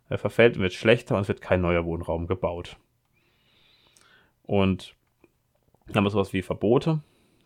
er 0.10 0.18
verfällt 0.18 0.56
und 0.56 0.64
wird 0.64 0.74
schlechter 0.74 1.14
und 1.14 1.22
es 1.22 1.28
wird 1.28 1.42
kein 1.42 1.62
neuer 1.62 1.86
Wohnraum 1.86 2.26
gebaut. 2.26 2.78
Und 4.42 4.96
dann 5.86 5.98
haben 5.98 6.06
wir 6.06 6.10
sowas 6.10 6.34
wie 6.34 6.42
Verbote, 6.42 7.04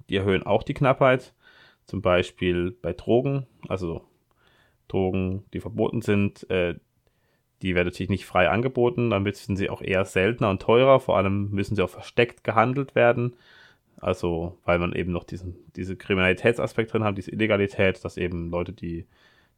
die 0.08 0.16
erhöhen 0.16 0.44
auch 0.44 0.64
die 0.64 0.74
Knappheit. 0.74 1.34
Zum 1.84 2.02
Beispiel 2.02 2.72
bei 2.72 2.94
Drogen, 2.94 3.48
also 3.68 4.06
Drogen, 4.88 5.44
die 5.54 5.60
verboten 5.60 6.02
sind, 6.02 6.50
äh, 6.50 6.76
die 7.62 7.76
werden 7.76 7.88
natürlich 7.88 8.10
nicht 8.10 8.26
frei 8.26 8.50
angeboten, 8.50 9.10
damit 9.10 9.36
sind 9.36 9.58
sie 9.58 9.70
auch 9.70 9.82
eher 9.82 10.06
seltener 10.06 10.50
und 10.50 10.62
teurer. 10.62 11.02
Vor 11.02 11.18
allem 11.18 11.50
müssen 11.50 11.76
sie 11.76 11.82
auch 11.82 11.90
versteckt 11.90 12.46
gehandelt 12.46 12.96
werden. 12.96 13.36
Also, 14.02 14.58
weil 14.66 14.80
man 14.80 14.94
eben 14.94 15.12
noch 15.12 15.24
diesen, 15.24 15.56
diese 15.76 15.96
Kriminalitätsaspekt 15.96 16.92
drin 16.92 17.04
hat, 17.04 17.18
diese 17.18 17.32
Illegalität, 17.32 18.04
dass 18.04 18.18
eben 18.18 18.50
Leute, 18.50 18.74
die, 18.74 19.06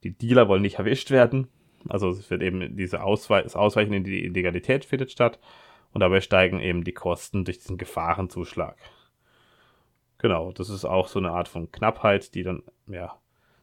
die 0.04 0.12
Dealer 0.12 0.50
wollen 0.50 0.62
nicht 0.62 0.80
erwischt 0.80 1.12
werden. 1.12 1.48
Also 1.88 2.10
es 2.10 2.30
wird 2.30 2.44
eben 2.44 2.76
diese 2.76 3.04
Ausweich, 3.04 3.44
das 3.44 3.56
Ausweichen 3.56 3.94
in 3.94 4.04
die 4.04 4.26
Illegalität 4.26 4.84
findet 4.84 5.12
statt 5.12 5.40
und 5.94 6.02
dabei 6.02 6.20
steigen 6.20 6.60
eben 6.60 6.84
die 6.84 6.92
Kosten 6.92 7.46
durch 7.46 7.60
diesen 7.60 7.78
Gefahrenzuschlag. 7.78 8.78
Genau, 10.18 10.52
das 10.52 10.70
ist 10.70 10.86
auch 10.86 11.08
so 11.08 11.20
eine 11.20 11.32
Art 11.32 11.48
von 11.48 11.72
Knappheit, 11.72 12.36
die 12.36 12.44
dann, 12.44 12.64
ja, 12.88 13.18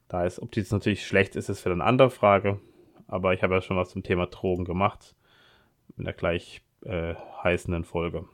da 0.09 0.25
ist. 0.25 0.41
Ob 0.41 0.51
die 0.53 0.61
jetzt 0.61 0.73
natürlich 0.73 1.07
schlecht 1.07 1.37
ist, 1.37 1.49
ist 1.49 1.61
für 1.61 1.71
eine 1.71 1.85
andere 1.85 2.11
Frage. 2.11 2.59
Aber 3.07 3.35
ich 3.35 3.43
habe 3.43 3.55
ja 3.55 3.61
schon 3.61 3.77
was 3.77 3.91
zum 3.91 4.03
Thema 4.03 4.27
Drogen 4.27 4.65
gemacht. 4.65 5.15
In 5.97 6.05
der 6.05 6.13
gleich 6.13 6.63
äh, 6.85 7.15
heißenden 7.43 7.85
Folge. 7.85 8.27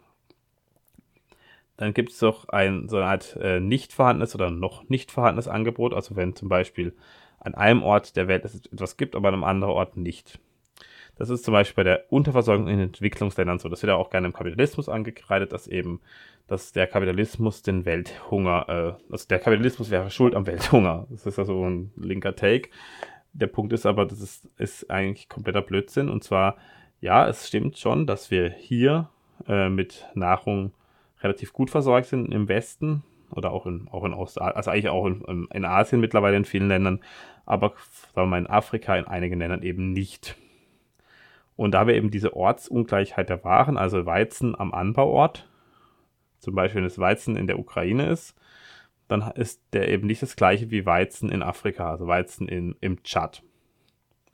Dann 1.77 1.93
gibt 1.95 2.12
es 2.12 2.18
doch 2.18 2.49
ein, 2.49 2.89
so 2.89 2.97
eine 2.97 3.07
Art 3.07 3.37
äh, 3.41 3.61
nicht 3.61 3.93
vorhandenes 3.93 4.35
oder 4.35 4.51
noch 4.51 4.89
nicht 4.89 5.11
vorhandenes 5.11 5.49
Angebot. 5.49 5.93
Also 5.95 6.16
wenn 6.16 6.35
zum 6.35 6.49
Beispiel 6.49 6.95
an 7.39 7.55
einem 7.55 7.83
Ort 7.83 8.16
der 8.16 8.29
Welt 8.29 8.45
es 8.45 8.55
etwas 8.55 8.97
gibt, 8.97 9.14
aber 9.14 9.29
an 9.29 9.35
einem 9.35 9.45
anderen 9.45 9.74
Ort 9.74 9.97
nicht. 9.97 10.39
Das 11.16 11.31
ist 11.31 11.45
zum 11.45 11.53
Beispiel 11.53 11.85
bei 11.85 11.89
der 11.89 12.05
Unterversorgung 12.11 12.68
in 12.68 12.81
Entwicklungsländern 12.81 13.59
so. 13.59 13.68
Das 13.68 13.83
wird 13.83 13.91
ja 13.91 13.97
auch 13.97 14.11
gerne 14.11 14.27
im 14.27 14.33
Kapitalismus 14.33 14.89
angekreidet, 14.89 15.53
dass 15.53 15.66
eben, 15.66 16.01
dass 16.47 16.72
der 16.72 16.87
Kapitalismus 16.87 17.62
den 17.62 17.85
Welthunger, 17.85 18.99
äh, 19.09 19.12
also 19.12 19.27
der 19.29 19.39
Kapitalismus 19.39 19.91
wäre 19.91 20.11
schuld 20.11 20.35
am 20.35 20.47
Welthunger. 20.47 21.07
Das 21.11 21.27
ist 21.27 21.39
ja 21.39 21.45
so 21.45 21.64
ein 21.64 21.91
linker 21.97 22.37
Take. 22.37 22.70
Der 23.33 23.47
Punkt 23.47 23.72
ist 23.72 23.87
aber, 23.87 24.07
das 24.07 24.20
ist, 24.20 24.49
ist 24.59 24.91
eigentlich 24.91 25.29
kompletter 25.29 25.62
Blödsinn. 25.62 26.09
Und 26.09 26.24
zwar, 26.24 26.57
ja, 27.01 27.29
es 27.29 27.49
stimmt 27.49 27.79
schon, 27.79 28.07
dass 28.07 28.31
wir 28.31 28.51
hier 28.51 29.09
äh, 29.47 29.68
mit 29.68 30.07
Nahrung 30.14 30.72
relativ 31.23 31.53
gut 31.53 31.71
versorgt 31.71 32.07
sind 32.07 32.33
im 32.33 32.49
Westen 32.49 33.03
oder 33.31 33.53
auch 33.53 33.67
in, 33.67 33.89
auch 33.89 34.05
in 34.05 34.14
Ostasien, 34.14 34.57
also 34.57 34.71
eigentlich 34.71 34.89
auch 34.89 35.07
in, 35.07 35.49
in 35.53 35.64
Asien 35.64 36.01
mittlerweile 36.01 36.37
in 36.37 36.45
vielen 36.45 36.69
Ländern, 36.69 37.01
aber 37.45 37.75
sagen 38.14 38.14
wir 38.14 38.27
mal 38.27 38.39
in 38.39 38.47
Afrika 38.47 38.97
in 38.97 39.07
einigen 39.07 39.39
Ländern 39.39 39.62
eben 39.62 39.93
nicht. 39.93 40.37
Und 41.57 41.73
da 41.73 41.87
wir 41.87 41.95
eben 41.95 42.11
diese 42.11 42.37
Ortsungleichheit 42.37 43.31
der 43.31 43.43
Waren, 43.43 43.79
also 43.79 44.05
Weizen 44.05 44.59
am 44.59 44.73
Anbauort, 44.73 45.49
zum 46.39 46.55
Beispiel 46.55 46.83
wenn 46.83 46.87
es 46.87 46.99
Weizen 46.99 47.37
in 47.37 47.47
der 47.47 47.59
Ukraine 47.59 48.09
ist, 48.09 48.37
dann 49.09 49.23
ist 49.33 49.62
der 49.73 49.89
eben 49.89 50.07
nicht 50.07 50.23
das 50.23 50.37
gleiche 50.37 50.71
wie 50.71 50.85
Weizen 50.85 51.31
in 51.31 51.43
Afrika, 51.43 51.91
also 51.91 52.07
Weizen 52.07 52.49
in, 52.49 52.77
im 52.81 53.03
Tschad. 53.03 53.43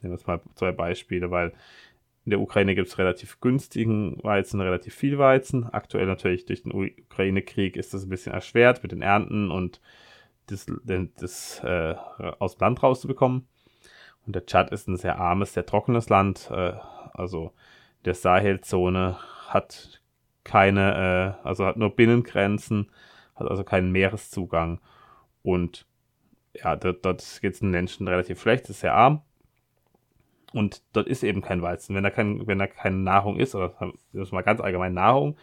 Nehmen 0.01 0.13
wir 0.13 0.19
jetzt 0.19 0.27
mal 0.27 0.41
zwei 0.55 0.73
Beispiele, 0.73 1.31
weil 1.31 1.53
in 2.25 2.31
der 2.31 2.41
Ukraine 2.41 2.75
gibt 2.75 2.89
es 2.89 2.99
relativ 2.99 3.41
günstigen 3.41 4.23
Weizen, 4.23 4.61
relativ 4.61 4.95
viel 4.95 5.19
Weizen. 5.19 5.65
Aktuell 5.73 6.07
natürlich 6.07 6.47
durch 6.47 6.63
den 6.63 6.73
Ukraine-Krieg 6.73 7.77
ist 7.77 7.95
das 7.95 8.05
ein 8.05 8.11
bisschen 8.11 8.33
erschwert 8.33 8.83
mit 8.83 8.93
den 8.93 9.03
Ernten 9.03 9.51
und 9.51 9.81
das, 10.47 10.67
das 10.85 11.61
äh, 11.65 11.95
aus 12.39 12.57
dem 12.57 12.61
Land 12.61 12.83
rauszubekommen. 12.83 13.49
Und 14.25 14.37
der 14.37 14.47
Tschad 14.47 14.71
ist 14.71 14.89
ein 14.89 14.97
sehr 14.97 15.19
armes, 15.19 15.55
sehr 15.55 15.67
trockenes 15.67 16.09
Land. 16.09 16.49
Äh, 16.51 16.75
also 17.13 17.53
der 18.05 18.15
Sahelzone 18.15 19.17
hat 19.49 20.01
keine, 20.45 21.39
äh, 21.43 21.47
also 21.47 21.67
hat 21.67 21.77
nur 21.77 21.95
Binnengrenzen, 21.95 22.91
hat 23.35 23.49
also 23.49 23.65
keinen 23.65 23.91
Meereszugang. 23.91 24.81
Und 25.43 25.87
ja, 26.55 26.77
dort, 26.77 27.05
dort 27.05 27.39
geht 27.41 27.55
es 27.55 27.61
den 27.61 27.71
Menschen 27.71 28.07
relativ 28.07 28.41
schlecht, 28.41 28.69
ist 28.69 28.81
sehr 28.81 28.95
arm. 28.95 29.23
Und 30.53 30.83
dort 30.93 31.07
ist 31.07 31.23
eben 31.23 31.41
kein 31.41 31.63
Weizen. 31.63 31.95
Wenn 31.95 32.05
da, 32.05 32.11
kein, 32.11 32.47
wenn 32.47 32.59
da 32.59 32.67
keine 32.67 32.97
Nahrung 32.97 33.39
ist, 33.39 33.55
oder 33.55 33.75
das 34.13 34.29
ist 34.29 34.33
mal 34.33 34.43
ganz 34.43 34.61
allgemein 34.61 34.95
Nahrung, 34.95 35.37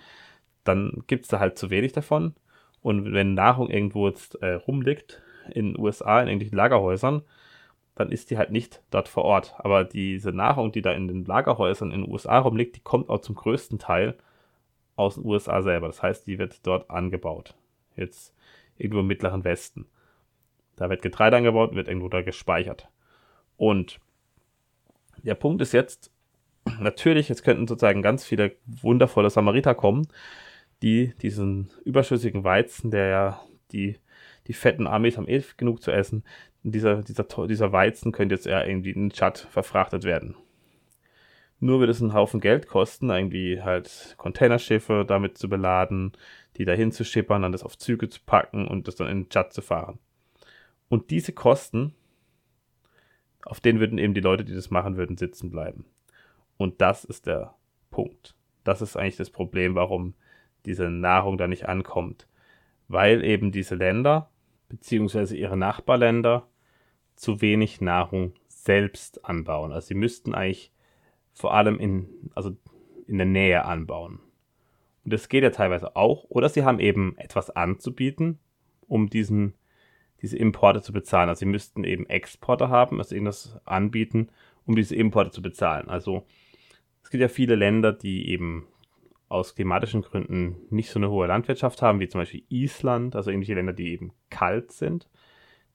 dann 0.63 1.03
gibt 1.07 1.25
es 1.25 1.29
da 1.29 1.39
halt 1.39 1.57
zu 1.57 1.69
wenig 1.69 1.93
davon. 1.93 2.35
Und 2.81 3.13
wenn 3.13 3.33
Nahrung 3.33 3.69
irgendwo 3.69 4.07
jetzt 4.07 4.35
äh, 4.41 4.53
rumliegt, 4.53 5.21
in 5.53 5.73
den 5.73 5.79
USA, 5.79 6.21
in 6.21 6.27
irgendwelchen 6.27 6.57
Lagerhäusern, 6.57 7.23
dann 7.95 8.11
ist 8.11 8.31
die 8.31 8.37
halt 8.37 8.51
nicht 8.51 8.81
dort 8.91 9.09
vor 9.09 9.25
Ort. 9.25 9.55
Aber 9.57 9.83
diese 9.83 10.31
Nahrung, 10.31 10.71
die 10.71 10.81
da 10.81 10.91
in 10.93 11.07
den 11.07 11.25
Lagerhäusern 11.25 11.91
in 11.91 12.03
den 12.03 12.11
USA 12.11 12.39
rumliegt, 12.39 12.75
die 12.75 12.81
kommt 12.81 13.09
auch 13.09 13.19
zum 13.19 13.35
größten 13.35 13.79
Teil 13.79 14.17
aus 14.95 15.15
den 15.15 15.25
USA 15.25 15.61
selber. 15.61 15.87
Das 15.87 16.01
heißt, 16.01 16.27
die 16.27 16.39
wird 16.39 16.65
dort 16.65 16.89
angebaut. 16.89 17.55
Jetzt 17.95 18.33
irgendwo 18.77 19.01
im 19.01 19.07
Mittleren 19.07 19.43
Westen. 19.43 19.85
Da 20.75 20.89
wird 20.89 21.01
Getreide 21.01 21.37
angebaut, 21.37 21.75
wird 21.75 21.87
irgendwo 21.87 22.07
da 22.07 22.21
gespeichert. 22.21 22.89
Und 23.57 23.99
der 25.23 25.35
Punkt 25.35 25.61
ist 25.61 25.73
jetzt, 25.73 26.11
natürlich, 26.79 27.29
es 27.29 27.43
könnten 27.43 27.67
sozusagen 27.67 28.01
ganz 28.01 28.25
viele 28.25 28.55
wundervolle 28.65 29.29
Samariter 29.29 29.75
kommen, 29.75 30.07
die 30.81 31.13
diesen 31.21 31.71
überschüssigen 31.85 32.43
Weizen, 32.43 32.91
der 32.91 33.07
ja 33.07 33.41
die, 33.71 33.97
die 34.47 34.53
fetten 34.53 34.87
Armees 34.87 35.17
haben 35.17 35.27
eh 35.27 35.43
genug 35.57 35.81
zu 35.81 35.91
essen, 35.91 36.23
dieser, 36.63 37.01
dieser, 37.03 37.23
dieser 37.47 37.71
Weizen 37.71 38.11
könnte 38.11 38.35
jetzt 38.35 38.47
eher 38.47 38.67
irgendwie 38.67 38.91
in 38.91 39.09
den 39.09 39.11
Chat 39.11 39.39
verfrachtet 39.49 40.03
werden. 40.03 40.35
Nur 41.61 41.79
wird 41.79 41.89
es 41.89 42.01
einen 42.01 42.13
Haufen 42.13 42.39
Geld 42.39 42.67
kosten, 42.67 43.09
irgendwie 43.09 43.61
halt 43.61 44.15
Containerschiffe 44.17 45.05
damit 45.05 45.37
zu 45.37 45.49
beladen, 45.49 46.13
die 46.57 46.65
dahin 46.65 46.91
zu 46.91 47.03
schippern, 47.03 47.41
dann 47.41 47.51
das 47.51 47.63
auf 47.63 47.77
Züge 47.77 48.09
zu 48.09 48.21
packen 48.25 48.67
und 48.67 48.87
das 48.87 48.95
dann 48.95 49.07
in 49.07 49.23
den 49.23 49.29
Chat 49.29 49.53
zu 49.53 49.61
fahren. 49.61 49.99
Und 50.87 51.11
diese 51.11 51.33
Kosten 51.33 51.93
auf 53.45 53.59
denen 53.59 53.79
würden 53.79 53.97
eben 53.97 54.13
die 54.13 54.21
Leute, 54.21 54.43
die 54.43 54.53
das 54.53 54.69
machen 54.69 54.97
würden, 54.97 55.17
sitzen 55.17 55.49
bleiben. 55.49 55.85
Und 56.57 56.81
das 56.81 57.05
ist 57.05 57.25
der 57.25 57.55
Punkt. 57.89 58.35
Das 58.63 58.81
ist 58.81 58.97
eigentlich 58.97 59.15
das 59.15 59.29
Problem, 59.29 59.75
warum 59.75 60.13
diese 60.65 60.89
Nahrung 60.89 61.37
da 61.37 61.47
nicht 61.47 61.67
ankommt. 61.67 62.27
Weil 62.87 63.23
eben 63.23 63.51
diese 63.51 63.75
Länder, 63.75 64.29
beziehungsweise 64.67 65.37
ihre 65.37 65.57
Nachbarländer, 65.57 66.47
zu 67.15 67.41
wenig 67.41 67.81
Nahrung 67.81 68.33
selbst 68.47 69.25
anbauen. 69.25 69.71
Also 69.71 69.87
sie 69.89 69.95
müssten 69.95 70.33
eigentlich 70.33 70.71
vor 71.33 71.53
allem 71.53 71.79
in, 71.79 72.31
also 72.35 72.55
in 73.07 73.17
der 73.17 73.27
Nähe 73.27 73.65
anbauen. 73.65 74.19
Und 75.03 75.13
das 75.13 75.29
geht 75.29 75.43
ja 75.43 75.49
teilweise 75.49 75.95
auch. 75.95 76.25
Oder 76.29 76.49
sie 76.49 76.63
haben 76.63 76.79
eben 76.79 77.17
etwas 77.17 77.49
anzubieten, 77.49 78.39
um 78.87 79.09
diesen 79.09 79.53
diese 80.21 80.37
Importe 80.37 80.81
zu 80.81 80.93
bezahlen. 80.93 81.29
Also 81.29 81.39
sie 81.39 81.45
müssten 81.45 81.83
eben 81.83 82.05
Exporter 82.07 82.69
haben, 82.69 82.99
also 82.99 83.15
ihnen 83.15 83.25
das 83.25 83.59
anbieten, 83.65 84.29
um 84.65 84.75
diese 84.75 84.95
Importe 84.95 85.31
zu 85.31 85.41
bezahlen. 85.41 85.89
Also 85.89 86.25
es 87.03 87.09
gibt 87.09 87.21
ja 87.21 87.27
viele 87.27 87.55
Länder, 87.55 87.91
die 87.91 88.29
eben 88.29 88.67
aus 89.29 89.55
klimatischen 89.55 90.01
Gründen 90.01 90.57
nicht 90.69 90.89
so 90.89 90.99
eine 90.99 91.09
hohe 91.09 91.27
Landwirtschaft 91.27 91.81
haben, 91.81 91.99
wie 91.99 92.07
zum 92.07 92.21
Beispiel 92.21 92.43
Island, 92.49 93.15
also 93.15 93.29
irgendwelche 93.29 93.53
Länder, 93.53 93.73
die 93.73 93.91
eben 93.91 94.11
kalt 94.29 94.71
sind. 94.71 95.07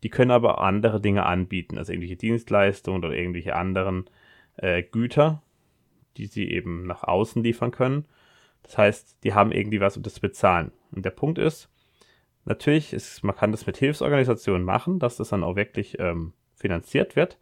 Die 0.03 0.11
können 0.11 0.33
aber 0.33 0.61
andere 0.61 1.01
Dinge 1.01 1.25
anbieten, 1.25 1.79
also 1.79 1.93
irgendwelche 1.93 2.17
Dienstleistungen 2.17 3.03
oder 3.05 3.17
irgendwelche 3.17 3.55
anderen 3.55 4.11
äh, 4.57 4.83
Güter, 4.83 5.43
die 6.17 6.27
sie 6.27 6.51
eben 6.51 6.87
nach 6.87 7.05
außen 7.05 7.43
liefern 7.43 7.71
können. 7.71 8.05
Das 8.63 8.77
heißt, 8.77 9.19
die 9.25 9.35
haben 9.35 9.53
irgendwie 9.53 9.81
was, 9.81 9.97
um 9.97 10.03
das 10.03 10.15
zu 10.15 10.21
bezahlen. 10.21 10.73
Und 10.91 11.05
der 11.05 11.11
Punkt 11.11 11.39
ist, 11.39 11.71
Natürlich 12.45 12.93
ist, 12.93 13.25
man 13.25 13.35
kann 13.35 13.53
das 13.53 13.67
mit 13.67 13.77
Hilfsorganisationen 13.77 14.65
machen, 14.65 14.99
dass 14.99 15.17
das 15.17 15.31
dann 15.31 15.45
auch 15.45 15.57
wirklich 15.57 15.99
ähm, 15.99 16.33
finanziert 16.55 17.17
wird. 17.17 17.39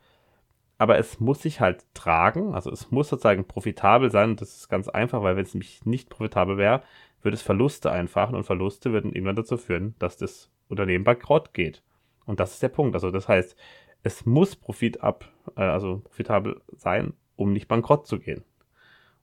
Aber 0.79 0.99
es 0.99 1.21
muss 1.21 1.43
sich 1.43 1.61
halt 1.61 1.85
tragen, 1.95 2.55
also 2.55 2.71
es 2.71 2.91
muss 2.91 3.09
sozusagen 3.09 3.45
profitabel 3.47 4.11
sein. 4.11 4.37
Das 4.37 4.57
ist 4.57 4.69
ganz 4.69 4.89
einfach, 4.89 5.23
weil 5.23 5.37
wenn 5.37 5.45
es 5.45 5.55
nämlich 5.55 5.85
nicht 5.87 6.11
profitabel 6.11 6.57
wäre, 6.57 6.83
würde 7.23 7.37
es 7.37 7.43
Verluste 7.43 7.91
einfachen 7.93 8.35
und 8.35 8.45
Verluste 8.45 8.93
würden 8.93 9.13
irgendwann 9.13 9.37
dazu 9.37 9.57
führen, 9.57 9.95
dass 9.99 10.17
das 10.17 10.51
Unternehmen 10.69 11.05
bankrott 11.05 11.55
geht. 11.55 11.83
Und 12.25 12.41
das 12.41 12.55
ist 12.55 12.63
der 12.63 12.69
Punkt. 12.69 12.95
Also 12.95 13.11
das 13.11 13.29
heißt, 13.29 13.57
es 14.03 14.27
muss 14.27 14.57
Profit 14.57 15.03
ab, 15.03 15.31
äh, 15.57 15.63
also 15.63 16.01
profitabel 16.05 16.61
sein, 16.77 17.15
um 17.37 17.53
nicht 17.53 17.69
bankrott 17.69 18.07
zu 18.07 18.19
gehen. 18.19 18.45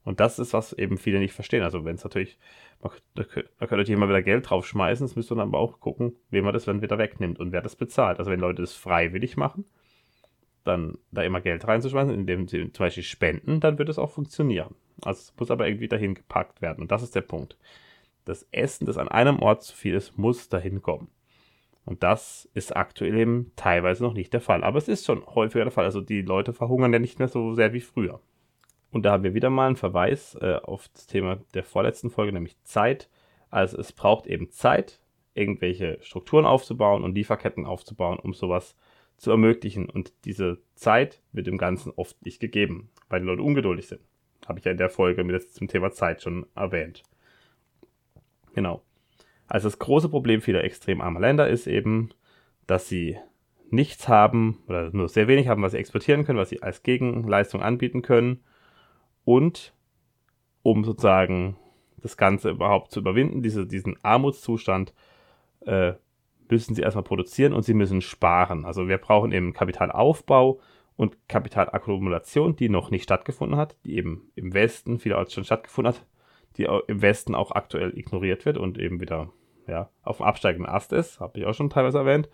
Und 0.04 0.20
das 0.20 0.39
ist, 0.39 0.54
was 0.54 0.74
eben 0.74 0.97
viele 0.97 1.20
nicht 1.20 1.34
verstehen. 1.34 1.64
Also 1.64 1.86
wenn 1.86 1.95
es 1.95 2.04
natürlich, 2.04 2.39
man, 2.82 2.91
da 3.16 3.24
könnt 3.24 3.50
natürlich 3.60 3.89
immer 3.89 4.08
wieder 4.08 4.22
Geld 4.22 4.50
draufschmeißen, 4.50 5.06
das 5.06 5.16
müsste 5.16 5.36
man 5.36 5.50
aber 5.50 5.60
auch 5.60 5.80
gucken, 5.80 6.16
wem 6.30 6.45
man 6.45 6.54
das 6.54 6.66
dann 6.66 6.82
wieder 6.82 6.97
wegnimmt 6.97 7.39
und 7.39 7.52
wer 7.52 7.62
das 7.62 7.76
bezahlt. 7.76 8.20
Also 8.20 8.32
wenn 8.32 8.39
Leute 8.39 8.62
das 8.62 8.74
freiwillig 8.74 9.38
machen, 9.38 9.66
dann 10.64 10.97
da 11.12 11.24
immer 11.24 11.41
Geld 11.41 11.68
reinzuschmeißen, 11.68 12.14
indem 12.14 12.47
sie 12.47 12.72
zum 12.72 12.86
Beispiel 12.86 13.04
spenden, 13.04 13.60
dann 13.60 13.78
wird 13.78 13.89
es 13.89 14.00
auch 14.00 14.12
funktionieren. 14.12 14.76
Also 15.02 15.20
es 15.20 15.34
muss 15.38 15.52
aber 15.52 15.68
irgendwie 15.68 15.88
dahin 15.88 16.16
gepackt 16.16 16.62
werden. 16.62 16.82
Und 16.82 16.91
das 16.91 17.04
ist 17.04 17.16
der 17.16 17.22
Punkt. 17.22 17.58
Das 18.26 18.47
Essen, 18.52 18.86
das 18.86 18.97
an 18.97 19.08
einem 19.08 19.39
Ort 19.39 19.64
zu 19.64 19.76
viel 19.76 19.95
ist, 19.95 20.18
muss 20.18 20.50
dahin 20.50 20.82
kommen. 20.82 21.10
Und 21.86 22.04
das 22.04 22.47
ist 22.54 22.76
aktuell 22.76 23.18
eben 23.18 23.52
teilweise 23.56 24.04
noch 24.04 24.14
nicht 24.14 24.32
der 24.34 24.41
Fall. 24.41 24.64
Aber 24.64 24.78
es 24.78 24.88
ist 24.88 25.06
schon 25.06 25.26
häufiger 25.26 25.66
der 25.66 25.72
Fall. 25.72 25.86
Also 25.86 26.02
die 26.02 26.22
Leute 26.22 26.54
verhungern 26.54 26.93
ja 26.93 27.00
nicht 27.00 27.20
mehr 27.20 27.28
so 27.28 27.54
sehr 27.56 27.74
wie 27.74 27.82
früher. 27.82 28.22
Und 28.92 29.04
da 29.04 29.12
haben 29.12 29.24
wir 29.24 29.34
wieder 29.34 29.50
mal 29.50 29.68
einen 29.68 29.76
Verweis 29.76 30.36
äh, 30.42 30.56
auf 30.56 30.88
das 30.90 31.08
Thema 31.08 31.40
der 31.54 31.64
vorletzten 31.64 32.10
Folge, 32.10 32.34
nämlich 32.34 32.62
Zeit. 32.64 33.10
Also 33.50 33.78
es 33.78 33.94
braucht 33.94 34.28
eben 34.28 34.50
Zeit, 34.50 35.00
irgendwelche 35.34 36.00
Strukturen 36.02 36.46
aufzubauen 36.46 37.04
und 37.04 37.16
Lieferketten 37.16 37.66
aufzubauen, 37.66 38.20
um 38.20 38.34
sowas 38.34 38.76
zu 39.18 39.32
ermöglichen. 39.32 39.90
Und 39.90 40.14
diese 40.26 40.60
Zeit 40.76 41.22
wird 41.32 41.48
im 41.48 41.58
Ganzen 41.58 41.92
oft 41.96 42.24
nicht 42.26 42.40
gegeben, 42.40 42.90
weil 43.10 43.22
die 43.22 43.28
Leute 43.28 43.44
ungeduldig 43.44 43.88
sind. 43.88 44.02
Habe 44.48 44.60
ich 44.60 44.66
ja 44.66 44.72
in 44.72 44.78
der 44.78 44.90
Folge 44.90 45.24
mit 45.24 45.54
zum 45.54 45.68
Thema 45.68 45.92
Zeit 45.92 46.24
schon 46.24 46.48
erwähnt. 46.56 47.04
Genau. 48.54 48.82
Also 49.48 49.68
das 49.68 49.80
große 49.80 50.10
Problem 50.10 50.42
vieler 50.42 50.64
extrem 50.64 51.02
armer 51.02 51.20
Länder 51.20 51.48
ist 51.48 51.68
eben, 51.68 52.10
dass 52.66 52.88
sie 52.88 53.18
nichts 53.70 54.08
haben 54.08 54.60
oder 54.68 54.90
nur 54.92 55.10
sehr 55.10 55.28
wenig 55.28 55.48
haben, 55.48 55.62
was 55.62 55.74
sie 55.74 55.78
exportieren 55.78 56.26
können, 56.26 56.40
was 56.40 56.50
sie 56.50 56.64
als 56.64 56.82
Gegenleistung 56.82 57.62
anbieten 57.62 58.02
können 58.02 58.44
und 59.30 59.75
um 60.63 60.84
sozusagen 60.84 61.55
das 61.97 62.17
Ganze 62.17 62.49
überhaupt 62.49 62.91
zu 62.91 62.99
überwinden, 62.99 63.43
diese, 63.43 63.67
diesen 63.67 63.95
Armutszustand, 64.03 64.91
äh, 65.67 65.93
müssen 66.49 66.73
sie 66.73 66.82
erstmal 66.82 67.03
produzieren 67.03 67.53
und 67.53 67.61
sie 67.61 67.75
müssen 67.75 68.01
sparen. 68.01 68.65
Also 68.65 68.88
wir 68.88 68.97
brauchen 68.97 69.32
eben 69.32 69.53
Kapitalaufbau 69.53 70.59
und 70.95 71.30
Kapitalakkumulation, 71.30 72.55
die 72.55 72.69
noch 72.69 72.89
nicht 72.89 73.03
stattgefunden 73.03 73.55
hat, 73.55 73.77
die 73.86 73.97
eben 73.97 74.32
im 74.34 74.55
Westen 74.55 74.97
vielerorts 74.97 75.36
schon 75.36 75.43
stattgefunden 75.43 75.93
hat, 75.93 76.07
die 76.57 76.63
im 76.88 77.03
Westen 77.03 77.36
auch 77.36 77.51
aktuell 77.51 77.95
ignoriert 77.95 78.47
wird 78.47 78.57
und 78.57 78.80
eben 78.80 78.99
wieder 78.99 79.32
ja, 79.67 79.91
auf 80.01 80.17
dem 80.17 80.25
absteigenden 80.25 80.67
Ast 80.67 80.91
ist, 80.91 81.19
habe 81.19 81.38
ich 81.38 81.45
auch 81.45 81.53
schon 81.53 81.69
teilweise 81.69 81.99
erwähnt. 81.99 82.30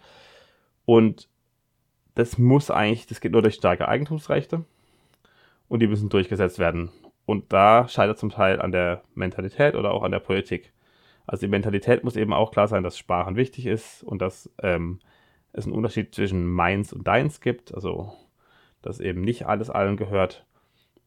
Und 0.86 1.28
das 2.14 2.38
muss 2.38 2.72
eigentlich, 2.72 3.06
das 3.06 3.20
geht 3.20 3.34
nur 3.34 3.42
durch 3.42 3.56
starke 3.56 3.90
Eigentumsrechte 3.90 4.64
und 5.68 5.82
die 5.82 5.88
müssen 5.88 6.10
durchgesetzt 6.10 6.60
werden. 6.60 6.90
Und 7.26 7.52
da 7.52 7.88
scheitert 7.88 8.20
zum 8.20 8.30
Teil 8.30 8.62
an 8.62 8.72
der 8.72 9.04
Mentalität 9.14 9.76
oder 9.76 9.92
auch 9.92 10.04
an 10.04 10.12
der 10.12 10.20
Politik. 10.20 10.74
Also 11.26 11.46
die 11.46 11.52
Mentalität 11.52 12.04
muss 12.04 12.16
eben 12.16 12.34
auch 12.34 12.52
klar 12.52 12.68
sein, 12.68 12.84
dass 12.84 12.98
Sparen 12.98 13.36
wichtig 13.36 13.66
ist 13.66 14.04
und 14.04 14.22
dass 14.22 14.52
ähm, 14.62 15.00
es 15.54 15.66
einen 15.66 15.74
Unterschied 15.74 16.14
zwischen 16.14 16.46
meins 16.46 16.94
und 16.94 17.08
deins 17.08 17.42
gibt. 17.42 17.74
Also 17.74 18.14
dass 18.86 19.00
eben 19.00 19.22
nicht 19.22 19.48
alles 19.48 19.70
allen 19.70 19.98
gehört 19.98 20.46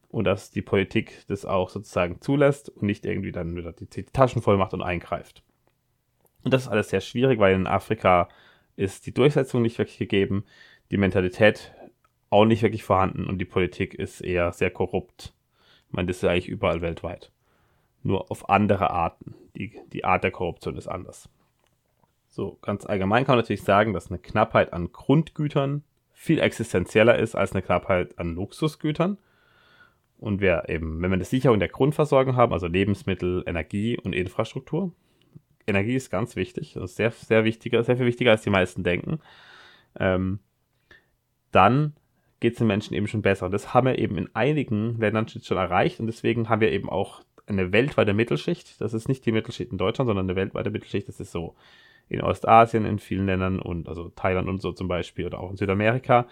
und 0.08 0.24
dass 0.24 0.50
die 0.50 0.62
Politik 0.62 1.24
das 1.28 1.44
auch 1.44 1.70
sozusagen 1.70 2.20
zulässt 2.20 2.68
und 2.68 2.82
nicht 2.82 3.04
irgendwie 3.06 3.32
dann 3.32 3.54
wieder 3.56 3.72
die, 3.72 3.86
die 3.88 4.04
Taschen 4.04 4.42
voll 4.42 4.56
macht 4.56 4.74
und 4.74 4.82
eingreift. 4.82 5.44
Und 6.42 6.52
das 6.52 6.62
ist 6.62 6.68
alles 6.68 6.90
sehr 6.90 7.00
schwierig, 7.00 7.38
weil 7.38 7.54
in 7.54 7.66
Afrika 7.66 8.28
ist 8.74 9.06
die 9.06 9.14
Durchsetzung 9.14 9.62
nicht 9.62 9.78
wirklich 9.78 9.98
gegeben, 9.98 10.44
die 10.90 10.96
Mentalität 10.96 11.72
auch 12.30 12.44
nicht 12.44 12.62
wirklich 12.62 12.84
vorhanden 12.84 13.26
und 13.26 13.38
die 13.38 13.44
Politik 13.44 13.94
ist 13.94 14.20
eher 14.20 14.52
sehr 14.52 14.70
korrupt. 14.70 15.34
Ich 15.88 15.92
meine, 15.92 16.06
das 16.06 16.18
ist 16.18 16.24
eigentlich 16.24 16.48
überall 16.48 16.82
weltweit. 16.82 17.32
Nur 18.02 18.30
auf 18.30 18.48
andere 18.48 18.90
Arten. 18.90 19.34
Die, 19.56 19.80
die 19.92 20.04
Art 20.04 20.22
der 20.22 20.30
Korruption 20.30 20.76
ist 20.76 20.88
anders. 20.88 21.28
So, 22.28 22.58
ganz 22.62 22.86
allgemein 22.86 23.24
kann 23.24 23.34
man 23.34 23.42
natürlich 23.42 23.62
sagen, 23.62 23.92
dass 23.92 24.10
eine 24.10 24.18
Knappheit 24.18 24.72
an 24.72 24.92
Grundgütern 24.92 25.82
viel 26.12 26.38
existenzieller 26.38 27.18
ist 27.18 27.34
als 27.34 27.52
eine 27.52 27.62
Knappheit 27.62 28.18
an 28.18 28.34
Luxusgütern. 28.34 29.18
Und 30.18 30.40
wir 30.40 30.68
eben, 30.68 31.00
wenn 31.00 31.10
wir 31.10 31.14
eine 31.14 31.24
Sicherung 31.24 31.58
der 31.58 31.68
Grundversorgung 31.68 32.36
haben, 32.36 32.52
also 32.52 32.66
Lebensmittel, 32.66 33.44
Energie 33.46 33.98
und 33.98 34.14
Infrastruktur, 34.14 34.92
Energie 35.66 35.94
ist 35.94 36.10
ganz 36.10 36.34
wichtig, 36.34 36.76
ist 36.76 36.96
sehr, 36.96 37.10
sehr 37.10 37.44
wichtiger, 37.44 37.82
sehr 37.84 37.96
viel 37.96 38.06
wichtiger, 38.06 38.32
als 38.32 38.42
die 38.42 38.50
meisten 38.50 38.82
denken, 38.82 39.20
ähm, 39.98 40.40
dann 41.52 41.94
geht 42.40 42.52
es 42.52 42.58
den 42.58 42.66
Menschen 42.66 42.94
eben 42.94 43.08
schon 43.08 43.22
besser. 43.22 43.46
Und 43.46 43.52
das 43.52 43.74
haben 43.74 43.86
wir 43.86 43.98
eben 43.98 44.16
in 44.16 44.34
einigen 44.34 44.98
Ländern 44.98 45.28
schon 45.28 45.56
erreicht 45.56 46.00
und 46.00 46.06
deswegen 46.06 46.48
haben 46.48 46.60
wir 46.60 46.70
eben 46.70 46.88
auch 46.88 47.22
eine 47.46 47.72
weltweite 47.72 48.14
Mittelschicht. 48.14 48.80
Das 48.80 48.94
ist 48.94 49.08
nicht 49.08 49.24
die 49.26 49.32
Mittelschicht 49.32 49.72
in 49.72 49.78
Deutschland, 49.78 50.08
sondern 50.08 50.26
eine 50.26 50.36
weltweite 50.36 50.70
Mittelschicht. 50.70 51.08
Das 51.08 51.20
ist 51.20 51.32
so 51.32 51.54
in 52.08 52.22
Ostasien, 52.22 52.84
in 52.84 52.98
vielen 52.98 53.26
Ländern 53.26 53.58
und 53.58 53.88
also 53.88 54.10
Thailand 54.10 54.48
und 54.48 54.60
so 54.60 54.72
zum 54.72 54.88
Beispiel 54.88 55.26
oder 55.26 55.40
auch 55.40 55.50
in 55.50 55.56
Südamerika. 55.56 56.26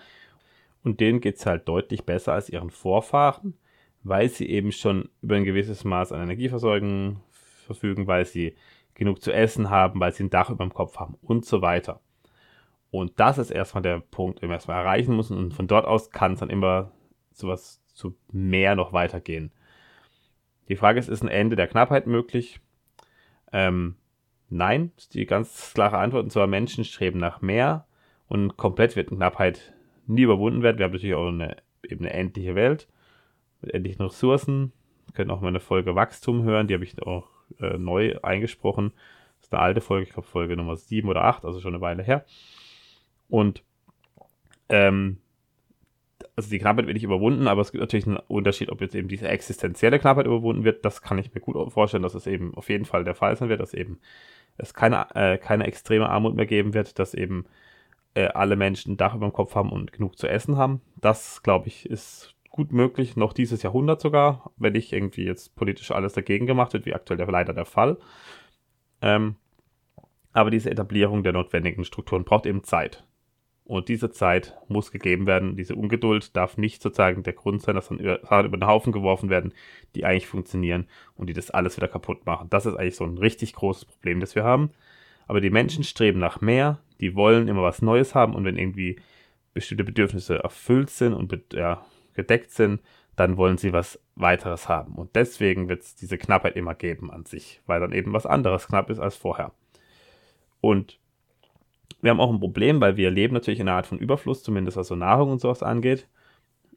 Und 0.85 1.01
denen 1.01 1.21
geht 1.21 1.37
es 1.37 1.47
halt 1.47 1.69
deutlich 1.69 2.05
besser 2.05 2.35
als 2.35 2.49
ihren 2.49 2.71
Vorfahren, 2.71 3.55
weil 4.03 4.29
sie 4.29 4.49
eben 4.49 4.73
schon 4.73 5.09
über 5.21 5.37
ein 5.37 5.45
gewisses 5.45 5.85
Maß 5.85 6.13
an 6.13 6.23
Energieversorgung 6.23 7.21
verfügen, 7.67 8.07
weil 8.07 8.25
sie 8.25 8.55
genug 8.95 9.21
zu 9.21 9.33
essen 9.33 9.69
haben, 9.69 10.01
weil 10.01 10.13
sie 10.13 10.25
ein 10.25 10.31
Dach 10.31 10.49
über 10.49 10.65
dem 10.65 10.73
Kopf 10.73 10.97
haben 10.99 11.17
und 11.23 11.45
so 11.45 11.61
weiter. 11.61 12.01
Und 13.01 13.19
das 13.21 13.39
ist 13.39 13.51
erstmal 13.51 13.83
der 13.83 14.01
Punkt, 14.01 14.43
den 14.43 14.49
wir 14.49 14.55
erstmal 14.55 14.83
erreichen 14.83 15.17
müssen. 15.17 15.37
Und 15.37 15.55
von 15.55 15.67
dort 15.67 15.87
aus 15.87 16.11
kann 16.11 16.35
es 16.35 16.41
dann 16.41 16.51
immer 16.51 16.93
sowas 17.33 17.83
zu 17.93 18.15
mehr 18.33 18.75
noch 18.75 18.93
weitergehen. 18.93 19.53
Die 20.69 20.77
Frage 20.77 20.99
ist, 20.99 21.09
ist 21.09 21.23
ein 21.23 21.29
Ende 21.29 21.57
der 21.57 21.69
Knappheit 21.69 22.07
möglich? 22.07 22.61
Ähm, 23.53 23.97
nein, 24.49 24.93
ist 24.97 25.15
die 25.15 25.27
ganz 25.27 25.73
klare 25.75 25.99
Antwort. 25.99 26.25
Und 26.25 26.31
zwar 26.31 26.47
Menschen 26.47 26.85
streben 26.85 27.19
nach 27.19 27.41
mehr 27.41 27.87
und 28.29 28.57
komplett 28.57 28.97
wird 28.97 29.09
Knappheit 29.09 29.73
nie 30.07 30.23
überwunden 30.23 30.63
werden. 30.63 30.79
Wir 30.79 30.85
haben 30.85 30.93
natürlich 30.93 31.15
auch 31.15 31.29
eine, 31.29 31.57
eben 31.83 32.05
eine 32.05 32.15
endliche 32.15 32.55
Welt 32.55 32.89
mit 33.61 33.73
endlichen 33.75 34.03
Ressourcen. 34.03 34.73
Wir 35.07 35.15
können 35.15 35.31
auch 35.31 35.41
mal 35.41 35.49
eine 35.49 35.61
Folge 35.61 35.95
Wachstum 35.95 36.43
hören, 36.43 36.67
die 36.67 36.75
habe 36.75 36.85
ich 36.85 37.01
auch 37.03 37.29
äh, 37.61 37.79
neu 37.79 38.19
eingesprochen. 38.23 38.93
Das 39.39 39.47
ist 39.47 39.53
eine 39.53 39.63
alte 39.63 39.81
Folge, 39.81 40.07
ich 40.07 40.13
glaube 40.13 40.29
Folge 40.29 40.57
Nummer 40.57 40.77
7 40.77 41.09
oder 41.09 41.25
8, 41.25 41.45
also 41.45 41.61
schon 41.61 41.75
eine 41.75 41.81
Weile 41.81 42.03
her. 42.03 42.25
Und 43.29 43.63
ähm, 44.69 45.19
also 46.37 46.51
die 46.51 46.59
Knappheit 46.59 46.87
wird 46.87 46.95
nicht 46.95 47.05
überwunden, 47.05 47.49
aber 47.49 47.63
es 47.63 47.73
gibt 47.73 47.81
natürlich 47.81 48.07
einen 48.07 48.19
Unterschied, 48.29 48.71
ob 48.71 48.81
jetzt 48.81 48.95
eben 48.95 49.09
diese 49.09 49.29
existenzielle 49.29 49.99
Knappheit 49.99 50.27
überwunden 50.27 50.65
wird. 50.65 50.85
Das 50.85 51.01
kann 51.01 51.19
ich 51.19 51.35
mir 51.35 51.41
gut 51.41 51.73
vorstellen, 51.73 52.03
dass 52.03 52.15
es 52.15 52.27
eben 52.27 52.55
auf 52.55 52.69
jeden 52.69 52.85
Fall 52.85 53.05
der 53.05 53.15
Fall 53.15 53.37
sein 53.37 53.49
wird, 53.49 53.61
dass 53.61 53.75
eben 53.75 53.99
es 54.59 54.75
keine, 54.75 55.07
äh, 55.15 55.39
keine 55.39 55.67
extreme 55.67 56.09
Armut 56.09 56.35
mehr 56.35 56.47
geben 56.47 56.75
wird, 56.75 56.99
dass 56.99 57.15
eben 57.15 57.47
äh, 58.15 58.27
alle 58.27 58.57
Menschen 58.57 58.93
ein 58.93 58.97
Dach 58.97 59.15
über 59.15 59.27
dem 59.27 59.33
Kopf 59.33 59.55
haben 59.55 59.71
und 59.71 59.93
genug 59.93 60.19
zu 60.19 60.27
essen 60.29 60.57
haben. 60.57 60.83
Das, 60.97 61.43
glaube 61.43 61.69
ich, 61.69 61.89
ist 61.89 62.35
gut 62.51 62.73
möglich, 62.73 63.17
noch 63.17 63.33
dieses 63.33 63.63
Jahrhundert 63.63 64.01
sogar, 64.01 64.51
wenn 64.57 64.73
nicht 64.73 64.93
irgendwie 64.93 65.25
jetzt 65.25 65.55
politisch 65.57 65.91
alles 65.91 66.15
dagegen 66.15 66.47
gemacht 66.47 66.73
wird, 66.73 66.87
wie 66.87 66.95
aktuell 66.95 67.19
der, 67.19 67.27
leider 67.27 67.53
der 67.53 67.67
Fall. 67.67 67.99
Ähm, 69.03 69.37
aber 70.33 70.51
diese 70.51 70.71
Etablierung 70.71 71.23
der 71.23 71.33
notwendigen 71.33 71.85
Strukturen 71.85 72.25
braucht 72.25 72.47
eben 72.47 72.63
Zeit. 72.63 73.06
Und 73.67 73.89
diese 73.89 74.11
Zeit 74.11 74.57
muss 74.69 74.93
gegeben 74.93 75.27
werden. 75.27 75.57
Diese 75.57 75.75
Ungeduld 75.75 76.37
darf 76.37 76.57
nicht 76.57 76.81
sozusagen 76.81 77.25
der 77.25 77.33
Grund 77.33 77.63
sein, 77.63 77.75
dass 77.75 77.89
dann 77.89 77.99
Sachen 77.99 78.47
über 78.47 78.57
den 78.57 78.67
Haufen 78.67 78.93
geworfen 78.93 79.29
werden, 79.29 79.53
die 79.97 80.05
eigentlich 80.05 80.29
funktionieren 80.29 80.87
und 81.17 81.29
die 81.29 81.33
das 81.33 81.51
alles 81.51 81.77
wieder 81.77 81.89
kaputt 81.89 82.27
machen. 82.27 82.49
Das 82.49 82.65
ist 82.65 82.77
eigentlich 82.77 82.95
so 82.95 83.05
ein 83.05 83.19
richtig 83.19 83.55
großes 83.55 83.87
Problem, 83.87 84.21
das 84.21 84.37
wir 84.37 84.45
haben. 84.45 84.71
Aber 85.27 85.41
die 85.41 85.51
Menschen 85.51 85.83
streben 85.83 86.21
nach 86.21 86.41
mehr, 86.41 86.79
die 87.01 87.17
wollen 87.17 87.49
immer 87.49 87.63
was 87.63 87.83
Neues 87.83 88.15
haben 88.15 88.35
und 88.35 88.45
wenn 88.45 88.57
irgendwie 88.57 89.01
bestimmte 89.53 89.83
Bedürfnisse 89.83 90.39
erfüllt 90.39 90.91
sind 90.91 91.13
und 91.13 91.37
ja, 91.53 91.85
gedeckt 92.15 92.53
sind, 92.53 92.81
dann 93.17 93.37
wollen 93.37 93.59
sie 93.59 93.73
was 93.73 93.99
weiteres 94.15 94.69
haben. 94.69 94.95
Und 94.95 95.17
deswegen 95.17 95.69
wird 95.69 95.83
es 95.83 95.97
diese 95.97 96.19
Knappheit 96.19 96.55
immer 96.55 96.75
geben 96.75 97.11
an 97.11 97.25
sich, 97.25 97.61
weil 97.67 97.81
dann 97.81 97.93
eben 97.93 98.13
was 98.13 98.27
anderes 98.27 98.69
knapp 98.69 98.91
ist 98.91 99.01
als 99.01 99.17
vorher. 99.17 99.53
Und 100.61 101.01
wir 102.01 102.11
haben 102.11 102.21
auch 102.21 102.33
ein 102.33 102.41
Problem, 102.41 102.81
weil 102.81 102.97
wir 102.97 103.11
leben 103.11 103.35
natürlich 103.35 103.61
in 103.61 103.69
einer 103.69 103.77
Art 103.77 103.87
von 103.87 103.99
Überfluss, 103.99 104.43
zumindest 104.43 104.77
was 104.77 104.89
so 104.89 104.97
Nahrung 104.97 105.31
und 105.31 105.41
sowas 105.41 105.63
angeht. 105.63 106.09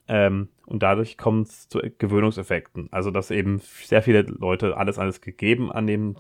Ähm, 0.08 0.50
und 0.66 0.82
dadurch 0.82 1.18
kommt 1.18 1.50
es 1.50 1.70
zu 1.70 1.80
Gewöhnungseffekten. 1.98 2.90
Also, 2.92 3.12
dass 3.12 3.32
eben 3.32 3.60
sehr 3.60 4.02
viele 4.02 4.22
Leute 4.22 4.76
alles, 4.76 4.98
alles 4.98 5.22
gegeben 5.22 5.72
annehmen. 5.72 6.18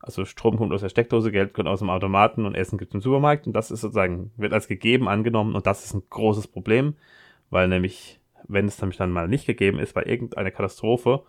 Also, 0.00 0.24
Strom 0.24 0.56
kommt 0.56 0.72
aus 0.72 0.80
der 0.80 0.88
Steckdose, 0.88 1.30
Geld 1.32 1.52
kommt 1.52 1.68
aus 1.68 1.80
dem 1.80 1.90
Automaten 1.90 2.46
und 2.46 2.54
Essen 2.54 2.78
gibt 2.78 2.92
es 2.92 2.94
im 2.94 3.00
Supermarkt. 3.02 3.46
Und 3.46 3.52
das 3.52 3.70
ist 3.70 3.82
sozusagen, 3.82 4.32
wird 4.36 4.52
als 4.52 4.68
gegeben 4.68 5.08
angenommen. 5.08 5.54
Und 5.54 5.66
das 5.66 5.84
ist 5.84 5.94
ein 5.94 6.04
großes 6.08 6.48
Problem, 6.48 6.94
weil 7.50 7.68
nämlich, 7.68 8.20
wenn 8.48 8.66
es 8.66 8.80
nämlich 8.80 8.96
dann 8.98 9.10
mal 9.10 9.28
nicht 9.28 9.46
gegeben 9.46 9.78
ist, 9.78 9.94
weil 9.94 10.08
irgendeine 10.08 10.50
Katastrophe 10.50 11.24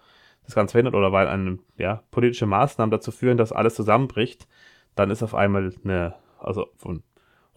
das 0.46 0.56
Ganze 0.56 0.74
verhindert 0.74 0.96
oder 0.96 1.12
weil 1.12 1.28
eine 1.28 1.60
ja, 1.78 2.04
politische 2.12 2.46
Maßnahmen 2.46 2.92
dazu 2.92 3.12
führen, 3.12 3.38
dass 3.38 3.52
alles 3.52 3.76
zusammenbricht, 3.76 4.48
dann 4.96 5.12
ist 5.12 5.22
auf 5.22 5.36
einmal 5.36 5.74
eine 5.84 6.16
also 6.40 6.68
von 6.78 7.04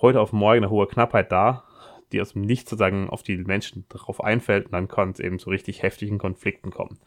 heute 0.00 0.20
auf 0.20 0.32
morgen 0.32 0.58
eine 0.58 0.70
hohe 0.70 0.86
Knappheit 0.86 1.30
da, 1.32 1.64
die 2.12 2.20
aus 2.20 2.32
dem 2.32 2.42
Nichts 2.42 2.70
sozusagen 2.70 3.08
auf 3.08 3.22
die 3.22 3.36
Menschen 3.38 3.84
darauf 3.88 4.22
einfällt 4.22 4.66
und 4.66 4.72
dann 4.72 4.88
kann 4.88 5.10
es 5.10 5.20
eben 5.20 5.38
zu 5.38 5.50
richtig 5.50 5.82
heftigen 5.82 6.18
Konflikten 6.18 6.70
kommen. 6.70 6.98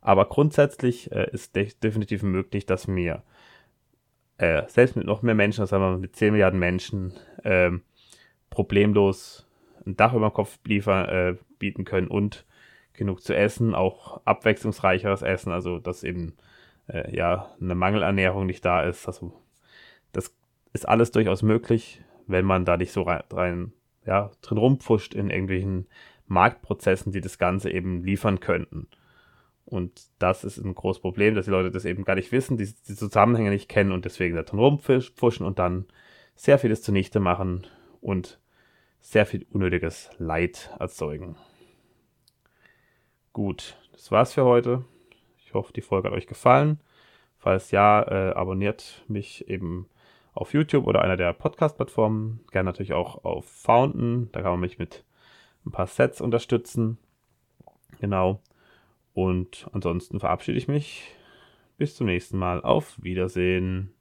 Aber 0.00 0.26
grundsätzlich 0.26 1.10
äh, 1.12 1.30
ist 1.32 1.56
de 1.56 1.72
definitiv 1.82 2.22
möglich, 2.22 2.66
dass 2.66 2.86
wir 2.88 3.22
äh, 4.36 4.62
selbst 4.68 4.96
mit 4.96 5.06
noch 5.06 5.22
mehr 5.22 5.34
Menschen, 5.34 5.62
also 5.62 5.70
sagen 5.70 5.82
wir 5.82 5.98
mit 5.98 6.16
10 6.16 6.32
Milliarden 6.32 6.58
Menschen, 6.58 7.14
äh, 7.42 7.70
problemlos 8.50 9.48
ein 9.86 9.96
Dach 9.96 10.12
über 10.12 10.28
dem 10.28 10.34
Kopf 10.34 10.58
liefern, 10.64 11.08
äh, 11.08 11.36
bieten 11.58 11.84
können 11.84 12.08
und 12.08 12.44
genug 12.92 13.22
zu 13.22 13.34
essen, 13.34 13.74
auch 13.74 14.20
abwechslungsreicheres 14.24 15.22
Essen, 15.22 15.52
also 15.52 15.78
dass 15.78 16.04
eben 16.04 16.36
äh, 16.88 17.14
ja 17.14 17.54
eine 17.60 17.74
Mangelernährung 17.74 18.46
nicht 18.46 18.64
da 18.64 18.82
ist. 18.82 19.06
Also 19.06 19.32
das 20.12 20.34
ist 20.74 20.86
alles 20.86 21.12
durchaus 21.12 21.42
möglich, 21.42 22.02
wenn 22.26 22.44
man 22.44 22.66
da 22.66 22.76
nicht 22.76 22.92
so 22.92 23.02
rein, 23.02 23.22
rein 23.30 23.72
ja, 24.04 24.30
drin 24.42 24.58
rumpfuscht 24.58 25.14
in 25.14 25.30
irgendwelchen 25.30 25.86
Marktprozessen, 26.26 27.12
die 27.12 27.22
das 27.22 27.38
Ganze 27.38 27.70
eben 27.70 28.04
liefern 28.04 28.40
könnten. 28.40 28.88
Und 29.64 30.08
das 30.18 30.44
ist 30.44 30.58
ein 30.58 30.74
großes 30.74 31.00
Problem, 31.00 31.34
dass 31.34 31.46
die 31.46 31.50
Leute 31.50 31.70
das 31.70 31.86
eben 31.86 32.04
gar 32.04 32.16
nicht 32.16 32.32
wissen, 32.32 32.58
die, 32.58 32.66
die 32.66 32.94
Zusammenhänge 32.94 33.50
nicht 33.50 33.68
kennen 33.68 33.92
und 33.92 34.04
deswegen 34.04 34.36
da 34.36 34.42
drin 34.42 34.58
rumpfuschen 34.58 35.46
und 35.46 35.58
dann 35.58 35.86
sehr 36.34 36.58
vieles 36.58 36.82
zunichte 36.82 37.20
machen 37.20 37.66
und 38.00 38.40
sehr 39.00 39.26
viel 39.26 39.46
unnötiges 39.50 40.10
Leid 40.18 40.70
erzeugen. 40.78 41.36
Gut, 43.32 43.76
das 43.92 44.10
war's 44.10 44.34
für 44.34 44.44
heute. 44.44 44.84
Ich 45.38 45.54
hoffe, 45.54 45.72
die 45.72 45.82
Folge 45.82 46.08
hat 46.08 46.16
euch 46.16 46.26
gefallen. 46.26 46.80
Falls 47.38 47.70
ja, 47.70 48.02
äh, 48.02 48.32
abonniert 48.32 49.04
mich 49.08 49.48
eben 49.48 49.88
auf 50.34 50.52
YouTube 50.52 50.86
oder 50.86 51.02
einer 51.02 51.16
der 51.16 51.32
Podcast-Plattformen. 51.32 52.40
Gerne 52.50 52.68
natürlich 52.68 52.92
auch 52.92 53.24
auf 53.24 53.46
Fountain. 53.46 54.30
Da 54.32 54.42
kann 54.42 54.50
man 54.52 54.60
mich 54.60 54.78
mit 54.78 55.04
ein 55.64 55.70
paar 55.70 55.86
Sets 55.86 56.20
unterstützen. 56.20 56.98
Genau. 58.00 58.40
Und 59.14 59.68
ansonsten 59.72 60.20
verabschiede 60.20 60.58
ich 60.58 60.68
mich. 60.68 61.10
Bis 61.78 61.96
zum 61.96 62.06
nächsten 62.06 62.36
Mal. 62.36 62.62
Auf 62.62 63.02
Wiedersehen. 63.02 63.93